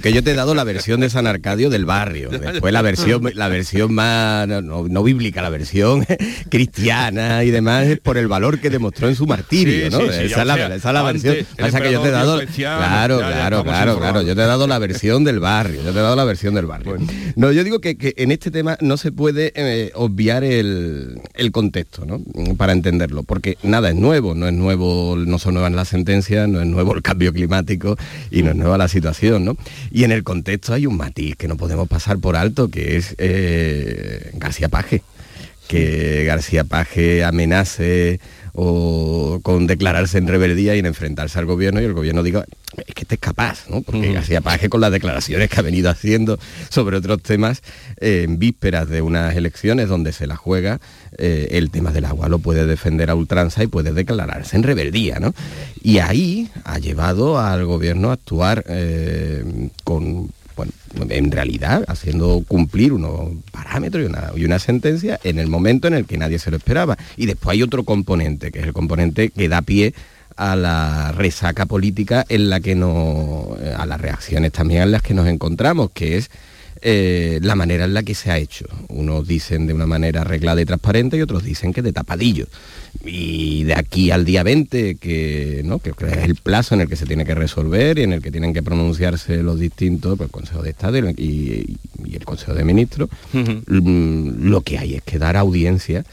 que, 0.00 0.12
yo 0.12 0.22
te 0.22 0.30
he 0.30 0.34
dado 0.34 0.54
la 0.54 0.64
versión 0.64 1.00
de 1.00 1.10
San 1.10 1.26
Arcadio 1.26 1.68
del 1.68 1.84
barrio. 1.84 2.30
Después 2.30 2.72
la 2.72 2.82
versión, 2.82 3.30
la 3.34 3.48
versión 3.48 3.92
más, 3.92 4.46
no, 4.48 5.02
bíblica, 5.02 5.42
la 5.42 5.50
versión 5.50 6.06
cristiana 6.48 7.44
y 7.44 7.50
demás, 7.50 7.86
es 7.86 7.98
por 7.98 8.16
el 8.18 8.28
valor 8.28 8.60
que 8.60 8.70
demostró 8.70 9.08
en 9.08 9.16
su 9.16 9.26
martirio, 9.26 9.90
¿no? 9.90 10.00
esa, 10.00 10.22
es 10.22 10.46
la, 10.46 10.74
esa, 10.74 10.92
la, 10.92 11.02
versión. 11.02 11.36
Pasa 11.58 11.80
que 11.80 11.92
yo 11.92 12.00
te 12.00 12.08
he 12.08 12.12
dado... 12.12 12.40
Claro, 12.46 13.18
claro, 13.18 13.64
claro, 13.64 13.98
claro. 13.98 14.22
Yo 14.22 14.34
te 14.34 14.42
he 14.42 14.46
dado 14.46 14.66
la 14.66 14.78
versión 14.78 15.24
del 15.24 15.40
barrio. 15.40 15.82
Yo 15.82 15.92
te 15.92 15.98
he 15.98 16.02
dado 16.02 16.16
la 16.16 16.24
versión 16.24 16.54
del 16.54 16.66
barrio. 16.66 16.96
No, 17.36 17.50
yo 17.52 17.64
digo 17.64 17.80
que, 17.80 18.14
en 18.16 18.30
este 18.30 18.50
tema 18.50 18.78
no 18.80 18.96
se 18.96 19.10
puede 19.12 19.52
eh, 19.54 19.90
obviar 19.94 20.44
el, 20.44 21.20
el 21.34 21.52
contexto, 21.52 22.04
¿no? 22.04 22.11
Para 22.56 22.72
entenderlo, 22.72 23.22
porque 23.22 23.56
nada 23.62 23.90
es 23.90 23.96
nuevo, 23.96 24.34
no 24.34 24.46
es 24.48 24.54
nuevo, 24.54 25.16
no 25.16 25.38
son 25.38 25.54
nuevas 25.54 25.72
las 25.72 25.88
sentencias, 25.88 26.48
no 26.48 26.60
es 26.60 26.66
nuevo 26.66 26.94
el 26.94 27.02
cambio 27.02 27.32
climático 27.32 27.96
y 28.30 28.42
no 28.42 28.50
es 28.50 28.56
nueva 28.56 28.78
la 28.78 28.88
situación, 28.88 29.44
¿no? 29.44 29.56
Y 29.90 30.04
en 30.04 30.12
el 30.12 30.24
contexto 30.24 30.74
hay 30.74 30.86
un 30.86 30.96
matiz 30.96 31.36
que 31.36 31.48
no 31.48 31.56
podemos 31.56 31.88
pasar 31.88 32.18
por 32.18 32.36
alto, 32.36 32.68
que 32.68 32.96
es 32.96 33.14
eh, 33.18 34.30
García 34.34 34.68
Paje. 34.68 35.02
Que 35.68 36.24
García 36.24 36.64
Paje 36.64 37.24
amenace 37.24 38.20
o 38.54 39.40
con 39.42 39.66
declararse 39.66 40.18
en 40.18 40.28
rebeldía 40.28 40.76
y 40.76 40.78
en 40.78 40.86
enfrentarse 40.86 41.38
al 41.38 41.46
gobierno 41.46 41.80
y 41.80 41.84
el 41.84 41.94
gobierno 41.94 42.22
diga, 42.22 42.44
es 42.86 42.94
que 42.94 43.02
este 43.02 43.14
es 43.14 43.20
capaz, 43.20 43.68
¿no? 43.68 43.82
Porque 43.82 44.12
García 44.12 44.40
Paje 44.40 44.68
con 44.68 44.80
las 44.80 44.92
declaraciones 44.92 45.48
que 45.48 45.58
ha 45.58 45.62
venido 45.62 45.90
haciendo 45.90 46.38
sobre 46.68 46.96
otros 46.98 47.22
temas 47.22 47.62
eh, 48.00 48.22
en 48.24 48.38
vísperas 48.38 48.88
de 48.88 49.00
unas 49.00 49.34
elecciones 49.36 49.88
donde 49.88 50.12
se 50.12 50.26
la 50.26 50.36
juega, 50.36 50.80
eh, 51.16 51.48
el 51.52 51.70
tema 51.70 51.92
del 51.92 52.04
agua 52.04 52.28
lo 52.28 52.38
puede 52.38 52.66
defender 52.66 53.10
a 53.10 53.14
ultranza 53.14 53.62
y 53.62 53.68
puede 53.68 53.92
declararse 53.92 54.56
en 54.56 54.62
rebeldía, 54.62 55.18
¿no? 55.18 55.34
Y 55.82 55.98
ahí 55.98 56.50
ha 56.64 56.78
llevado 56.78 57.38
al 57.38 57.64
gobierno 57.64 58.10
a 58.10 58.14
actuar 58.14 58.64
eh, 58.68 59.70
con 59.84 60.30
bueno, 60.56 60.72
en 61.08 61.30
realidad 61.30 61.84
haciendo 61.88 62.42
cumplir 62.46 62.92
unos 62.92 63.32
parámetros 63.50 64.04
y 64.04 64.06
una, 64.06 64.30
y 64.36 64.44
una, 64.44 64.58
sentencia 64.58 65.18
en 65.24 65.38
el 65.38 65.48
momento 65.48 65.88
en 65.88 65.94
el 65.94 66.06
que 66.06 66.18
nadie 66.18 66.38
se 66.38 66.50
lo 66.50 66.56
esperaba. 66.56 66.96
Y 67.16 67.26
después 67.26 67.54
hay 67.54 67.62
otro 67.62 67.84
componente, 67.84 68.52
que 68.52 68.60
es 68.60 68.66
el 68.66 68.72
componente 68.72 69.30
que 69.30 69.48
da 69.48 69.62
pie 69.62 69.94
a 70.36 70.56
la 70.56 71.12
resaca 71.12 71.66
política 71.66 72.24
en 72.28 72.50
la 72.50 72.60
que 72.60 72.74
no, 72.74 73.56
eh, 73.60 73.74
a 73.76 73.86
las 73.86 74.00
reacciones 74.00 74.52
también 74.52 74.82
en 74.82 74.92
las 74.92 75.02
que 75.02 75.14
nos 75.14 75.28
encontramos, 75.28 75.90
que 75.92 76.16
es 76.16 76.30
eh, 76.82 77.38
la 77.42 77.54
manera 77.54 77.84
en 77.84 77.94
la 77.94 78.02
que 78.02 78.14
se 78.14 78.30
ha 78.30 78.38
hecho. 78.38 78.66
Unos 78.88 79.26
dicen 79.26 79.66
de 79.66 79.72
una 79.72 79.86
manera 79.86 80.22
arreglada 80.22 80.60
y 80.60 80.64
transparente 80.64 81.16
y 81.16 81.22
otros 81.22 81.44
dicen 81.44 81.72
que 81.72 81.82
de 81.82 81.92
tapadillo. 81.92 82.46
Y 83.04 83.64
de 83.64 83.74
aquí 83.74 84.10
al 84.10 84.24
día 84.24 84.42
20, 84.42 84.96
que, 84.96 85.62
¿no? 85.64 85.78
que 85.78 85.90
es 85.90 86.16
el 86.24 86.34
plazo 86.34 86.74
en 86.74 86.82
el 86.82 86.88
que 86.88 86.96
se 86.96 87.06
tiene 87.06 87.24
que 87.24 87.34
resolver 87.34 87.98
y 87.98 88.02
en 88.02 88.12
el 88.12 88.22
que 88.22 88.30
tienen 88.30 88.52
que 88.52 88.62
pronunciarse 88.62 89.42
los 89.42 89.58
distintos, 89.60 90.16
pues, 90.18 90.28
el 90.28 90.32
Consejo 90.32 90.62
de 90.62 90.70
Estado 90.70 90.98
y, 90.98 91.78
el 92.12 92.24
Consejo 92.24 92.54
de 92.54 92.64
Ministros, 92.64 93.08
mm, 93.32 94.48
lo 94.48 94.60
que 94.62 94.78
hay 94.78 94.94
es 94.94 95.02
que 95.02 95.18
dar 95.18 95.36
audiencia 95.36 96.04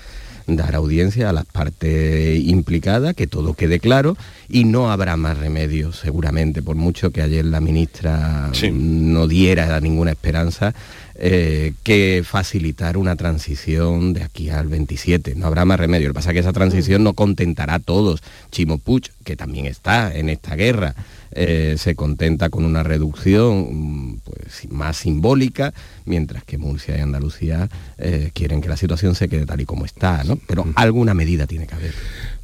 dar 0.56 0.76
audiencia 0.76 1.30
a 1.30 1.34
las 1.34 1.46
partes 1.46 2.40
implicadas, 2.40 3.16
que 3.16 3.28
todo 3.28 3.54
quede 3.54 3.80
claro 3.80 4.18
y 4.48 4.64
no 4.66 4.92
habrá 4.92 5.18
más 5.18 5.38
remedio 5.38 5.92
seguramente, 5.94 6.62
por 6.62 6.76
mucho 6.76 7.12
que 7.12 7.22
ayer 7.22 7.46
la 7.46 7.60
ministra 7.60 8.52
no 8.72 9.28
diera 9.28 9.80
ninguna 9.80 10.12
esperanza, 10.12 10.74
eh, 11.22 11.74
que 11.84 12.24
facilitar 12.26 12.96
una 12.96 13.18
transición 13.18 14.14
de 14.14 14.24
aquí 14.24 14.50
al 14.50 14.70
27. 14.70 15.36
No 15.36 15.48
habrá 15.48 15.66
más 15.66 15.78
remedio. 15.78 16.08
Lo 16.08 16.14
que 16.14 16.20
pasa 16.20 16.30
es 16.30 16.36
que 16.36 16.40
esa 16.40 16.54
transición 16.54 17.04
no 17.04 17.12
contentará 17.12 17.74
a 17.74 17.80
todos. 17.80 18.24
Chimo 18.52 18.78
Puig, 18.78 19.12
que 19.26 19.36
también 19.36 19.66
está 19.66 20.16
en 20.16 20.30
esta 20.30 20.56
guerra, 20.56 20.96
eh, 21.32 21.76
se 21.78 21.94
contenta 21.96 22.50
con 22.50 22.64
una 22.64 22.84
reducción 22.84 24.22
pues, 24.24 24.72
más 24.72 24.96
simbólica, 24.96 25.74
mientras 26.06 26.46
que 26.46 26.58
Murcia 26.58 26.98
y 26.98 27.02
Andalucía 27.02 27.68
eh, 27.98 28.32
quieren 28.34 28.62
que 28.62 28.70
la 28.70 28.78
situación 28.78 29.14
se 29.14 29.28
quede 29.28 29.46
tal 29.46 29.60
y 29.60 29.66
como 29.66 29.84
está, 29.84 30.24
¿no? 30.24 30.38
Pero 30.48 30.66
alguna 30.76 31.14
medida 31.14 31.48
tiene 31.48 31.68
que 31.68 31.76
haber. 31.76 31.94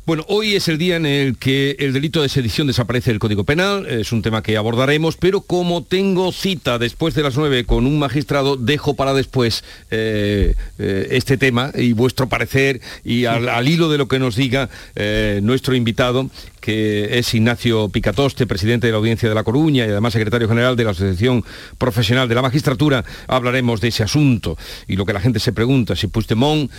Bueno, 0.06 0.24
hoy 0.28 0.54
es 0.54 0.68
el 0.68 0.78
día 0.78 0.98
en 0.98 1.08
el 1.08 1.36
que 1.36 1.78
el 1.80 1.92
delito 1.92 2.22
de 2.22 2.30
sedición 2.30 2.68
desaparece 2.68 3.10
del 3.10 3.18
Código 3.18 3.44
Penal, 3.44 3.88
es 3.88 4.12
un 4.12 4.22
tema 4.22 4.44
que 4.44 4.56
abordaremos, 4.56 5.18
pero 5.18 5.42
como 5.42 5.84
tengo 5.84 6.32
cita 6.32 6.78
después 6.78 7.16
de 7.16 7.24
las 7.24 7.38
nueve 7.38 7.66
con 7.66 7.88
un 7.88 7.98
magistrado, 7.98 8.56
dejo 8.56 8.94
para 8.94 9.16
después 9.16 9.64
eh, 9.90 10.54
eh, 10.78 11.08
este 11.10 11.38
tema 11.38 11.72
y 11.74 11.94
vuestro 11.94 12.30
parecer 12.30 12.82
y 13.04 13.26
al, 13.26 13.68
hilo 13.68 13.90
de 13.90 13.98
lo 13.98 14.08
que 14.08 14.20
nos 14.20 14.36
diga 14.36 14.70
eh, 14.96 15.40
nuestro 15.42 15.74
invitado, 15.74 16.30
que 16.62 17.18
es 17.18 17.34
Ignacio 17.34 17.90
Picatoste, 17.90 18.46
presidente 18.46 18.86
de 18.86 18.92
la 18.92 19.00
Audiencia 19.00 19.28
de 19.28 19.34
La 19.34 19.44
Coruña 19.44 19.88
y 19.88 19.90
además 19.90 20.14
secretario 20.14 20.48
general 20.48 20.76
de 20.76 20.84
la 20.84 20.92
Asociación 20.92 21.44
Profesional 21.80 22.30
de 22.30 22.36
la 22.36 22.44
Magistratura, 22.44 23.04
hablaremos 23.28 23.82
de 23.82 23.88
ese 23.88 24.04
asunto 24.04 24.56
y 24.88 24.98
lo 24.98 25.06
que 25.08 25.14
la 25.14 25.20
gente 25.20 25.40
se 25.40 25.52
pregunta, 25.52 25.96
si 25.96 26.06
Puigdemont 26.06 26.70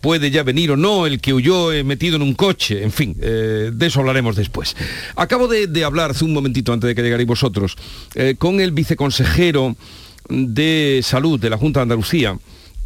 puede 0.00 0.30
ya 0.30 0.42
venir 0.42 0.70
o 0.70 0.76
no, 0.76 1.06
el 1.06 1.20
que 1.20 1.32
huyó 1.32 1.72
eh, 1.72 1.84
metido 1.84 2.16
en 2.16 2.22
un 2.22 2.34
coche, 2.34 2.82
en 2.82 2.92
fin, 2.92 3.16
eh, 3.20 3.70
de 3.72 3.86
eso 3.86 4.00
hablaremos 4.00 4.36
después. 4.36 4.76
Acabo 5.16 5.48
de, 5.48 5.84
hablar 5.84 6.10
hace 6.10 6.24
un 6.24 6.32
momentito 6.32 6.72
antes 6.72 6.88
de 6.88 6.94
que 6.94 7.02
llegarais 7.02 7.26
vosotros 7.26 7.76
eh, 8.14 8.34
con 8.38 8.60
el 8.60 8.72
viceconsejero 8.72 9.76
de 10.28 11.00
salud 11.02 11.40
de 11.40 11.50
la 11.50 11.56
Junta 11.56 11.80
de 11.80 11.82
Andalucía. 11.82 12.38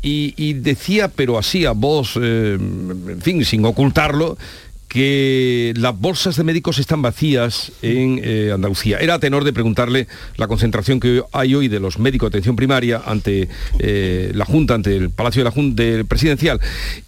Y, 0.06 0.52
decía, 0.52 1.08
pero 1.08 1.38
así 1.38 1.64
a 1.64 1.72
voz, 1.72 2.16
en 2.16 3.20
fin, 3.22 3.42
sin 3.42 3.64
ocultarlo, 3.64 4.36
que 4.94 5.74
las 5.76 5.98
bolsas 5.98 6.36
de 6.36 6.44
médicos 6.44 6.78
están 6.78 7.02
vacías 7.02 7.72
en 7.82 8.20
eh, 8.22 8.52
Andalucía. 8.54 8.98
Era 8.98 9.14
a 9.14 9.18
tenor 9.18 9.42
de 9.42 9.52
preguntarle 9.52 10.06
la 10.36 10.46
concentración 10.46 11.00
que 11.00 11.20
hay 11.32 11.56
hoy 11.56 11.66
de 11.66 11.80
los 11.80 11.98
médicos 11.98 12.30
de 12.30 12.38
atención 12.38 12.54
primaria 12.54 13.02
ante 13.04 13.48
eh, 13.80 14.30
la 14.36 14.44
Junta, 14.44 14.74
ante 14.74 14.96
el 14.96 15.10
Palacio 15.10 15.40
de 15.40 15.46
la 15.46 15.50
Junta 15.50 15.82
Presidencial 16.06 16.60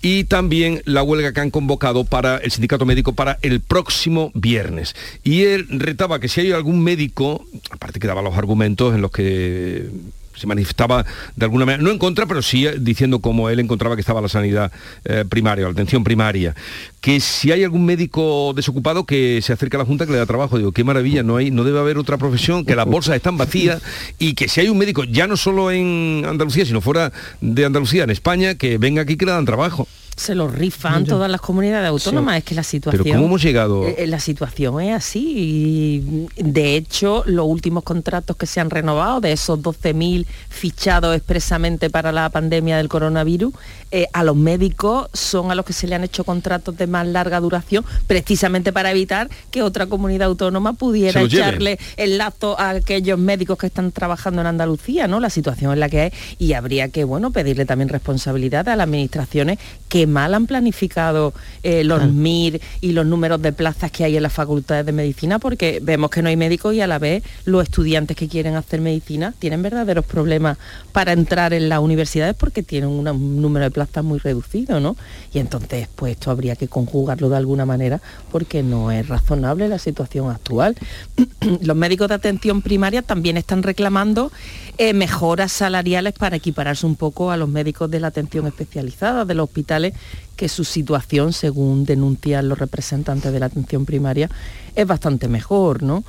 y 0.03 0.24
también 0.24 0.82
la 0.84 1.05
huelga 1.05 1.32
que 1.32 1.39
han 1.39 1.53
convocado 1.53 2.03
para 2.03 2.39
el 2.39 2.51
sindicato 2.51 2.87
médico 2.87 3.12
para 3.12 3.39
el 3.43 3.61
próximo 3.61 4.32
viernes. 4.34 4.97
Y 5.22 5.43
él 5.43 5.68
retaba 5.70 6.18
que 6.18 6.26
si 6.26 6.41
hay 6.41 6.51
algún 6.51 6.82
médico, 6.82 7.47
aparte 7.70 8.01
que 8.01 8.09
daba 8.09 8.20
los 8.20 8.37
argumentos 8.37 8.97
en 8.97 9.01
los 9.01 9.12
que 9.12 9.89
se 10.37 10.47
manifestaba 10.47 11.05
de 11.34 11.45
alguna 11.45 11.66
manera, 11.66 11.82
no 11.82 11.91
en 11.91 11.99
contra, 11.99 12.26
pero 12.26 12.43
sí 12.43 12.66
diciendo 12.78 13.20
cómo 13.20 13.49
él 13.51 13.61
encontraba 13.61 13.97
que 13.97 14.01
estaba 14.01 14.20
la 14.20 14.28
sanidad 14.28 14.72
eh, 15.05 15.24
primaria, 15.28 15.64
la 15.64 15.72
atención 15.72 16.05
primaria. 16.05 16.55
Que 17.01 17.20
si 17.20 17.53
hay 17.53 17.64
algún 17.64 17.84
médico 17.84 18.53
desocupado 18.55 19.05
que 19.05 19.41
se 19.43 19.53
acerque 19.53 19.76
a 19.76 19.80
la 19.80 19.84
Junta 19.84 20.07
que 20.07 20.12
le 20.12 20.18
da 20.18 20.26
trabajo, 20.26 20.59
digo, 20.59 20.72
qué 20.72 20.84
maravilla, 20.84 21.22
no, 21.22 21.37
hay, 21.37 21.51
no 21.51 21.64
debe 21.64 21.78
haber 21.78 21.99
otra 21.99 22.18
profesión, 22.18 22.64
que 22.64 22.76
las 22.76 22.87
bolsas 22.87 23.16
están 23.16 23.37
vacías 23.37 23.82
y 24.18 24.34
que 24.34 24.49
si 24.49 24.61
hay 24.61 24.68
un 24.68 24.78
médico, 24.78 25.05
ya 25.05 25.26
no 25.26 25.37
solo 25.37 25.70
en 25.70 26.24
Andalucía, 26.26 26.64
sino 26.64 26.80
fuera 26.80 27.12
de 27.41 27.64
Andalucía, 27.64 28.05
en 28.05 28.11
España, 28.11 28.57
que 28.57 28.78
venga 28.78 29.03
aquí 29.03 29.16
que 29.16 29.26
le 29.26 29.32
dan 29.32 29.45
trabajo 29.45 29.89
se 30.17 30.35
lo 30.35 30.49
rifan 30.49 31.05
todas 31.05 31.31
las 31.31 31.41
comunidades 31.41 31.89
autónomas. 31.89 32.39
Es 32.39 32.45
que 32.45 32.55
la 32.55 32.62
situación. 32.62 33.05
Pero 33.05 33.17
¿cómo 33.17 33.27
hemos 33.27 33.43
llegado? 33.43 33.85
Eh, 33.85 33.97
eh, 33.99 34.07
la 34.07 34.19
situación 34.19 34.81
es 34.81 34.95
así. 34.95 36.29
Y 36.37 36.43
de 36.43 36.77
hecho, 36.77 37.23
los 37.27 37.47
últimos 37.47 37.85
contratos 37.85 38.37
que 38.37 38.47
se 38.47 38.61
han 38.61 38.71
renovado, 38.71 39.21
de 39.21 39.33
esos 39.33 39.61
12.000 39.61 40.27
fichados 40.49 41.14
expresamente 41.14 41.91
para 41.91 42.12
la 42.12 42.31
pandemia 42.31 42.79
del 42.79 42.89
coronavirus, 42.89 43.53
eh, 43.91 44.09
a 44.12 44.25
los 44.25 44.37
médicos 44.37 45.09
son 45.12 45.51
a 45.51 45.55
los 45.55 45.64
que 45.67 45.73
se 45.75 45.87
le 45.87 45.95
han 45.95 46.03
hecho 46.03 46.25
contratos 46.25 46.77
de 46.77 46.87
más 46.87 47.07
larga 47.07 47.39
duración, 47.41 47.85
precisamente 48.07 48.73
para 48.73 48.91
evitar 48.91 49.29
que 49.51 49.62
otra 49.62 49.87
comunidad 49.87 50.29
autónoma 50.29 50.73
pudiera 50.73 51.21
echarle 51.21 51.79
el 51.97 52.17
lazo 52.17 52.59
a 52.59 52.71
aquellos 52.71 53.19
médicos 53.19 53.59
que 53.59 53.67
están 53.67 53.93
trabajando 53.93 54.41
en 54.41 54.47
Andalucía, 54.47 55.07
¿no? 55.09 55.21
La 55.21 55.31
situación 55.31 55.73
es 55.73 55.79
la 55.79 55.91
que 55.91 56.07
es. 56.07 56.12
Y 56.39 56.55
habría 56.55 56.89
que, 56.89 57.05
bueno, 57.05 57.33
pedirle 57.33 57.67
también 57.67 57.91
responsabilidad 57.91 58.69
a 58.69 58.77
las 58.77 58.85
administraciones 58.85 59.59
que 59.89 60.06
mal 60.07 60.35
han 60.35 60.47
planificado 60.47 61.35
eh, 61.63 61.85
los 61.85 62.11
MIR 62.11 62.61
y 62.81 62.93
los 62.93 63.07
números 63.07 63.41
de 63.43 63.53
plazas 63.53 63.91
que 63.91 64.05
hay 64.05 64.17
en 64.17 64.23
las 64.23 64.33
facultades 64.33 64.87
de 64.87 64.93
medicina, 64.93 65.39
porque 65.39 65.81
vemos 65.83 66.11
que 66.11 66.23
no 66.23 66.29
hay 66.29 66.37
médicos 66.37 66.75
y 66.75 66.81
a 66.81 66.87
la 66.87 66.99
vez 66.99 67.23
los 67.45 67.63
estudiantes 67.63 68.17
que 68.17 68.29
quieren 68.29 68.57
hacer 68.57 68.81
medicina 68.81 69.35
tienen 69.39 69.63
verdaderos 69.63 70.05
problemas 70.05 70.59
para 70.93 71.13
entrar 71.13 71.53
en 71.53 71.69
las 71.69 71.81
universidades 71.81 72.35
porque 72.35 72.63
tienen 72.63 72.91
un 72.91 73.41
número 73.41 73.65
de 73.65 73.71
plazas 73.71 74.05
muy 74.05 74.19
reducido, 74.19 74.81
¿no? 74.81 74.97
Y 75.33 75.39
entonces, 75.39 75.89
pues 75.95 76.13
esto 76.13 76.31
habría 76.31 76.57
que 76.57 76.69
conjugarlo 76.69 77.29
de 77.29 77.37
alguna 77.37 77.67
manera 77.67 78.01
porque 78.31 78.63
no 78.63 78.91
es 78.91 79.09
razonable 79.09 79.69
la 79.69 79.79
situación 79.79 80.31
actual. 80.31 80.77
los 81.61 81.77
médicos 81.77 82.09
de 82.09 82.15
atención 82.15 82.63
primaria 82.63 83.03
también 83.03 83.37
están 83.37 83.63
reclamando 83.63 84.33
eh, 84.79 84.93
mejoras 84.93 85.53
salariales 85.53 86.15
para 86.15 86.37
equipararse 86.37 86.87
un 86.87 86.97
poco 86.97 87.31
a 87.31 87.37
los 87.37 87.49
médicos 87.49 87.91
de 87.91 88.01
la 88.01 88.09
atención 88.09 88.47
especializada 88.47 89.25
de 89.25 89.35
los 89.35 89.45
hospitales, 89.45 89.95
que 90.37 90.49
su 90.49 90.65
situación, 90.65 91.33
según 91.33 91.85
denuncian 91.85 92.49
los 92.49 92.59
representantes 92.59 93.33
de 93.33 93.41
la 93.41 93.47
atención 93.47 93.87
primaria, 93.87 94.31
es 94.75 94.87
bastante 94.87 95.29
mejor, 95.29 95.83
¿no? 95.83 96.05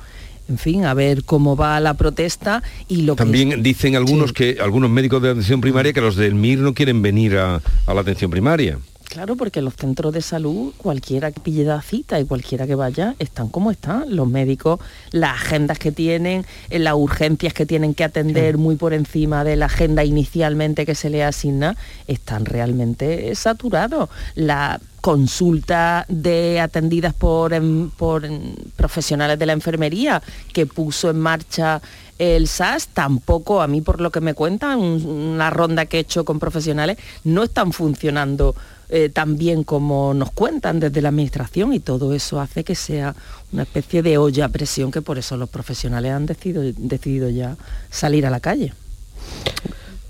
en 0.48 0.58
fin, 0.58 0.84
a 0.84 0.94
ver 0.94 1.24
cómo 1.24 1.56
va 1.56 1.78
la 1.80 1.94
protesta 1.94 2.62
y 2.88 3.02
lo 3.02 3.16
También 3.16 3.62
dicen 3.62 3.96
algunos 3.96 4.32
que 4.32 4.58
algunos 4.60 4.90
médicos 4.90 5.22
de 5.22 5.30
atención 5.30 5.60
primaria 5.60 5.92
que 5.92 6.00
los 6.00 6.16
del 6.16 6.34
MIR 6.34 6.60
no 6.60 6.74
quieren 6.74 7.02
venir 7.02 7.36
a, 7.36 7.60
a 7.86 7.94
la 7.94 8.00
atención 8.00 8.30
primaria. 8.30 8.78
Claro, 9.08 9.36
porque 9.36 9.62
los 9.62 9.74
centros 9.74 10.12
de 10.12 10.20
salud, 10.20 10.74
cualquiera 10.76 11.32
que 11.32 11.40
pille 11.40 11.64
la 11.64 11.80
cita 11.80 12.20
y 12.20 12.26
cualquiera 12.26 12.66
que 12.66 12.74
vaya, 12.74 13.14
están 13.18 13.48
como 13.48 13.70
están. 13.70 14.14
Los 14.14 14.28
médicos, 14.28 14.80
las 15.12 15.32
agendas 15.40 15.78
que 15.78 15.92
tienen, 15.92 16.44
eh, 16.68 16.78
las 16.78 16.92
urgencias 16.92 17.54
que 17.54 17.64
tienen 17.64 17.94
que 17.94 18.04
atender 18.04 18.58
muy 18.58 18.76
por 18.76 18.92
encima 18.92 19.44
de 19.44 19.56
la 19.56 19.66
agenda 19.66 20.04
inicialmente 20.04 20.84
que 20.84 20.94
se 20.94 21.08
les 21.08 21.24
asigna, 21.24 21.74
están 22.06 22.44
realmente 22.44 23.34
saturados. 23.34 24.10
La 24.34 24.78
consulta 25.00 26.04
de 26.08 26.60
atendidas 26.60 27.14
por, 27.14 27.54
por 27.96 28.28
profesionales 28.76 29.38
de 29.38 29.46
la 29.46 29.54
enfermería 29.54 30.22
que 30.52 30.66
puso 30.66 31.08
en 31.08 31.18
marcha 31.18 31.80
el 32.18 32.46
SAS 32.46 32.88
tampoco, 32.88 33.62
a 33.62 33.68
mí 33.68 33.80
por 33.80 34.02
lo 34.02 34.10
que 34.10 34.20
me 34.20 34.34
cuentan, 34.34 34.80
una 34.80 35.48
ronda 35.48 35.86
que 35.86 35.96
he 35.96 36.00
hecho 36.00 36.26
con 36.26 36.38
profesionales, 36.38 36.98
no 37.24 37.44
están 37.44 37.72
funcionando 37.72 38.54
eh, 38.88 39.10
tan 39.10 39.36
bien 39.36 39.64
como 39.64 40.14
nos 40.14 40.30
cuentan 40.30 40.80
desde 40.80 41.02
la 41.02 41.10
administración 41.10 41.72
y 41.74 41.80
todo 41.80 42.14
eso 42.14 42.40
hace 42.40 42.64
que 42.64 42.74
sea 42.74 43.14
una 43.52 43.62
especie 43.62 44.02
de 44.02 44.18
olla 44.18 44.46
a 44.46 44.48
presión 44.48 44.90
que 44.90 45.02
por 45.02 45.18
eso 45.18 45.36
los 45.36 45.48
profesionales 45.48 46.12
han 46.12 46.26
decidido, 46.26 46.62
decidido 46.76 47.28
ya 47.28 47.56
salir 47.90 48.26
a 48.26 48.30
la 48.30 48.40
calle. 48.40 48.72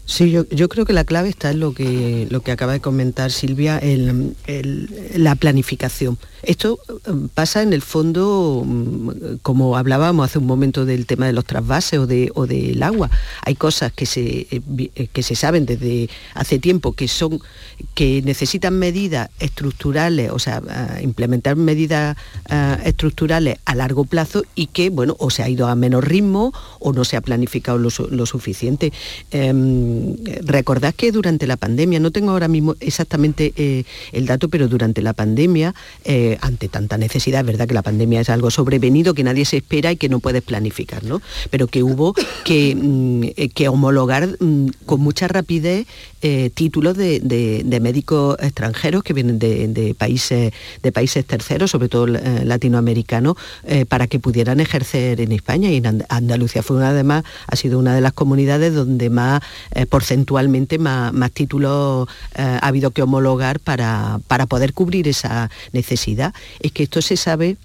Sí, 0.09 0.31
yo, 0.31 0.69
creo 0.71 0.87
que 0.87 0.95
la 0.95 1.05
clave 1.05 1.29
está 1.29 1.51
en 1.51 1.61
lo 1.61 1.75
que, 1.75 2.27
lo 2.31 2.41
que 2.41 2.51
acaba 2.51 2.73
de 2.73 2.81
comentar 2.81 3.31
Silvia, 3.31 3.79
en 3.79 4.35
la 5.15 5.35
planificación. 5.35 6.19
Esto 6.43 6.79
eh, 6.89 7.13
pasa 7.35 7.63
en 7.63 7.73
el 7.73 7.83
fondo, 7.83 8.63
mm, 8.65 9.11
como 9.43 9.77
hablábamos 9.77 10.25
hace 10.25 10.39
un 10.39 10.47
momento 10.47 10.85
del 10.85 11.07
tema 11.07 11.27
de 11.27 11.33
los 11.33 11.45
trasvases 11.45 11.99
o, 11.99 12.07
de, 12.07 12.31
o 12.35 12.47
del 12.47 12.83
agua. 12.83 13.11
Hay 13.43 13.55
cosas 13.55 13.93
que 13.93 14.07
se, 14.07 14.47
eh, 14.51 14.63
eh, 14.95 15.09
que 15.13 15.23
se 15.23 15.35
saben 15.35 15.67
desde 15.67 16.09
hace 16.35 16.59
tiempo 16.59 16.93
que, 16.93 17.09
son, 17.09 17.41
que 17.95 18.23
necesitan 18.23 18.79
medidas 18.79 19.31
estructurales, 19.41 20.31
o 20.31 20.39
sea, 20.39 20.63
implementar 21.03 21.57
medidas 21.57 22.17
estructurales 22.85 23.59
a 23.65 23.75
largo 23.75 24.05
plazo 24.05 24.45
y 24.55 24.67
que, 24.67 24.91
bueno, 24.91 25.17
o 25.19 25.31
se 25.31 25.43
ha 25.43 25.49
ido 25.49 25.67
a 25.67 25.75
menos 25.75 26.05
ritmo 26.05 26.53
o 26.79 26.93
no 26.93 27.05
se 27.05 27.17
ha 27.17 27.21
planificado 27.21 27.79
lo, 27.79 28.27
suficiente. 28.27 28.93
Em, 29.31 29.98
recordad 30.43 30.95
que 30.95 31.13
durante 31.13 31.47
la 31.47 31.57
pandemia, 31.57 32.01
no 32.01 32.11
tengo 32.11 32.31
ahora 32.31 32.49
mismo 32.49 32.75
exactamente 32.81 33.53
el 34.13 34.27
dato, 34.27 34.49
pero 34.49 34.69
durante 34.69 35.03
la 35.03 35.13
pandemia, 35.13 35.75
ante 36.41 36.69
tanta 36.69 36.99
necesidad, 36.99 37.41
es 37.41 37.47
verdad 37.47 37.69
que 37.69 37.75
la 37.75 37.83
pandemia 37.83 38.21
es 38.21 38.31
algo 38.31 38.51
sobrevenido 38.51 39.15
que 39.15 39.25
nadie 39.25 39.45
se 39.45 39.59
espera 39.59 39.93
y 39.93 39.97
que 39.97 40.09
no 40.09 40.21
puedes 40.21 40.43
planificar, 40.43 41.05
¿no? 41.05 41.21
Pero 41.51 41.67
que 41.67 41.83
hubo 41.83 42.15
que, 42.45 42.75
mm, 42.75 43.23
eh, 43.37 43.69
homologar 43.69 44.37
mm, 44.41 44.69
con 44.87 45.01
mucha 45.01 45.29
rapidez 45.29 45.87
eh, 46.23 46.51
títulos 46.55 46.97
de, 46.97 47.79
médicos 47.81 48.37
extranjeros 48.41 49.03
que 49.03 49.13
vienen 49.13 49.39
de, 49.39 49.95
países, 49.97 50.53
de 50.83 50.93
países 50.93 51.25
terceros, 51.25 51.71
sobre 51.71 51.89
todo 51.89 52.09
eh, 52.09 52.45
latinoamericanos, 52.45 53.37
para 53.89 54.07
que 54.07 54.19
pudieran 54.19 54.61
ejercer 54.61 55.21
en 55.21 55.33
España. 55.33 55.71
Y 55.71 55.77
en 55.77 56.05
Andalucía 56.09 56.63
fue 56.63 56.77
una, 56.77 56.91
además, 56.91 57.25
ha 57.47 57.57
sido 57.57 57.79
una 57.79 57.95
de 57.95 58.01
las 58.01 58.13
comunidades 58.13 58.75
donde 58.75 59.11
más 59.11 59.43
porcentualmente 59.89 60.79
más, 60.79 61.13
títulos 61.33 62.09
ha 62.35 62.67
habido 62.67 62.91
que 62.91 63.03
homologar 63.03 63.61
para, 63.61 64.21
para 64.27 64.47
poder 64.47 64.73
cubrir 64.73 65.09
esa 65.09 65.51
necesidad 65.73 66.33
es 66.61 66.73
que 66.73 66.83
esto 66.83 67.03
se 67.03 67.17
sabe 67.17 67.57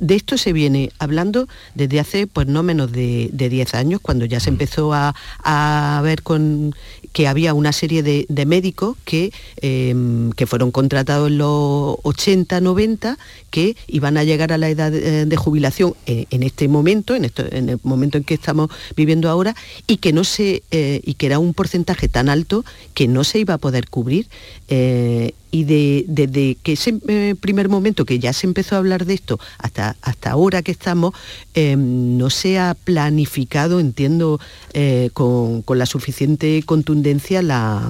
de 0.00 0.14
esto 0.14 0.38
se 0.38 0.52
viene 0.52 0.92
hablando 1.00 1.48
desde 1.74 1.98
hace 1.98 2.26
pues 2.28 2.46
no 2.46 2.62
menos 2.62 2.92
de, 2.92 3.28
10 3.32 3.74
años, 3.74 4.00
cuando 4.00 4.24
ya 4.24 4.38
se 4.38 4.50
mm. 4.50 4.54
empezó 4.54 4.92
a, 4.94 6.00
ver 6.04 6.22
con 6.22 6.76
que 7.14 7.28
había 7.28 7.54
una 7.54 7.72
serie 7.72 8.02
de, 8.02 8.26
médicos 8.44 8.98
que, 9.04 9.32
em, 9.62 10.32
que 10.32 10.46
fueron 10.46 10.72
contratados 10.72 11.30
en 11.30 11.38
los 11.38 11.96
80, 12.02 12.60
90, 12.60 13.16
que 13.50 13.76
iban 13.86 14.18
a 14.18 14.24
llegar 14.24 14.52
a 14.52 14.58
la 14.58 14.68
edad 14.68 14.90
de, 14.92 15.36
jubilación 15.36 15.94
en, 16.06 16.42
este 16.42 16.66
momento, 16.66 17.14
en, 17.14 17.24
esto, 17.24 17.44
en 17.50 17.68
el 17.68 17.78
momento 17.84 18.18
en 18.18 18.24
que 18.24 18.34
estamos 18.34 18.68
viviendo 18.96 19.30
ahora, 19.30 19.54
y 19.86 19.98
que 19.98 20.12
no 20.12 20.24
se, 20.24 20.64
eh, 20.72 21.00
y 21.04 21.14
que 21.14 21.26
era 21.26 21.38
un 21.38 21.54
porcentaje 21.54 22.08
tan 22.08 22.28
alto 22.28 22.64
que 22.94 23.06
no 23.06 23.22
se 23.22 23.38
iba 23.38 23.54
a 23.54 23.58
poder 23.58 23.88
cubrir. 23.88 24.26
Eh, 24.68 25.34
y 25.54 25.62
desde 25.62 26.56
que 26.56 26.72
ese 26.72 26.98
eh, 27.06 27.36
primer 27.40 27.68
momento 27.68 28.04
que 28.04 28.18
ya 28.18 28.32
se 28.32 28.48
empezó 28.48 28.74
a 28.74 28.78
hablar 28.78 29.06
de 29.06 29.14
esto 29.14 29.38
hasta, 29.58 29.94
hasta 30.02 30.32
ahora 30.32 30.62
que 30.62 30.72
estamos, 30.72 31.14
em, 31.54 32.18
no 32.18 32.28
se 32.28 32.58
ha 32.58 32.74
planificado, 32.74 33.78
entiendo, 33.78 34.40
eh, 34.72 35.10
con, 35.12 35.62
la 35.68 35.86
suficiente 35.86 36.60
contundencia 36.66 37.40
la, 37.40 37.88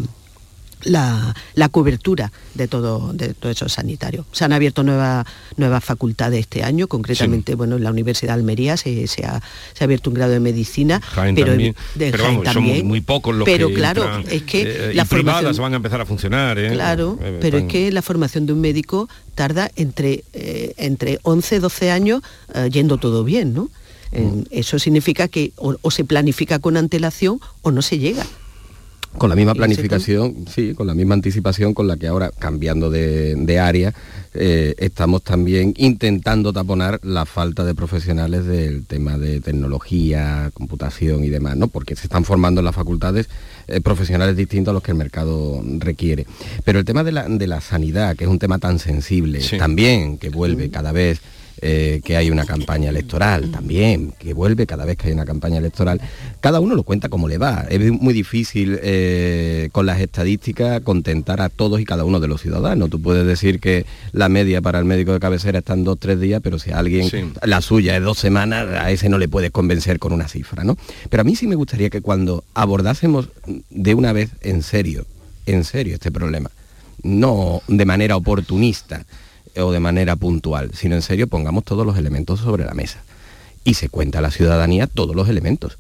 la, 0.84 1.34
cobertura 1.70 2.30
de 2.54 2.68
todo, 2.68 3.12
de 3.12 3.34
todo 3.34 3.50
eso 3.50 3.68
sanitario. 3.68 4.26
Se 4.32 4.44
han 4.44 4.52
abierto 4.52 4.82
nuevas 4.82 5.26
nuevas 5.56 5.84
facultades 5.84 6.40
este 6.40 6.62
año, 6.62 6.88
concretamente, 6.88 7.54
bueno, 7.54 7.76
en 7.76 7.84
la 7.84 7.90
Universidad 7.90 8.34
de 8.34 8.40
Almería 8.40 8.76
se, 8.76 9.06
ha, 9.24 9.40
abierto 9.80 10.10
un 10.10 10.14
grado 10.14 10.32
de 10.32 10.40
medicina, 10.40 11.00
pero, 11.34 11.46
también, 11.46 11.74
pero 11.96 12.24
vamos, 12.24 12.48
somos 12.52 12.82
muy 12.84 13.00
pocos 13.00 13.34
los 13.34 13.44
pero 13.44 13.72
claro, 13.72 14.22
es 14.30 14.42
que 14.42 14.62
eh, 14.62 14.94
las 14.94 15.08
privadas 15.08 15.58
van 15.58 15.72
a 15.72 15.76
empezar 15.76 16.00
a 16.00 16.06
funcionar. 16.06 16.58
¿eh? 16.58 16.70
Claro, 16.72 17.18
eh, 17.22 17.38
pero 17.40 17.58
es 17.58 17.64
que 17.64 17.90
la 17.92 18.02
formación 18.02 18.46
de 18.46 18.52
un 18.52 18.60
médico 18.60 19.08
tarda 19.34 19.70
entre, 19.76 20.24
entre 20.32 21.18
11 21.22 21.60
12 21.60 21.90
años 21.90 22.22
yendo 22.70 22.98
todo 22.98 23.24
bien, 23.24 23.54
¿no? 23.54 23.70
Mm. 24.12 24.42
Eso 24.50 24.78
significa 24.78 25.28
que 25.28 25.52
o 25.56 25.90
se 25.90 26.04
planifica 26.04 26.58
con 26.58 26.76
antelación 26.76 27.40
o 27.62 27.70
no 27.70 27.82
se 27.82 27.98
llega. 27.98 28.24
Con 29.18 29.30
la 29.30 29.36
misma 29.36 29.54
planificación, 29.54 30.44
sí, 30.52 30.74
con 30.74 30.86
la 30.86 30.94
misma 30.94 31.14
anticipación 31.14 31.72
con 31.72 31.86
la 31.86 31.96
que 31.96 32.08
ahora, 32.08 32.30
cambiando 32.36 32.90
de, 32.90 33.58
área, 33.60 33.94
eh, 34.34 34.74
estamos 34.78 35.22
también 35.22 35.72
intentando 35.76 36.52
taponar 36.52 36.98
la 37.04 37.24
falta 37.24 37.64
de 37.64 37.74
profesionales 37.74 38.44
del 38.44 38.84
tema 38.86 39.16
de 39.16 39.40
tecnología, 39.40 40.50
computación 40.52 41.22
y 41.22 41.28
demás, 41.28 41.56
¿no? 41.56 41.68
Porque 41.68 41.94
se 41.94 42.06
están 42.06 42.24
formando 42.24 42.60
en 42.60 42.64
las 42.64 42.74
facultades 42.74 43.28
eh, 43.68 43.80
profesionales 43.80 44.36
distintos 44.36 44.72
a 44.72 44.74
los 44.74 44.82
que 44.82 44.90
el 44.90 44.98
mercado 44.98 45.62
requiere. 45.78 46.26
Pero 46.64 46.80
el 46.80 46.84
tema 46.84 47.04
de 47.04 47.12
la, 47.12 47.60
sanidad, 47.60 48.16
que 48.16 48.24
es 48.24 48.30
un 48.30 48.40
tema 48.40 48.58
tan 48.58 48.78
sensible, 48.80 49.40
también, 49.58 50.18
que 50.18 50.28
vuelve 50.28 50.70
cada 50.70 50.92
vez 50.92 51.20
eh, 51.60 52.00
que 52.04 52.16
hay 52.16 52.30
una 52.30 52.44
campaña 52.44 52.90
electoral 52.90 53.50
también, 53.50 54.12
que 54.18 54.34
vuelve 54.34 54.66
cada 54.66 54.84
vez 54.84 54.96
que 54.96 55.08
hay 55.08 55.12
una 55.12 55.24
campaña 55.24 55.58
electoral. 55.58 56.00
Cada 56.40 56.60
uno 56.60 56.74
lo 56.74 56.82
cuenta 56.82 57.08
como 57.08 57.28
le 57.28 57.38
va. 57.38 57.64
Es 57.68 57.92
muy 57.92 58.12
difícil 58.12 58.78
eh, 58.82 59.68
con 59.72 59.86
las 59.86 60.00
estadísticas 60.00 60.80
contentar 60.82 61.40
a 61.40 61.48
todos 61.48 61.80
y 61.80 61.84
cada 61.84 62.04
uno 62.04 62.20
de 62.20 62.28
los 62.28 62.40
ciudadanos. 62.40 62.90
Tú 62.90 63.00
puedes 63.00 63.26
decir 63.26 63.60
que 63.60 63.86
la 64.12 64.28
media 64.28 64.60
para 64.60 64.78
el 64.78 64.84
médico 64.84 65.12
de 65.12 65.20
cabecera 65.20 65.60
está 65.60 65.74
en 65.74 65.84
dos, 65.84 65.98
tres 65.98 66.20
días, 66.20 66.40
pero 66.42 66.58
si 66.58 66.70
alguien, 66.70 67.08
la 67.42 67.60
suya 67.60 67.96
es 67.96 68.02
dos 68.02 68.18
semanas, 68.18 68.66
a 68.68 68.90
ese 68.90 69.08
no 69.08 69.18
le 69.18 69.28
puedes 69.28 69.50
convencer 69.50 69.98
con 69.98 70.12
una 70.12 70.28
cifra, 70.28 70.64
¿no? 70.64 70.76
Pero 71.08 71.20
a 71.20 71.24
mí 71.24 71.36
sí 71.36 71.46
me 71.46 71.54
gustaría 71.54 71.90
que 71.90 72.00
cuando 72.00 72.44
abordásemos 72.54 73.28
de 73.70 73.94
una 73.94 74.12
vez 74.12 74.30
en 74.42 74.62
serio, 74.62 75.06
en 75.46 75.64
serio 75.64 75.94
este 75.94 76.10
problema, 76.10 76.50
no 77.02 77.62
de 77.68 77.84
manera 77.84 78.16
oportunista, 78.16 79.04
o 79.56 79.72
de 79.72 79.80
manera 79.80 80.16
puntual, 80.16 80.70
sino 80.74 80.94
en 80.94 81.02
serio 81.02 81.26
pongamos 81.28 81.64
todos 81.64 81.86
los 81.86 81.96
elementos 81.96 82.40
sobre 82.40 82.64
la 82.64 82.74
mesa. 82.74 83.02
Y 83.64 83.74
se 83.74 83.88
cuenta 83.88 84.18
a 84.18 84.22
la 84.22 84.30
ciudadanía 84.30 84.86
todos 84.86 85.16
los 85.16 85.28
elementos. 85.28 85.78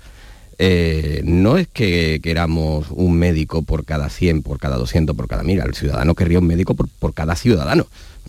Eh, 0.58 1.22
no 1.24 1.58
es 1.58 1.66
que 1.68 2.20
queramos 2.22 2.86
un 2.90 3.16
médico 3.18 3.62
por 3.62 3.84
cada 3.84 4.08
100, 4.08 4.42
por 4.42 4.58
cada 4.58 4.76
200, 4.76 5.16
por 5.16 5.28
cada 5.28 5.42
mil. 5.42 5.60
El 5.60 5.74
ciudadano 5.74 6.14
querría 6.14 6.38
un 6.38 6.46
médico 6.46 6.74
por, 6.74 7.14
cada 7.14 7.34
ciudadano. 7.36 7.86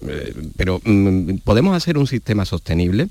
Eh, 0.08 0.34
pero 0.58 0.82
mm, 0.84 1.38
podemos 1.44 1.76
hacer 1.76 1.98
un 1.98 2.08
sistema 2.08 2.46
sostenible. 2.46 3.10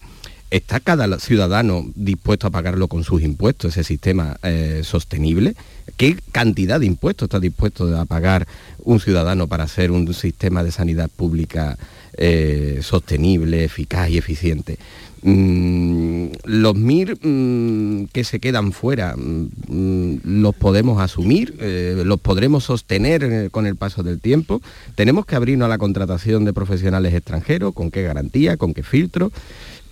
¿Está 0.51 0.79
cada 0.79 1.19
ciudadano 1.19 1.85
dispuesto 1.97 2.47
a 2.47 2.51
pagarlo 2.51 2.87
con 2.87 3.03
sus 3.03 3.23
impuestos, 3.23 3.73
ese 3.73 3.83
sistema 3.83 4.37
eh, 4.43 4.83
sostenible? 4.85 5.55
¿Qué 5.97 6.17
cantidad 6.33 6.79
de 6.79 6.87
impuestos 6.87 7.27
está 7.27 7.41
dispuesto 7.41 7.97
a 7.99 8.05
pagar 8.05 8.47
un 8.79 9.01
ciudadano 9.01 9.49
para 9.49 9.65
hacer 9.65 9.91
un 9.91 10.13
sistema 10.15 10.63
de 10.63 10.71
sanidad 10.71 11.09
pública 11.09 11.77
eh, 12.17 12.81
sostenible, 12.83 13.65
eficaz 13.65 14.11
y 14.11 14.19
eficiente. 14.19 14.79
Mm, 15.27 16.27
los 16.45 16.75
MIR 16.75 17.17
mm, 17.27 18.09
que 18.13 18.25
se 18.25 18.41
quedan 18.41 18.73
fuera 18.73 19.17
mm, 19.17 20.19
los 20.23 20.55
podemos 20.55 21.01
asumir, 21.01 21.55
eh, 21.61 22.03
los 22.05 22.21
podremos 22.21 22.65
sostener 22.65 23.51
con 23.51 23.67
el 23.67 23.77
paso 23.77 24.03
del 24.03 24.21
tiempo. 24.21 24.61
Tenemos 24.95 25.25
que 25.25 25.35
abrirnos 25.35 25.65
a 25.65 25.71
la 25.71 25.79
contratación 25.79 26.45
de 26.45 26.53
profesionales 26.53 27.15
extranjeros, 27.15 27.73
con 27.73 27.91
qué 27.91 28.03
garantía, 28.03 28.59
con 28.59 28.75
qué 28.75 28.83
filtro. 28.83 29.33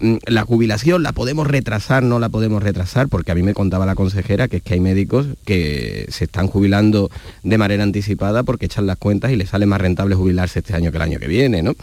Mm, 0.03 0.17
la 0.27 0.45
jubilación 0.45 1.05
la 1.05 1.13
podemos 1.13 1.47
retrasar, 1.47 2.03
no 2.03 2.19
la 2.19 2.29
podemos 2.29 2.61
retrasar, 2.61 3.09
porque 3.09 3.31
a 3.31 3.37
mí 3.37 3.43
me 3.45 3.55
contaba 3.55 3.87
la 3.87 3.95
consejera 3.95 4.49
que 4.49 4.57
es 4.57 4.63
que 4.65 4.75
hay 4.75 4.81
médicos 4.81 5.29
que 5.45 6.07
se 6.09 6.25
están 6.25 6.49
jubilando 6.49 7.09
de 7.45 7.57
manera 7.57 7.85
anticipada 7.85 8.43
porque 8.43 8.67
echan 8.67 8.87
las 8.87 8.99
cuentas 8.99 9.31
y 9.31 9.37
les 9.37 9.51
sale 9.51 9.65
más 9.65 9.81
rentable 9.81 10.17
jubilarse 10.17 10.59
este 10.59 10.75
año 10.75 10.91
que 10.91 10.97
el 10.97 11.03
año 11.03 11.21
que 11.21 11.29
viene, 11.29 11.63
¿no? 11.63 11.77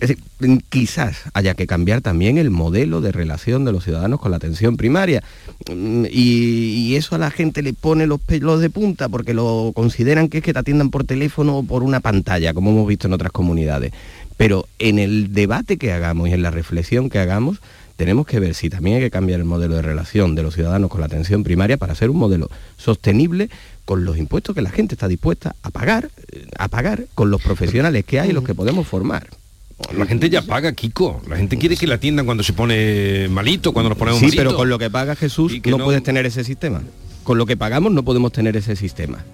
Es 0.00 0.08
decir, 0.08 0.18
mm, 0.40 0.56
quizás 0.68 1.22
haya 1.32 1.54
que 1.54 1.66
cambiar 1.66 2.02
también 2.02 2.36
el 2.36 2.50
modelo 2.50 3.00
de 3.00 3.10
relación 3.10 3.64
de 3.64 3.72
los 3.72 3.84
ciudadanos 3.84 4.20
con 4.20 4.32
la 4.32 4.36
atención 4.36 4.76
primaria. 4.76 5.22
Mm, 5.70 6.04
Y, 6.10 6.90
y 6.90 6.96
eso 6.96 7.14
a 7.14 7.18
la 7.18 7.30
gente 7.30 7.62
le 7.62 7.72
pone 7.72 8.06
los 8.06 8.20
pelos 8.20 8.60
de 8.60 8.68
punta 8.68 9.08
porque 9.08 9.32
lo 9.32 9.72
consideran 9.74 10.28
que 10.28 10.38
es 10.38 10.44
que 10.44 10.52
te 10.52 10.58
atiendan 10.58 10.90
por 10.90 11.04
teléfono 11.04 11.58
o 11.58 11.62
por 11.62 11.82
una 11.82 12.00
pantalla, 12.00 12.52
como 12.52 12.70
hemos 12.70 12.86
visto 12.86 13.06
en 13.06 13.14
otras 13.14 13.32
comunidades. 13.32 13.92
Pero 14.42 14.66
en 14.80 14.98
el 14.98 15.32
debate 15.32 15.76
que 15.76 15.92
hagamos 15.92 16.28
y 16.28 16.32
en 16.32 16.42
la 16.42 16.50
reflexión 16.50 17.08
que 17.08 17.20
hagamos, 17.20 17.58
tenemos 17.96 18.26
que 18.26 18.40
ver 18.40 18.54
si 18.54 18.68
también 18.68 18.96
hay 18.96 19.02
que 19.02 19.10
cambiar 19.10 19.38
el 19.38 19.44
modelo 19.46 19.76
de 19.76 19.82
relación 19.82 20.34
de 20.34 20.42
los 20.42 20.54
ciudadanos 20.54 20.90
con 20.90 20.98
la 21.00 21.06
atención 21.06 21.44
primaria 21.44 21.76
para 21.76 21.94
ser 21.94 22.10
un 22.10 22.16
modelo 22.18 22.50
sostenible 22.76 23.50
con 23.84 24.04
los 24.04 24.16
impuestos 24.18 24.54
que 24.56 24.62
la 24.62 24.70
gente 24.70 24.96
está 24.96 25.06
dispuesta 25.06 25.54
a 25.62 25.70
pagar, 25.70 26.10
eh, 26.32 26.46
a 26.58 26.66
pagar 26.66 27.04
con 27.14 27.30
los 27.30 27.40
profesionales 27.40 28.04
que 28.04 28.18
hay 28.18 28.30
y 28.30 28.32
los 28.32 28.42
que 28.42 28.54
podemos 28.54 28.86
formar. 28.86 29.28
La 29.96 30.06
gente 30.06 30.28
ya 30.28 30.42
paga, 30.42 30.72
Kiko. 30.72 31.22
La 31.28 31.36
gente 31.36 31.56
quiere 31.58 31.76
que 31.76 31.86
la 31.86 31.94
atiendan 31.96 32.24
cuando 32.26 32.42
se 32.42 32.52
pone 32.52 33.28
malito, 33.28 33.72
cuando 33.72 33.90
nos 33.90 33.98
ponemos 33.98 34.18
Sí, 34.20 34.26
malito. 34.26 34.42
pero 34.42 34.56
con 34.56 34.68
lo 34.68 34.78
que 34.78 34.90
paga 34.90 35.14
Jesús 35.14 35.52
que 35.62 35.70
no, 35.70 35.78
no- 35.78 35.84
puedes 35.84 36.02
tener 36.02 36.26
ese 36.26 36.42
sistema. 36.42 36.82
Con 37.22 37.38
lo 37.38 37.46
que 37.46 37.56
pagamos 37.56 37.92
no 37.92 38.02
podemos 38.02 38.32
tener 38.32 38.56
ese 38.56 38.74
sistema. 38.74 39.24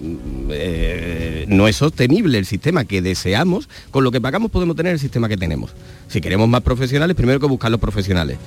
Mm, 0.00 0.50
eh, 0.52 1.44
no 1.48 1.66
es 1.66 1.76
sostenible 1.76 2.38
el 2.38 2.46
sistema 2.46 2.84
que 2.84 3.02
deseamos, 3.02 3.68
con 3.90 4.04
lo 4.04 4.12
que 4.12 4.20
pagamos 4.20 4.50
podemos 4.50 4.76
tener 4.76 4.92
el 4.92 4.98
sistema 4.98 5.28
que 5.28 5.36
tenemos. 5.36 5.72
Si 6.08 6.20
queremos 6.20 6.48
más 6.48 6.62
profesionales, 6.62 7.16
primero 7.16 7.40
que 7.40 7.46
buscar 7.46 7.70
los 7.70 7.80
profesionales. 7.80 8.38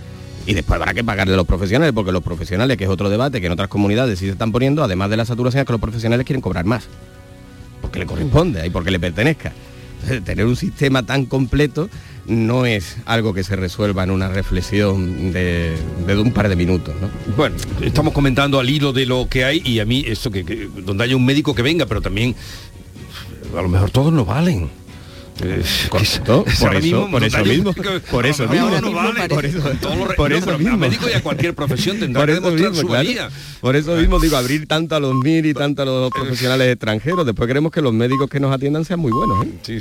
Y 0.46 0.54
después 0.54 0.80
habrá 0.80 0.94
que 0.94 1.04
pagarle 1.04 1.34
a 1.34 1.38
los 1.38 1.46
profesionales, 1.46 1.94
porque 1.94 2.12
los 2.12 2.24
profesionales, 2.24 2.78
que 2.78 2.86
es 2.86 2.90
otro 2.90 3.10
debate 3.10 3.42
que 3.42 3.48
en 3.48 3.54
otras 3.54 3.70
comunidades 3.70 4.18
sí 4.18 4.26
se 4.26 4.32
están 4.32 4.52
poniendo, 4.52 4.84
además 4.84 5.10
de 5.10 5.18
la 5.18 5.26
saturación, 5.26 5.62
es 5.62 5.68
que 5.68 5.74
los 5.74 5.82
profesionales 5.82 6.26
quieren 6.26 6.42
cobrar 6.42 6.66
más. 6.66 6.86
Porque 7.82 8.00
le 8.00 8.06
corresponde 8.06 8.66
y 8.66 8.70
porque 8.70 8.92
le 8.92 9.00
pertenezca. 9.00 9.52
Tener 10.26 10.46
un 10.46 10.56
sistema 10.56 11.04
tan 11.06 11.26
completo 11.26 11.90
no 12.28 12.66
es 12.66 12.98
algo 13.06 13.34
que 13.34 13.44
se 13.44 13.56
resuelva 13.56 14.04
en 14.04 14.12
una 14.12 14.30
reflexión 14.30 15.32
de, 15.34 15.76
de 16.06 16.18
un 16.18 16.32
par 16.32 16.50
de 16.50 16.56
minutos. 16.56 16.94
¿no? 17.02 17.10
Bueno, 17.36 17.56
estamos 17.82 18.14
comentando 18.14 18.60
al 18.60 18.70
hilo 18.70 18.94
de 18.94 19.06
lo 19.06 19.28
que 19.30 19.44
hay 19.44 19.62
y 19.66 19.80
a 19.80 19.86
mí 19.86 20.04
esto 20.08 20.30
que, 20.32 20.46
que- 20.46 20.70
donde 20.86 21.04
haya 21.04 21.16
un 21.16 21.26
médico 21.26 21.56
que 21.56 21.62
venga, 21.64 21.86
pero 21.86 22.00
también 22.02 22.36
a 23.58 23.62
lo 23.62 23.70
mejor 23.70 23.90
todos 23.92 24.14
no 24.14 24.24
valen. 24.24 24.70
Eh, 25.44 25.64
Correcto, 25.90 26.44
por 26.60 26.68
ahora 26.68 26.80
eso- 26.80 27.08
por 27.10 27.24
eso 27.24 27.44
mismo, 27.44 27.74
por 27.74 27.84
eso 27.88 27.88
mismo, 28.06 28.06
por 28.14 28.26
eso- 28.28 28.46
re- 28.48 30.16
por 30.16 30.32
eso 30.34 30.58
mismo. 30.60 30.78
Médico 30.78 31.10
y 31.10 31.14
a 31.14 31.24
cualquier 31.24 31.56
profesión 31.56 31.98
tendrá 31.98 32.22
Por 32.22 32.28
que 32.28 32.34
eso 32.34 32.42
demostrar 32.42 32.70
mismo, 32.72 32.82
su 32.82 32.88
claro. 32.88 33.04
valía. 33.08 33.30
Por 33.60 33.76
eso 33.76 33.96
mismo 33.96 34.20
digo, 34.20 34.38
abrir 34.38 34.68
tanto 34.68 34.96
a 34.96 35.00
los 35.00 35.16
MIR 35.16 35.48
y 35.48 35.54
tanto 35.56 35.82
a 35.82 35.86
los 35.86 36.12
profesionales 36.12 36.68
extranjeros. 36.72 37.26
Después 37.26 37.48
queremos 37.48 37.72
que 37.72 37.82
los 37.82 37.92
médicos 37.94 38.30
que 38.30 38.40
nos 38.40 38.54
atiendan 38.54 38.86
sean 38.86 39.00
muy 39.00 39.12
buenos. 39.12 39.44
¿eh? 39.44 39.50